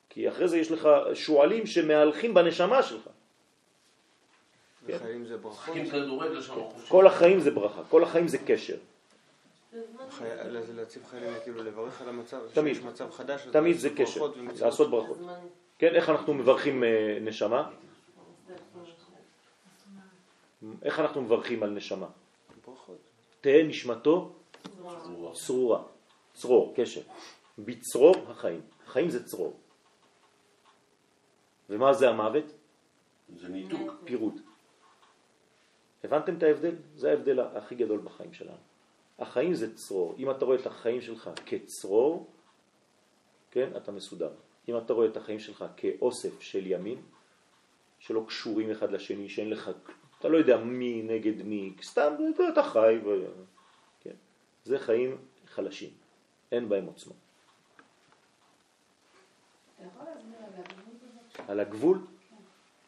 כי 0.10 0.30
אחרי 0.30 0.48
זה 0.48 0.58
יש 0.58 0.72
לך 0.72 0.90
שועלים 1.14 1.66
שמהלכים 1.66 2.34
בנשמה 2.34 2.84
שלך. 2.84 3.10
כן? 4.88 4.98
חיים 4.98 5.26
זה 5.26 5.38
שם. 6.42 6.54
כל 6.88 7.08
החיים 7.08 7.40
זה 7.40 7.52
ברכה, 7.52 7.82
כל 7.90 8.04
החיים 8.04 8.28
זה 8.28 8.38
קשר. 8.38 8.78
להציב 10.76 11.06
חיילים 11.10 11.34
כאילו 11.44 11.64
לברך 11.64 12.02
על 12.02 12.10
המצב, 12.10 12.40
תמיד. 12.54 12.76
שיש 12.76 12.84
מצב 12.84 13.12
חדש, 13.12 13.48
תמיד 13.52 13.78
זה 13.78 13.90
קשר. 13.90 14.32
לעשות 14.62 14.92
ברכות. 14.92 15.18
כן, 15.78 15.96
איך 15.96 16.10
אנחנו 16.10 16.34
מברכים 16.34 16.84
אה, 16.84 17.18
נשמה? 17.22 17.70
איך 20.84 21.00
אנחנו 21.00 21.22
מברכים 21.22 21.64
על 21.64 21.70
נשמה? 21.70 22.08
ברכות. 22.68 22.98
תהא 23.42 23.64
נשמתו 23.64 24.36
צרורה, 25.34 25.84
צרור, 26.34 26.74
קשר. 26.76 27.02
בצרור 27.60 28.16
החיים. 28.28 28.62
החיים 28.88 29.10
זה 29.10 29.26
צרור. 29.26 29.60
ומה 31.70 31.94
זה 31.94 32.10
המוות? 32.10 32.46
זה 33.38 33.50
ניתוק. 33.50 33.92
פירוד. 34.04 34.42
הבנתם 36.04 36.38
את 36.38 36.44
ההבדל? 36.44 36.76
זה 36.96 37.10
ההבדל 37.10 37.40
הכי 37.40 37.76
גדול 37.76 38.00
בחיים 38.00 38.34
שלנו. 38.34 38.58
החיים 39.20 39.54
זה 39.54 39.76
צרור. 39.76 40.16
אם 40.18 40.32
אתה 40.32 40.46
רואה 40.46 40.58
את 40.58 40.68
החיים 40.68 41.02
שלך 41.02 41.30
כצרור, 41.46 42.28
כן, 43.52 43.70
אתה 43.78 43.92
מסודר. 43.92 44.30
אם 44.70 44.78
אתה 44.78 44.94
רואה 44.94 45.08
את 45.08 45.18
החיים 45.18 45.40
שלך 45.40 45.66
כאוסף 45.78 46.42
של 46.42 46.68
ימים, 46.68 47.02
שלא 48.00 48.24
קשורים 48.28 48.72
אחד 48.72 48.92
לשני, 48.92 49.30
שאין 49.30 49.50
לך, 49.50 49.72
אתה 50.20 50.28
לא 50.28 50.38
יודע 50.38 50.58
מי 50.58 51.02
נגד 51.02 51.42
מי, 51.44 51.74
סתם 51.82 52.14
אתה 52.54 52.64
חי, 52.64 52.98
ו... 53.06 53.26
זה 54.70 54.80
חיים 54.80 55.18
חלשים, 55.46 55.90
אין 56.52 56.70
בהם 56.70 56.86
עוצמה. 56.86 57.14
על 61.48 61.60
הגבול? 61.60 62.00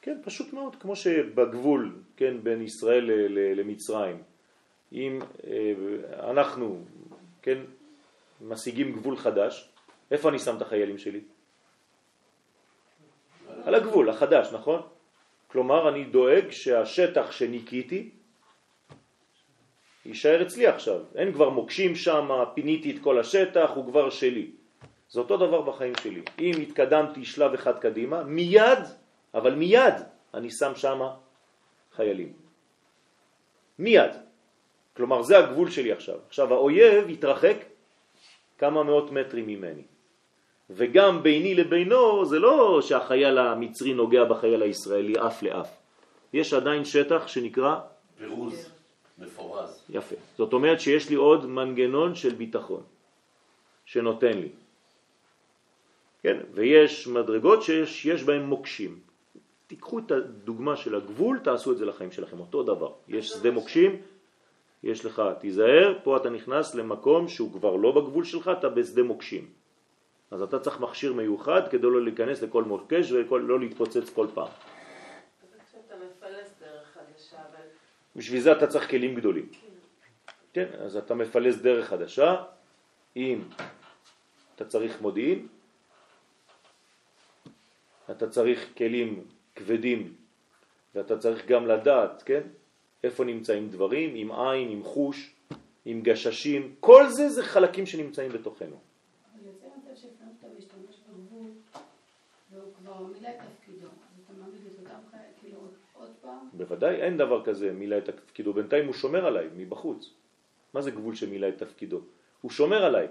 כן, 0.02 0.18
פשוט 0.24 0.54
מאוד, 0.54 0.76
כמו 0.76 0.96
שבגבול, 0.96 2.02
כן, 2.18 2.44
בין 2.44 2.62
ישראל 2.62 3.06
למצרים, 3.56 4.24
אם 4.94 5.20
אה, 5.48 5.74
אנחנו, 6.32 6.84
כן, 7.42 7.58
משיגים 8.42 8.92
גבול 8.92 9.18
חדש, 9.18 9.70
איפה 10.12 10.30
אני 10.30 10.40
שם 10.40 10.58
את 10.58 10.62
החיילים 10.62 10.98
שלי? 10.98 11.22
על 13.64 13.76
הגבול 13.76 14.10
החדש, 14.10 14.54
נכון? 14.54 14.82
כלומר, 15.48 15.90
אני 15.90 16.04
דואג 16.06 16.52
שהשטח 16.52 17.32
שניקיתי 17.32 18.10
יישאר 20.06 20.42
אצלי 20.42 20.68
עכשיו. 20.68 21.00
אין 21.16 21.34
כבר 21.34 21.50
מוקשים 21.50 21.96
שם, 21.96 22.30
פיניתי 22.54 22.92
את 22.92 23.00
כל 23.02 23.20
השטח, 23.20 23.72
הוא 23.76 23.86
כבר 23.86 24.10
שלי. 24.10 24.52
זה 25.10 25.20
אותו 25.20 25.38
דבר 25.38 25.62
בחיים 25.62 25.94
שלי. 26.04 26.22
אם 26.40 26.52
התקדמתי 26.62 27.26
שלב 27.26 27.54
אחד 27.54 27.80
קדימה, 27.80 28.24
מיד, 28.24 28.80
אבל 29.34 29.56
מיד, 29.56 29.94
אני 30.34 30.50
שם 30.52 30.72
שם 30.76 31.00
חיילים. 31.96 32.34
מיד. 33.80 34.12
כלומר, 34.98 35.22
זה 35.22 35.38
הגבול 35.38 35.70
שלי 35.70 35.92
עכשיו. 35.92 36.16
עכשיו, 36.28 36.54
האויב 36.54 37.10
יתרחק 37.10 37.58
כמה 38.58 38.84
מאות 38.84 39.12
מטרים 39.12 39.48
ממני. 39.48 39.84
וגם 40.70 41.24
ביני 41.24 41.56
לבינו, 41.56 42.26
זה 42.26 42.40
לא 42.40 42.82
שהחייל 42.82 43.38
המצרי 43.38 43.94
נוגע 43.94 44.24
בחייל 44.24 44.62
הישראלי 44.62 45.14
אף 45.28 45.44
לאף. 45.44 45.70
יש 46.34 46.54
עדיין 46.54 46.86
שטח 46.86 47.28
שנקרא 47.28 47.76
פירוז. 48.18 48.81
מפורז. 49.22 49.84
יפה. 49.90 50.16
זאת 50.38 50.54
אומרת 50.54 50.80
שיש 50.80 51.10
לי 51.10 51.16
עוד 51.16 51.46
מנגנון 51.46 52.16
של 52.16 52.34
ביטחון 52.34 52.84
שנותן 53.86 54.38
לי. 54.38 54.50
כן, 56.24 56.38
ויש 56.54 57.08
מדרגות 57.08 57.64
שיש 57.64 58.06
יש 58.06 58.24
בהן 58.24 58.42
מוקשים. 58.42 59.00
תיקחו 59.68 60.00
את 60.00 60.12
הדוגמה 60.12 60.78
של 60.78 60.96
הגבול, 60.96 61.40
תעשו 61.44 61.72
את 61.72 61.78
זה 61.78 61.86
לחיים 61.86 62.12
שלכם, 62.12 62.40
אותו 62.40 62.64
דבר. 62.64 62.92
יש 63.08 63.30
שדה 63.30 63.52
מוקשים, 63.52 64.02
יש 64.84 65.06
לך, 65.06 65.22
תיזהר, 65.40 66.00
פה 66.04 66.18
אתה 66.18 66.30
נכנס 66.30 66.76
למקום 66.76 67.28
שהוא 67.28 67.54
כבר 67.54 67.76
לא 67.76 67.92
בגבול 67.92 68.24
שלך, 68.24 68.52
אתה 68.60 68.70
בשדה 68.70 69.04
מוקשים. 69.04 69.48
אז 70.32 70.42
אתה 70.42 70.60
צריך 70.60 70.80
מכשיר 70.80 71.14
מיוחד 71.14 71.62
כדי 71.72 71.88
לא 71.88 72.02
להיכנס 72.04 72.42
לכל 72.42 72.64
מוקש 72.64 73.12
ולא 73.12 73.60
להתפוצץ 73.60 74.10
כל 74.10 74.28
פעם. 74.34 74.48
כשאתה 75.68 75.96
מפלס 75.96 76.54
דרך 76.62 76.88
חדשה, 76.94 77.38
אבל 77.38 77.66
בשביל 78.16 78.42
זה 78.42 78.52
אתה 78.52 78.68
צריך 78.68 78.90
כלים 78.90 79.16
גדולים. 79.16 79.50
כן, 80.54 80.68
אז 80.80 80.96
אתה 80.98 81.16
מפלס 81.16 81.56
דרך 81.58 81.90
חדשה, 81.90 82.44
אם 83.16 83.42
אתה 84.56 84.66
צריך 84.66 85.02
מודיעין, 85.02 85.48
אתה 88.12 88.30
צריך 88.30 88.70
כלים 88.78 89.24
כבדים, 89.56 90.16
ואתה 90.96 91.18
צריך 91.18 91.46
גם 91.48 91.68
לדעת, 91.68 92.24
כן, 92.24 92.42
איפה 93.04 93.24
נמצאים 93.24 93.70
דברים, 93.70 94.16
עם 94.16 94.32
עין, 94.32 94.70
עם 94.70 94.84
חוש, 94.84 95.36
עם 95.86 96.02
גששים, 96.02 96.76
כל 96.80 97.10
זה 97.10 97.30
זה 97.30 97.44
חלקים 97.44 97.86
שנמצאים 97.86 98.32
בתוכנו. 98.32 98.76
אבל 99.34 99.46
יוצא 99.46 99.66
מצב 99.68 100.06
אתה 100.40 100.48
משתמש 100.58 100.96
בגבול, 101.10 101.48
והוא 102.52 102.74
כבר 102.80 103.04
מילא 103.04 103.28
את 103.30 103.36
תפקידו, 103.36 103.88
אז 103.88 104.24
אתה 104.26 104.34
מעמיד 104.40 104.62
את 104.68 104.80
אותם 104.80 105.00
חיילים, 105.12 105.32
כאילו 105.42 105.58
עוד- 105.60 105.76
עוד 105.94 106.12
פעם, 106.22 106.41
בוודאי 106.54 106.96
אין 106.96 107.18
דבר 107.18 107.44
כזה 107.44 107.72
מילא 107.72 107.98
את 107.98 108.10
תפקידו, 108.10 108.54
בינתיים 108.54 108.86
הוא 108.86 108.94
שומר 108.94 109.26
עליי 109.26 109.48
מבחוץ. 109.56 110.14
מה 110.74 110.82
זה 110.82 110.92
גבול 110.92 111.16
שמילא 111.16 111.48
את 111.50 111.58
תפקידו? 111.58 112.00
הוא 112.42 112.52
שומר 112.52 112.86
עליי, 112.86 113.08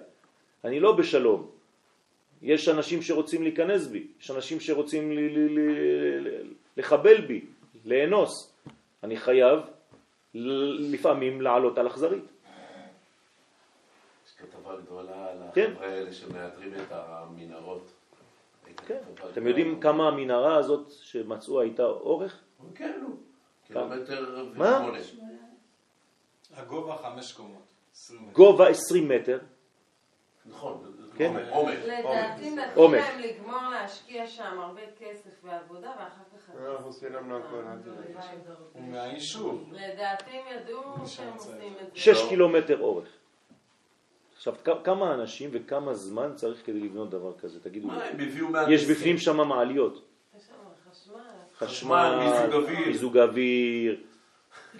אני 0.64 0.80
לא 0.80 0.92
בשלום. 0.92 1.50
יש 2.42 2.68
אנשים 2.68 3.02
שרוצים 3.02 3.42
להיכנס 3.42 3.86
בי, 3.86 4.06
יש 4.20 4.30
אנשים 4.30 4.60
שרוצים 4.60 5.12
לחבל 6.76 7.20
בי, 7.20 7.44
לאנוס. 7.84 8.54
אני 9.04 9.16
חייב 9.16 9.60
לפעמים 10.34 11.42
לעלות 11.42 11.78
על 11.78 11.86
אכזרית. 11.86 12.24
יש 14.26 14.32
כתבה 14.38 14.76
גדולה 14.76 15.30
על 15.30 15.38
כן. 15.54 15.70
החבר'ה 15.72 15.88
האלה 15.88 16.12
שמאתרים 16.12 16.74
את 16.74 16.92
המנהרות. 16.92 17.92
כן. 18.86 18.98
אתם. 19.32 19.46
יודעים 19.46 19.80
כמה 19.80 20.08
המנהרה 20.08 20.56
הזאת 20.56 20.90
שמצאו 20.90 21.60
הייתה 21.60 21.84
אורך? 21.84 22.40
כן, 22.74 22.98
נו. 23.02 23.16
קילומטר? 23.72 24.50
ושמונה. 24.52 24.98
הגובה 26.54 26.96
חמש 26.96 27.32
קומות. 27.32 27.62
עשרים 27.92 28.22
מטר. 28.22 28.32
גובה 28.32 28.68
20 28.68 29.08
מטר, 29.08 29.38
נכון. 30.46 30.92
כן. 31.16 31.36
עומק. 31.50 31.78
לדעתי 31.86 32.50
נתנו. 32.50 32.88
להם 32.92 33.20
לגמור 33.20 33.68
להשקיע 33.70 34.26
שם 34.26 34.60
הרבה 34.60 34.80
כסף 34.98 35.30
ועבודה, 35.44 35.90
ואחר 35.90 36.22
כך... 36.36 36.50
אנחנו 36.50 36.92
סיימנו 36.92 37.36
הכל. 37.36 37.62
הוא 38.72 38.82
מהיישוב. 38.82 39.72
לדעתי 39.72 40.30
הם 40.30 40.56
ידעו 40.56 40.82
שהם. 41.06 41.32
עושים 41.32 41.74
את 41.80 41.94
זה. 41.94 42.00
6 42.00 42.28
קילומטר 42.28 42.80
אורך. 42.80 43.08
עכשיו, 44.36 44.54
כמה 44.84 45.14
אנשים 45.14 45.50
וכמה 45.52 45.94
זמן 45.94 46.32
צריך 46.34 46.66
כדי 46.66 46.80
לבנות 46.80 47.10
דבר 47.10 47.38
כזה? 47.38 47.60
תגידו 47.60 47.88
לי. 47.88 47.96
מה, 47.96 48.04
הם 48.04 48.20
הביאו 48.20 48.48
יש. 48.70 48.90
בפנים 48.90 49.18
שם 49.18 49.48
מעליות. 49.48 50.09
חשמל. 51.60 52.18
מיזוג 52.24 52.54
אוויר. 52.54 52.86
מיזוג 52.88 53.18
אוויר. 53.18 54.00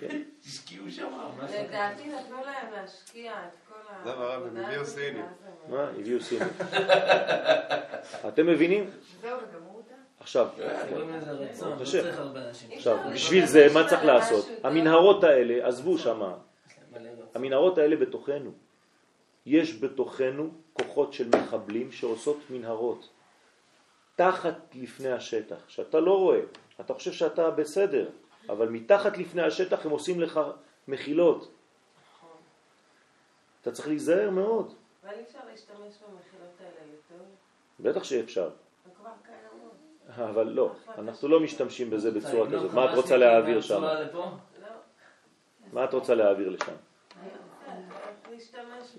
השקיעו 0.47 0.91
שם. 0.91 1.07
לדעתי 1.43 2.09
נתנו 2.09 2.37
להם 2.45 2.73
להשקיע 2.73 3.33
את 3.33 3.57
כל 3.69 3.75
זה 4.05 4.11
הרב, 4.11 4.21
הם 4.43 4.57
העבודה 4.57 4.67
הביאו 4.67 4.85
סינים. 4.85 5.23
הם- 5.69 5.75
מה? 5.75 5.83
הביאו 5.99 6.21
סינים. 6.21 6.49
אתם 8.29 8.47
מבינים? 8.47 8.91
זהו, 9.21 9.39
וגמרו 9.39 9.77
אותה? 9.77 9.95
עכשיו, 10.21 10.49
לזה 11.17 11.31
רצון, 11.31 11.69
לא 11.69 11.75
אנשים. 11.77 12.71
עכשיו, 12.73 12.99
בשביל 13.15 13.47
זה 13.47 13.67
מה 13.75 13.89
צריך 13.89 14.05
לעשות? 14.05 14.47
המנהרות 14.65 15.25
האלה, 15.25 15.67
עזבו 15.67 15.99
שמה. 15.99 16.35
המנהרות 17.35 17.79
האלה 17.79 17.97
בתוכנו. 17.97 18.53
יש 19.47 19.81
בתוכנו 19.81 20.51
כוחות 20.73 21.13
של 21.13 21.29
מחבלים 21.29 21.93
שעושות 21.93 22.37
מנהרות. 22.51 23.09
תחת 24.17 24.55
לפני 24.75 25.13
השטח, 25.13 25.57
שאתה 25.69 26.01
לא 26.01 26.19
רואה, 26.19 26.39
אתה 26.81 26.95
חושב 26.95 27.13
שאתה 27.13 27.51
בסדר, 27.51 28.09
אבל 28.49 28.69
מתחת 28.69 29.19
לפני 29.19 29.43
השטח 29.43 29.87
הם 29.87 29.91
עושים 29.91 30.21
לך 30.21 30.41
מחילות. 30.89 31.39
נכון. 31.39 32.31
אתה 33.63 33.73
צריך 33.73 33.89
להיזהר 33.89 34.31
מאוד. 34.31 34.75
אבל 35.05 35.15
אי 35.15 35.23
אפשר 35.23 35.39
להשתמש 35.51 35.77
במחילות 35.79 36.55
האלה 36.61 36.93
יותר. 36.93 37.25
בטח 37.81 38.05
שאפשר. 38.05 38.51
אבל 40.17 40.49
לא, 40.49 40.73
אנחנו 40.99 41.29
לא 41.29 41.41
משתמשים 41.41 41.91
בזה 41.91 42.11
בצורה 42.11 42.49
אתה 42.49 42.57
כזאת. 42.57 42.73
מה 42.75 42.93
את 42.93 42.97
רוצה 42.97 43.17
להעביר 43.17 43.61
שם? 43.61 43.83
לא. 43.83 44.27
מה 45.73 45.85
את 45.85 45.95
רוצה 45.95 46.15
להעביר 46.15 46.49
לשם? 46.49 46.73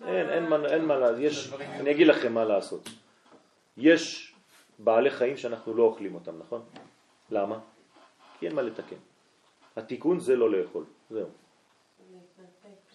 אין, 0.08 0.30
אין, 0.30 0.44
מה- 0.50 0.66
אין 0.68 0.86
מה 0.86 0.96
לעשות, 0.98 1.20
יש, 1.20 1.54
אני 1.54 1.92
אגיד 1.92 2.08
לכם 2.08 2.34
מה 2.34 2.46
לעשות. 2.46 2.90
יש 3.78 4.34
בעלי 4.80 5.10
חיים 5.12 5.38
שאנחנו 5.38 5.74
לא 5.74 5.84
אוכלים 5.84 6.16
אותם, 6.16 6.40
נכון? 6.40 6.64
למה? 7.32 7.60
כי 8.40 8.48
אין 8.48 8.56
מה 8.56 8.62
לתקן. 8.62 8.96
התיקון 9.76 10.20
זה 10.20 10.36
לא 10.36 10.52
לאכול, 10.52 10.84
זהו. 11.10 11.28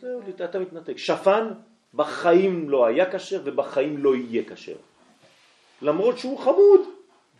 זהו, 0.00 0.20
אתה 0.44 0.58
מתנתק. 0.58 0.98
שפן 0.98 1.52
בחיים 1.94 2.70
לא 2.70 2.86
היה 2.86 3.12
כשר 3.12 3.40
ובחיים 3.44 3.98
לא 3.98 4.16
יהיה 4.16 4.42
כשר. 4.44 4.76
למרות 5.82 6.18
שהוא 6.18 6.38
חמוד, 6.38 6.80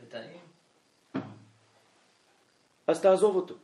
וטעים. 0.03 0.41
אז 2.87 3.03
תעזוב 3.03 3.37
אותו. 3.37 3.55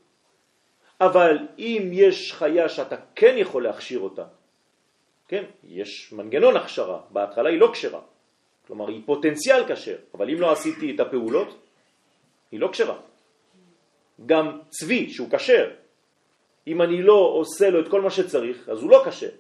אבל 1.01 1.39
אם 1.59 1.91
יש 1.93 2.33
חיה 2.33 2.69
שאתה 2.69 2.97
כן 3.15 3.35
יכול 3.39 3.63
להכשיר 3.65 4.01
אותה, 4.01 4.25
כן, 5.29 5.45
יש 5.65 6.13
מנגנון 6.13 6.57
הכשרה, 6.57 7.01
בהתחלה 7.11 7.49
היא 7.49 7.61
לא 7.61 7.71
כשרה, 7.73 8.01
כלומר 8.67 8.89
היא 8.89 9.03
פוטנציאל 9.07 9.75
כשר, 9.75 9.97
אבל 10.15 10.31
אם 10.31 10.41
לא 10.41 10.53
עשיתי 10.53 10.95
את 10.95 11.01
הפעולות, 11.01 11.59
היא 12.53 12.61
לא 12.61 12.69
כשרה. 12.73 12.99
גם 14.27 14.61
צבי 14.69 15.11
שהוא 15.11 15.29
כשר, 15.31 15.71
אם 16.67 16.83
אני 16.83 17.03
לא 17.03 17.19
עושה 17.35 17.71
לו 17.71 17.81
את 17.81 17.89
כל 17.89 18.01
מה 18.01 18.11
שצריך, 18.11 18.69
אז 18.69 18.83
הוא 18.83 18.91
לא 18.91 19.03
כשר. 19.07 19.31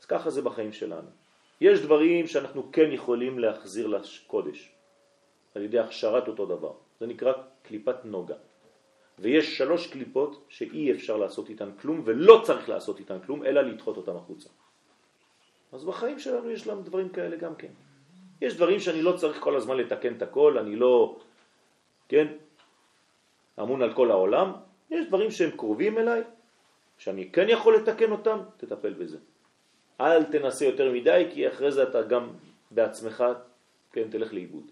אז 0.00 0.04
ככה 0.06 0.30
זה 0.30 0.42
בחיים 0.42 0.72
שלנו. 0.72 1.08
יש 1.60 1.80
דברים 1.80 2.26
שאנחנו 2.26 2.72
כן 2.72 2.92
יכולים 2.92 3.38
להחזיר 3.38 3.86
לקודש, 3.86 4.72
על 5.54 5.62
ידי 5.62 5.78
הכשרת 5.78 6.28
אותו 6.28 6.46
דבר. 6.46 6.72
זה 7.00 7.06
נקרא 7.06 7.32
קליפת 7.62 8.04
נוגה. 8.04 8.34
ויש 9.18 9.58
שלוש 9.58 9.86
קליפות 9.86 10.44
שאי 10.48 10.92
אפשר 10.92 11.16
לעשות 11.16 11.50
איתן 11.50 11.70
כלום 11.80 12.02
ולא 12.04 12.40
צריך 12.44 12.68
לעשות 12.68 12.98
איתן 12.98 13.18
כלום, 13.26 13.44
אלא 13.44 13.60
לדחות 13.60 13.96
אותן 13.96 14.16
החוצה. 14.16 14.48
אז 15.72 15.84
בחיים 15.84 16.18
שלנו 16.18 16.50
יש 16.50 16.66
לנו 16.66 16.82
דברים 16.82 17.08
כאלה 17.08 17.36
גם 17.36 17.54
כן. 17.54 17.72
יש 18.40 18.56
דברים 18.56 18.80
שאני 18.80 19.02
לא 19.02 19.12
צריך 19.16 19.40
כל 19.40 19.56
הזמן 19.56 19.76
לתקן 19.76 20.14
את 20.16 20.22
הכל, 20.22 20.58
אני 20.58 20.76
לא, 20.76 21.18
כן, 22.08 22.26
אמון 23.60 23.82
על 23.82 23.94
כל 23.94 24.10
העולם. 24.10 24.52
יש 24.90 25.06
דברים 25.06 25.30
שהם 25.30 25.50
קרובים 25.50 25.98
אליי, 25.98 26.22
שאני 26.98 27.30
כן 27.32 27.46
יכול 27.48 27.76
לתקן 27.76 28.12
אותם, 28.12 28.38
תטפל 28.56 28.92
בזה. 28.92 29.18
אל 30.00 30.24
תנסה 30.24 30.64
יותר 30.64 30.92
מדי, 30.92 31.28
כי 31.30 31.48
אחרי 31.48 31.72
זה 31.72 31.82
אתה 31.82 32.02
גם 32.02 32.28
בעצמך, 32.70 33.24
כן, 33.92 34.10
תלך 34.10 34.32
לאיבוד. 34.32 34.70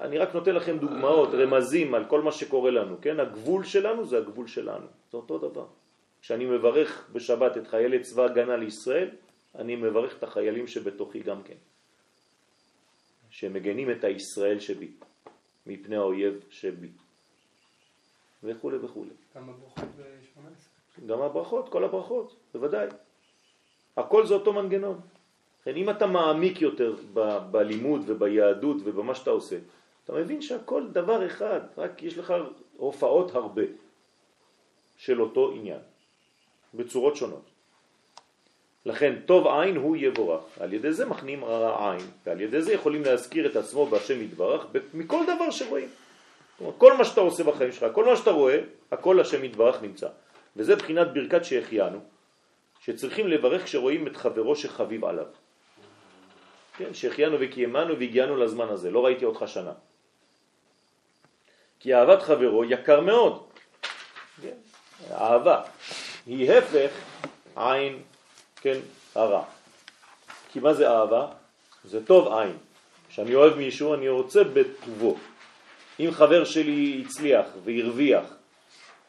אני 0.00 0.18
רק 0.18 0.34
נותן 0.34 0.54
לכם 0.54 0.78
דוגמאות, 0.78 1.28
רמזים 1.32 1.94
על 1.94 2.04
כל 2.04 2.20
מה 2.20 2.32
שקורה 2.32 2.70
לנו, 2.70 2.96
כן? 3.02 3.20
הגבול 3.20 3.64
שלנו 3.64 4.06
זה 4.06 4.18
הגבול 4.18 4.46
שלנו, 4.46 4.86
זה 5.10 5.16
אותו 5.16 5.38
דבר. 5.38 5.66
כשאני 6.22 6.46
מברך 6.46 7.08
בשבת 7.12 7.56
את 7.56 7.66
חיילי 7.66 8.00
צבא 8.00 8.24
הגנה 8.24 8.56
לישראל, 8.56 9.08
אני 9.54 9.76
מברך 9.76 10.16
את 10.18 10.22
החיילים 10.22 10.66
שבתוכי 10.66 11.20
גם 11.20 11.42
כן, 11.42 11.60
שמגנים 13.30 13.90
את 13.90 14.04
הישראל 14.04 14.60
שבי, 14.60 14.90
מפני 15.66 15.96
האויב 15.96 16.44
שבי, 16.50 16.88
וכו' 18.42 18.70
וכו'. 18.82 19.04
כמה 19.34 19.52
ברכות 19.52 19.84
ב-18? 19.96 21.06
גם 21.06 21.22
הברכות, 21.22 21.68
כל 21.68 21.84
הברכות, 21.84 22.36
בוודאי. 22.54 22.86
הכל 23.96 24.26
זה 24.26 24.34
אותו 24.34 24.52
מנגנון. 24.52 25.00
כן, 25.64 25.76
אם 25.76 25.90
אתה 25.90 26.06
מעמיק 26.06 26.60
יותר 26.62 26.94
ב- 27.14 27.38
בלימוד 27.50 28.00
וביהדות 28.06 28.76
ובמה 28.84 29.14
שאתה 29.14 29.30
עושה, 29.30 29.58
אתה 30.04 30.12
מבין 30.12 30.42
שהכל 30.42 30.88
דבר 30.92 31.26
אחד, 31.26 31.60
רק 31.78 32.02
יש 32.02 32.18
לך 32.18 32.34
הופעות 32.76 33.34
הרבה 33.34 33.62
של 34.96 35.20
אותו 35.22 35.52
עניין, 35.52 35.80
בצורות 36.74 37.16
שונות. 37.16 37.44
לכן 38.86 39.14
טוב 39.26 39.46
עין 39.46 39.76
הוא 39.76 39.96
יבורך, 39.96 40.42
על 40.60 40.72
ידי 40.72 40.92
זה 40.92 41.06
מכנים 41.06 41.44
רע 41.44 41.92
עין, 41.92 42.06
ועל 42.26 42.40
ידי 42.40 42.62
זה 42.62 42.72
יכולים 42.72 43.02
להזכיר 43.02 43.46
את 43.46 43.56
עצמו 43.56 43.86
בהשם 43.86 44.22
יתברך 44.22 44.66
מכל 44.94 45.22
דבר 45.24 45.50
שרואים. 45.50 45.88
כל 46.78 46.96
מה 46.96 47.04
שאתה 47.04 47.20
עושה 47.20 47.44
בחיים 47.44 47.72
שלך, 47.72 47.92
כל 47.92 48.04
מה 48.04 48.16
שאתה 48.16 48.30
רואה, 48.30 48.60
הכל 48.92 49.20
השם 49.20 49.44
יתברך 49.44 49.82
נמצא. 49.82 50.08
וזה 50.56 50.76
בחינת 50.76 51.06
ברכת 51.14 51.44
שהחיינו, 51.44 51.98
שצריכים 52.80 53.28
לברך 53.28 53.64
כשרואים 53.64 54.06
את 54.06 54.16
חברו 54.16 54.56
שחביב 54.56 55.04
עליו. 55.04 55.26
כן, 56.76 56.94
שהחיינו 56.94 57.36
וקיימנו 57.40 57.98
והגיענו 57.98 58.36
לזמן 58.36 58.68
הזה, 58.68 58.90
לא 58.90 59.04
ראיתי 59.04 59.24
אותך 59.24 59.44
שנה. 59.46 59.72
כי 61.80 61.94
אהבת 61.94 62.22
חברו 62.22 62.64
יקר 62.64 63.00
מאוד. 63.00 63.42
כן? 64.42 64.56
אהבה 65.10 65.62
היא 66.26 66.52
הפך 66.52 66.90
עין, 67.56 68.02
כן, 68.66 68.78
הרע. 69.14 69.44
כי 70.52 70.60
מה 70.60 70.74
זה 70.74 70.90
אהבה? 70.90 71.26
זה 71.84 72.06
טוב 72.06 72.32
עין. 72.32 72.56
כשאני 73.08 73.34
אוהב 73.34 73.56
מישהו 73.56 73.94
אני 73.94 74.08
רוצה 74.08 74.44
בטובו. 74.44 75.16
אם 76.00 76.08
חבר 76.12 76.44
שלי 76.44 77.04
הצליח 77.06 77.46
והרוויח, 77.64 78.24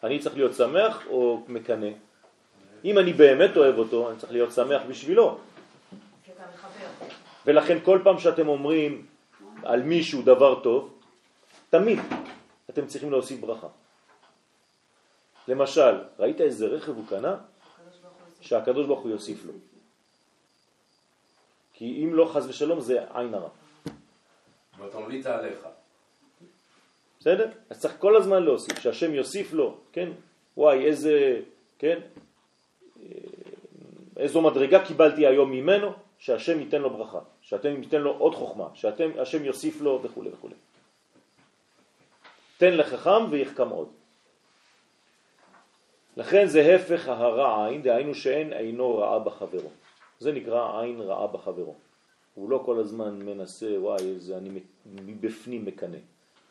אני 0.04 0.20
צריך 0.20 0.36
להיות 0.36 0.54
שמח 0.54 1.08
או 1.08 1.44
מקנה? 1.48 1.88
אם 2.86 3.00
אני 3.00 3.14
באמת 3.14 3.58
אוהב 3.58 3.78
אותו, 3.78 4.10
אני 4.10 4.18
צריך 4.20 4.32
להיות 4.32 4.52
שמח 4.52 4.82
בשבילו. 4.90 5.40
ולכן 7.46 7.78
כל 7.84 8.00
פעם 8.04 8.20
שאתם 8.20 8.48
אומרים 8.48 9.06
על 9.64 9.82
מישהו 9.82 10.22
דבר 10.22 10.60
טוב, 10.60 10.94
תמיד 11.70 12.00
אתם 12.70 12.88
צריכים 12.88 13.12
להוסיף 13.12 13.40
ברכה. 13.40 13.68
למשל, 15.48 15.96
ראית 16.20 16.42
איזה 16.42 16.66
רכב 16.66 16.92
הוא 16.92 17.06
קנה? 17.10 17.36
שהקדוש 18.42 18.88
ברוך 18.88 19.00
הוא 19.00 19.12
יוסיף 19.12 19.46
לו. 19.46 19.54
כי 21.74 22.04
אם 22.04 22.16
לא 22.16 22.30
חז 22.34 22.48
ושלום 22.50 22.80
זה 22.80 23.04
עין 23.14 23.34
הרע. 23.34 23.50
ואתה 24.78 25.00
ממליץ 25.00 25.26
עליך. 25.26 25.68
בסדר? 27.20 27.50
אז 27.70 27.80
צריך 27.80 27.96
כל 28.00 28.16
הזמן 28.16 28.44
להוסיף, 28.44 28.80
שהשם 28.80 29.14
יוסיף 29.14 29.54
לו, 29.54 29.78
כן? 29.92 30.10
וואי, 30.58 30.86
איזה, 30.86 31.42
כן? 31.80 32.00
אה, 33.04 33.10
איזו 34.18 34.42
מדרגה 34.42 34.86
קיבלתי 34.86 35.28
היום 35.28 35.52
ממנו, 35.52 35.92
שהשם 36.18 36.60
ייתן 36.60 36.82
לו 36.82 36.90
ברכה, 36.90 37.20
שאתם 37.42 37.84
ייתן 37.84 38.02
לו 38.02 38.18
עוד 38.18 38.36
חוכמה, 38.36 38.68
שהשם 38.74 39.46
יוסיף 39.46 39.82
לו 39.82 40.00
וכו' 40.04 40.24
וכו'. 40.32 40.50
תן 42.58 42.78
לחכם 42.78 43.30
ויחכם 43.30 43.70
עוד. 43.70 43.90
לכן 46.18 46.48
זה 46.48 46.76
הפך 46.76 47.08
הרע 47.08 47.68
עין, 47.68 47.82
דהיינו 47.82 48.16
שאין 48.16 48.54
עינו 48.54 48.98
רעה 48.98 49.20
בחברו. 49.20 49.70
זה 50.20 50.32
נקרא 50.32 50.82
עין 50.82 51.02
רעה 51.02 51.28
בחברו. 51.28 51.76
הוא 52.34 52.50
לא 52.50 52.62
כל 52.66 52.80
הזמן 52.80 53.20
מנסה, 53.26 53.80
וואי, 53.80 54.04
איזה 54.04 54.38
אני 54.38 54.62
מבפנים 54.86 55.66
מקנא. 55.66 55.98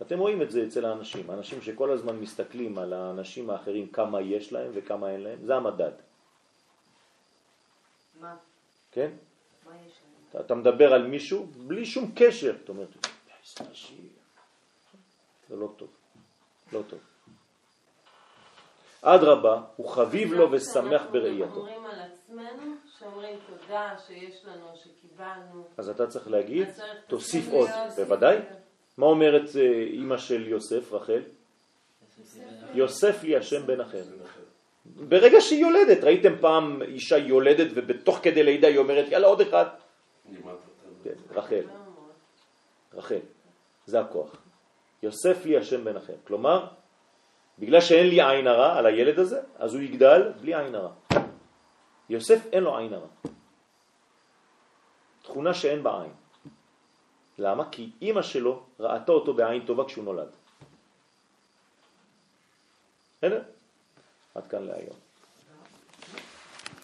אתם 0.03 0.19
רואים 0.19 0.43
את 0.43 0.51
זה 0.51 0.65
אצל 0.67 0.85
האנשים, 0.85 1.31
האנשים 1.31 1.63
שכל 1.63 1.91
הזמן 1.91 2.17
מסתכלים 2.17 2.79
על 2.79 2.93
האנשים 2.93 3.51
האחרים 3.51 3.89
כמה 3.89 4.21
יש 4.21 4.53
להם 4.53 4.71
וכמה 4.75 5.11
אין 5.11 5.21
להם, 5.21 5.39
זה 5.45 5.55
המדד, 5.55 5.93
מה? 8.21 8.37
כן? 8.93 9.11
מה 9.67 9.73
יש 9.87 9.93
להם? 10.03 10.13
אתה, 10.31 10.41
אתה 10.41 10.55
מדבר 10.55 10.93
על 10.93 11.07
מישהו 11.07 11.47
בלי 11.47 11.85
שום 11.85 12.13
קשר, 12.15 12.57
אתה 12.65 12.73
אומר. 12.73 12.87
זה 15.49 15.57
לא 15.57 15.69
טוב, 15.77 15.89
לא 16.73 16.83
טוב. 16.89 16.99
אדרבה, 19.09 19.61
הוא 19.77 19.89
חביב 19.89 20.33
לו 20.33 20.53
ושמח 20.53 21.03
בראייתו. 21.13 21.45
אנחנו 21.45 21.61
אומרים 21.61 21.87
על 21.87 22.01
עצמנו, 22.01 22.75
שאומרים 22.99 23.39
תודה 23.47 23.95
שיש 24.07 24.45
לנו, 24.45 24.67
שקיבלנו. 24.75 25.65
אז 25.77 25.89
אתה 25.89 26.07
צריך 26.07 26.29
להגיד, 26.29 26.69
תוסיף 27.07 27.49
עוד. 27.53 27.69
בוודאי. 27.97 28.39
מה 28.99 29.07
אומרת 29.07 29.57
אה, 29.57 29.63
אימא 29.87 30.17
של 30.17 30.49
יוסף, 30.49 30.93
רחל? 30.93 31.21
יוסף 32.75 33.23
לי 33.23 33.37
השם 33.37 33.67
בן 33.67 33.81
אחר. 33.81 34.03
ברגע 34.85 35.41
שהיא 35.41 35.61
יולדת, 35.61 36.05
ראיתם 36.05 36.33
פעם 36.41 36.83
אישה 36.83 37.19
יולדת 37.19 37.71
ובתוך 37.75 38.19
כדי 38.23 38.43
לידה 38.43 38.69
היא 38.69 38.79
אומרת 38.79 39.09
יאללה 39.09 39.27
עוד 39.27 39.41
אחד? 39.41 39.65
כן, 41.05 41.15
רחל, 41.35 41.65
רחל, 42.95 43.19
זה 43.87 44.01
הכוח. 44.01 44.37
יוסף 45.03 45.45
לי 45.45 45.57
השם 45.57 45.85
בן 45.85 45.97
אחר. 45.97 46.15
כלומר, 46.27 46.67
בגלל 47.59 47.81
שאין 47.81 48.07
לי 48.09 48.23
עין 48.23 48.47
הרע 48.47 48.79
על 48.79 48.87
הילד 48.87 49.19
הזה, 49.19 49.41
אז 49.59 49.75
הוא 49.75 49.83
יגדל 49.83 50.33
בלי 50.41 50.55
עין 50.55 50.75
הרע. 50.75 50.93
יוסף 52.09 52.47
אין 52.53 52.63
לו 52.63 52.77
עין 52.77 52.93
הרע. 52.93 53.09
תכונה 55.23 55.55
שאין 55.55 55.83
בה 55.83 56.03
עין. 56.03 56.13
למה? 57.39 57.71
כי 57.71 57.91
אימא 58.03 58.23
שלו 58.23 58.63
ראתה 58.81 59.13
אותו 59.13 59.35
בעין 59.35 59.67
טובה 59.67 59.85
כשהוא 59.85 60.05
נולד. 60.05 60.29
בסדר? 63.17 63.43
עד 64.35 64.47
כאן 64.47 64.63
להיום. 64.63 65.06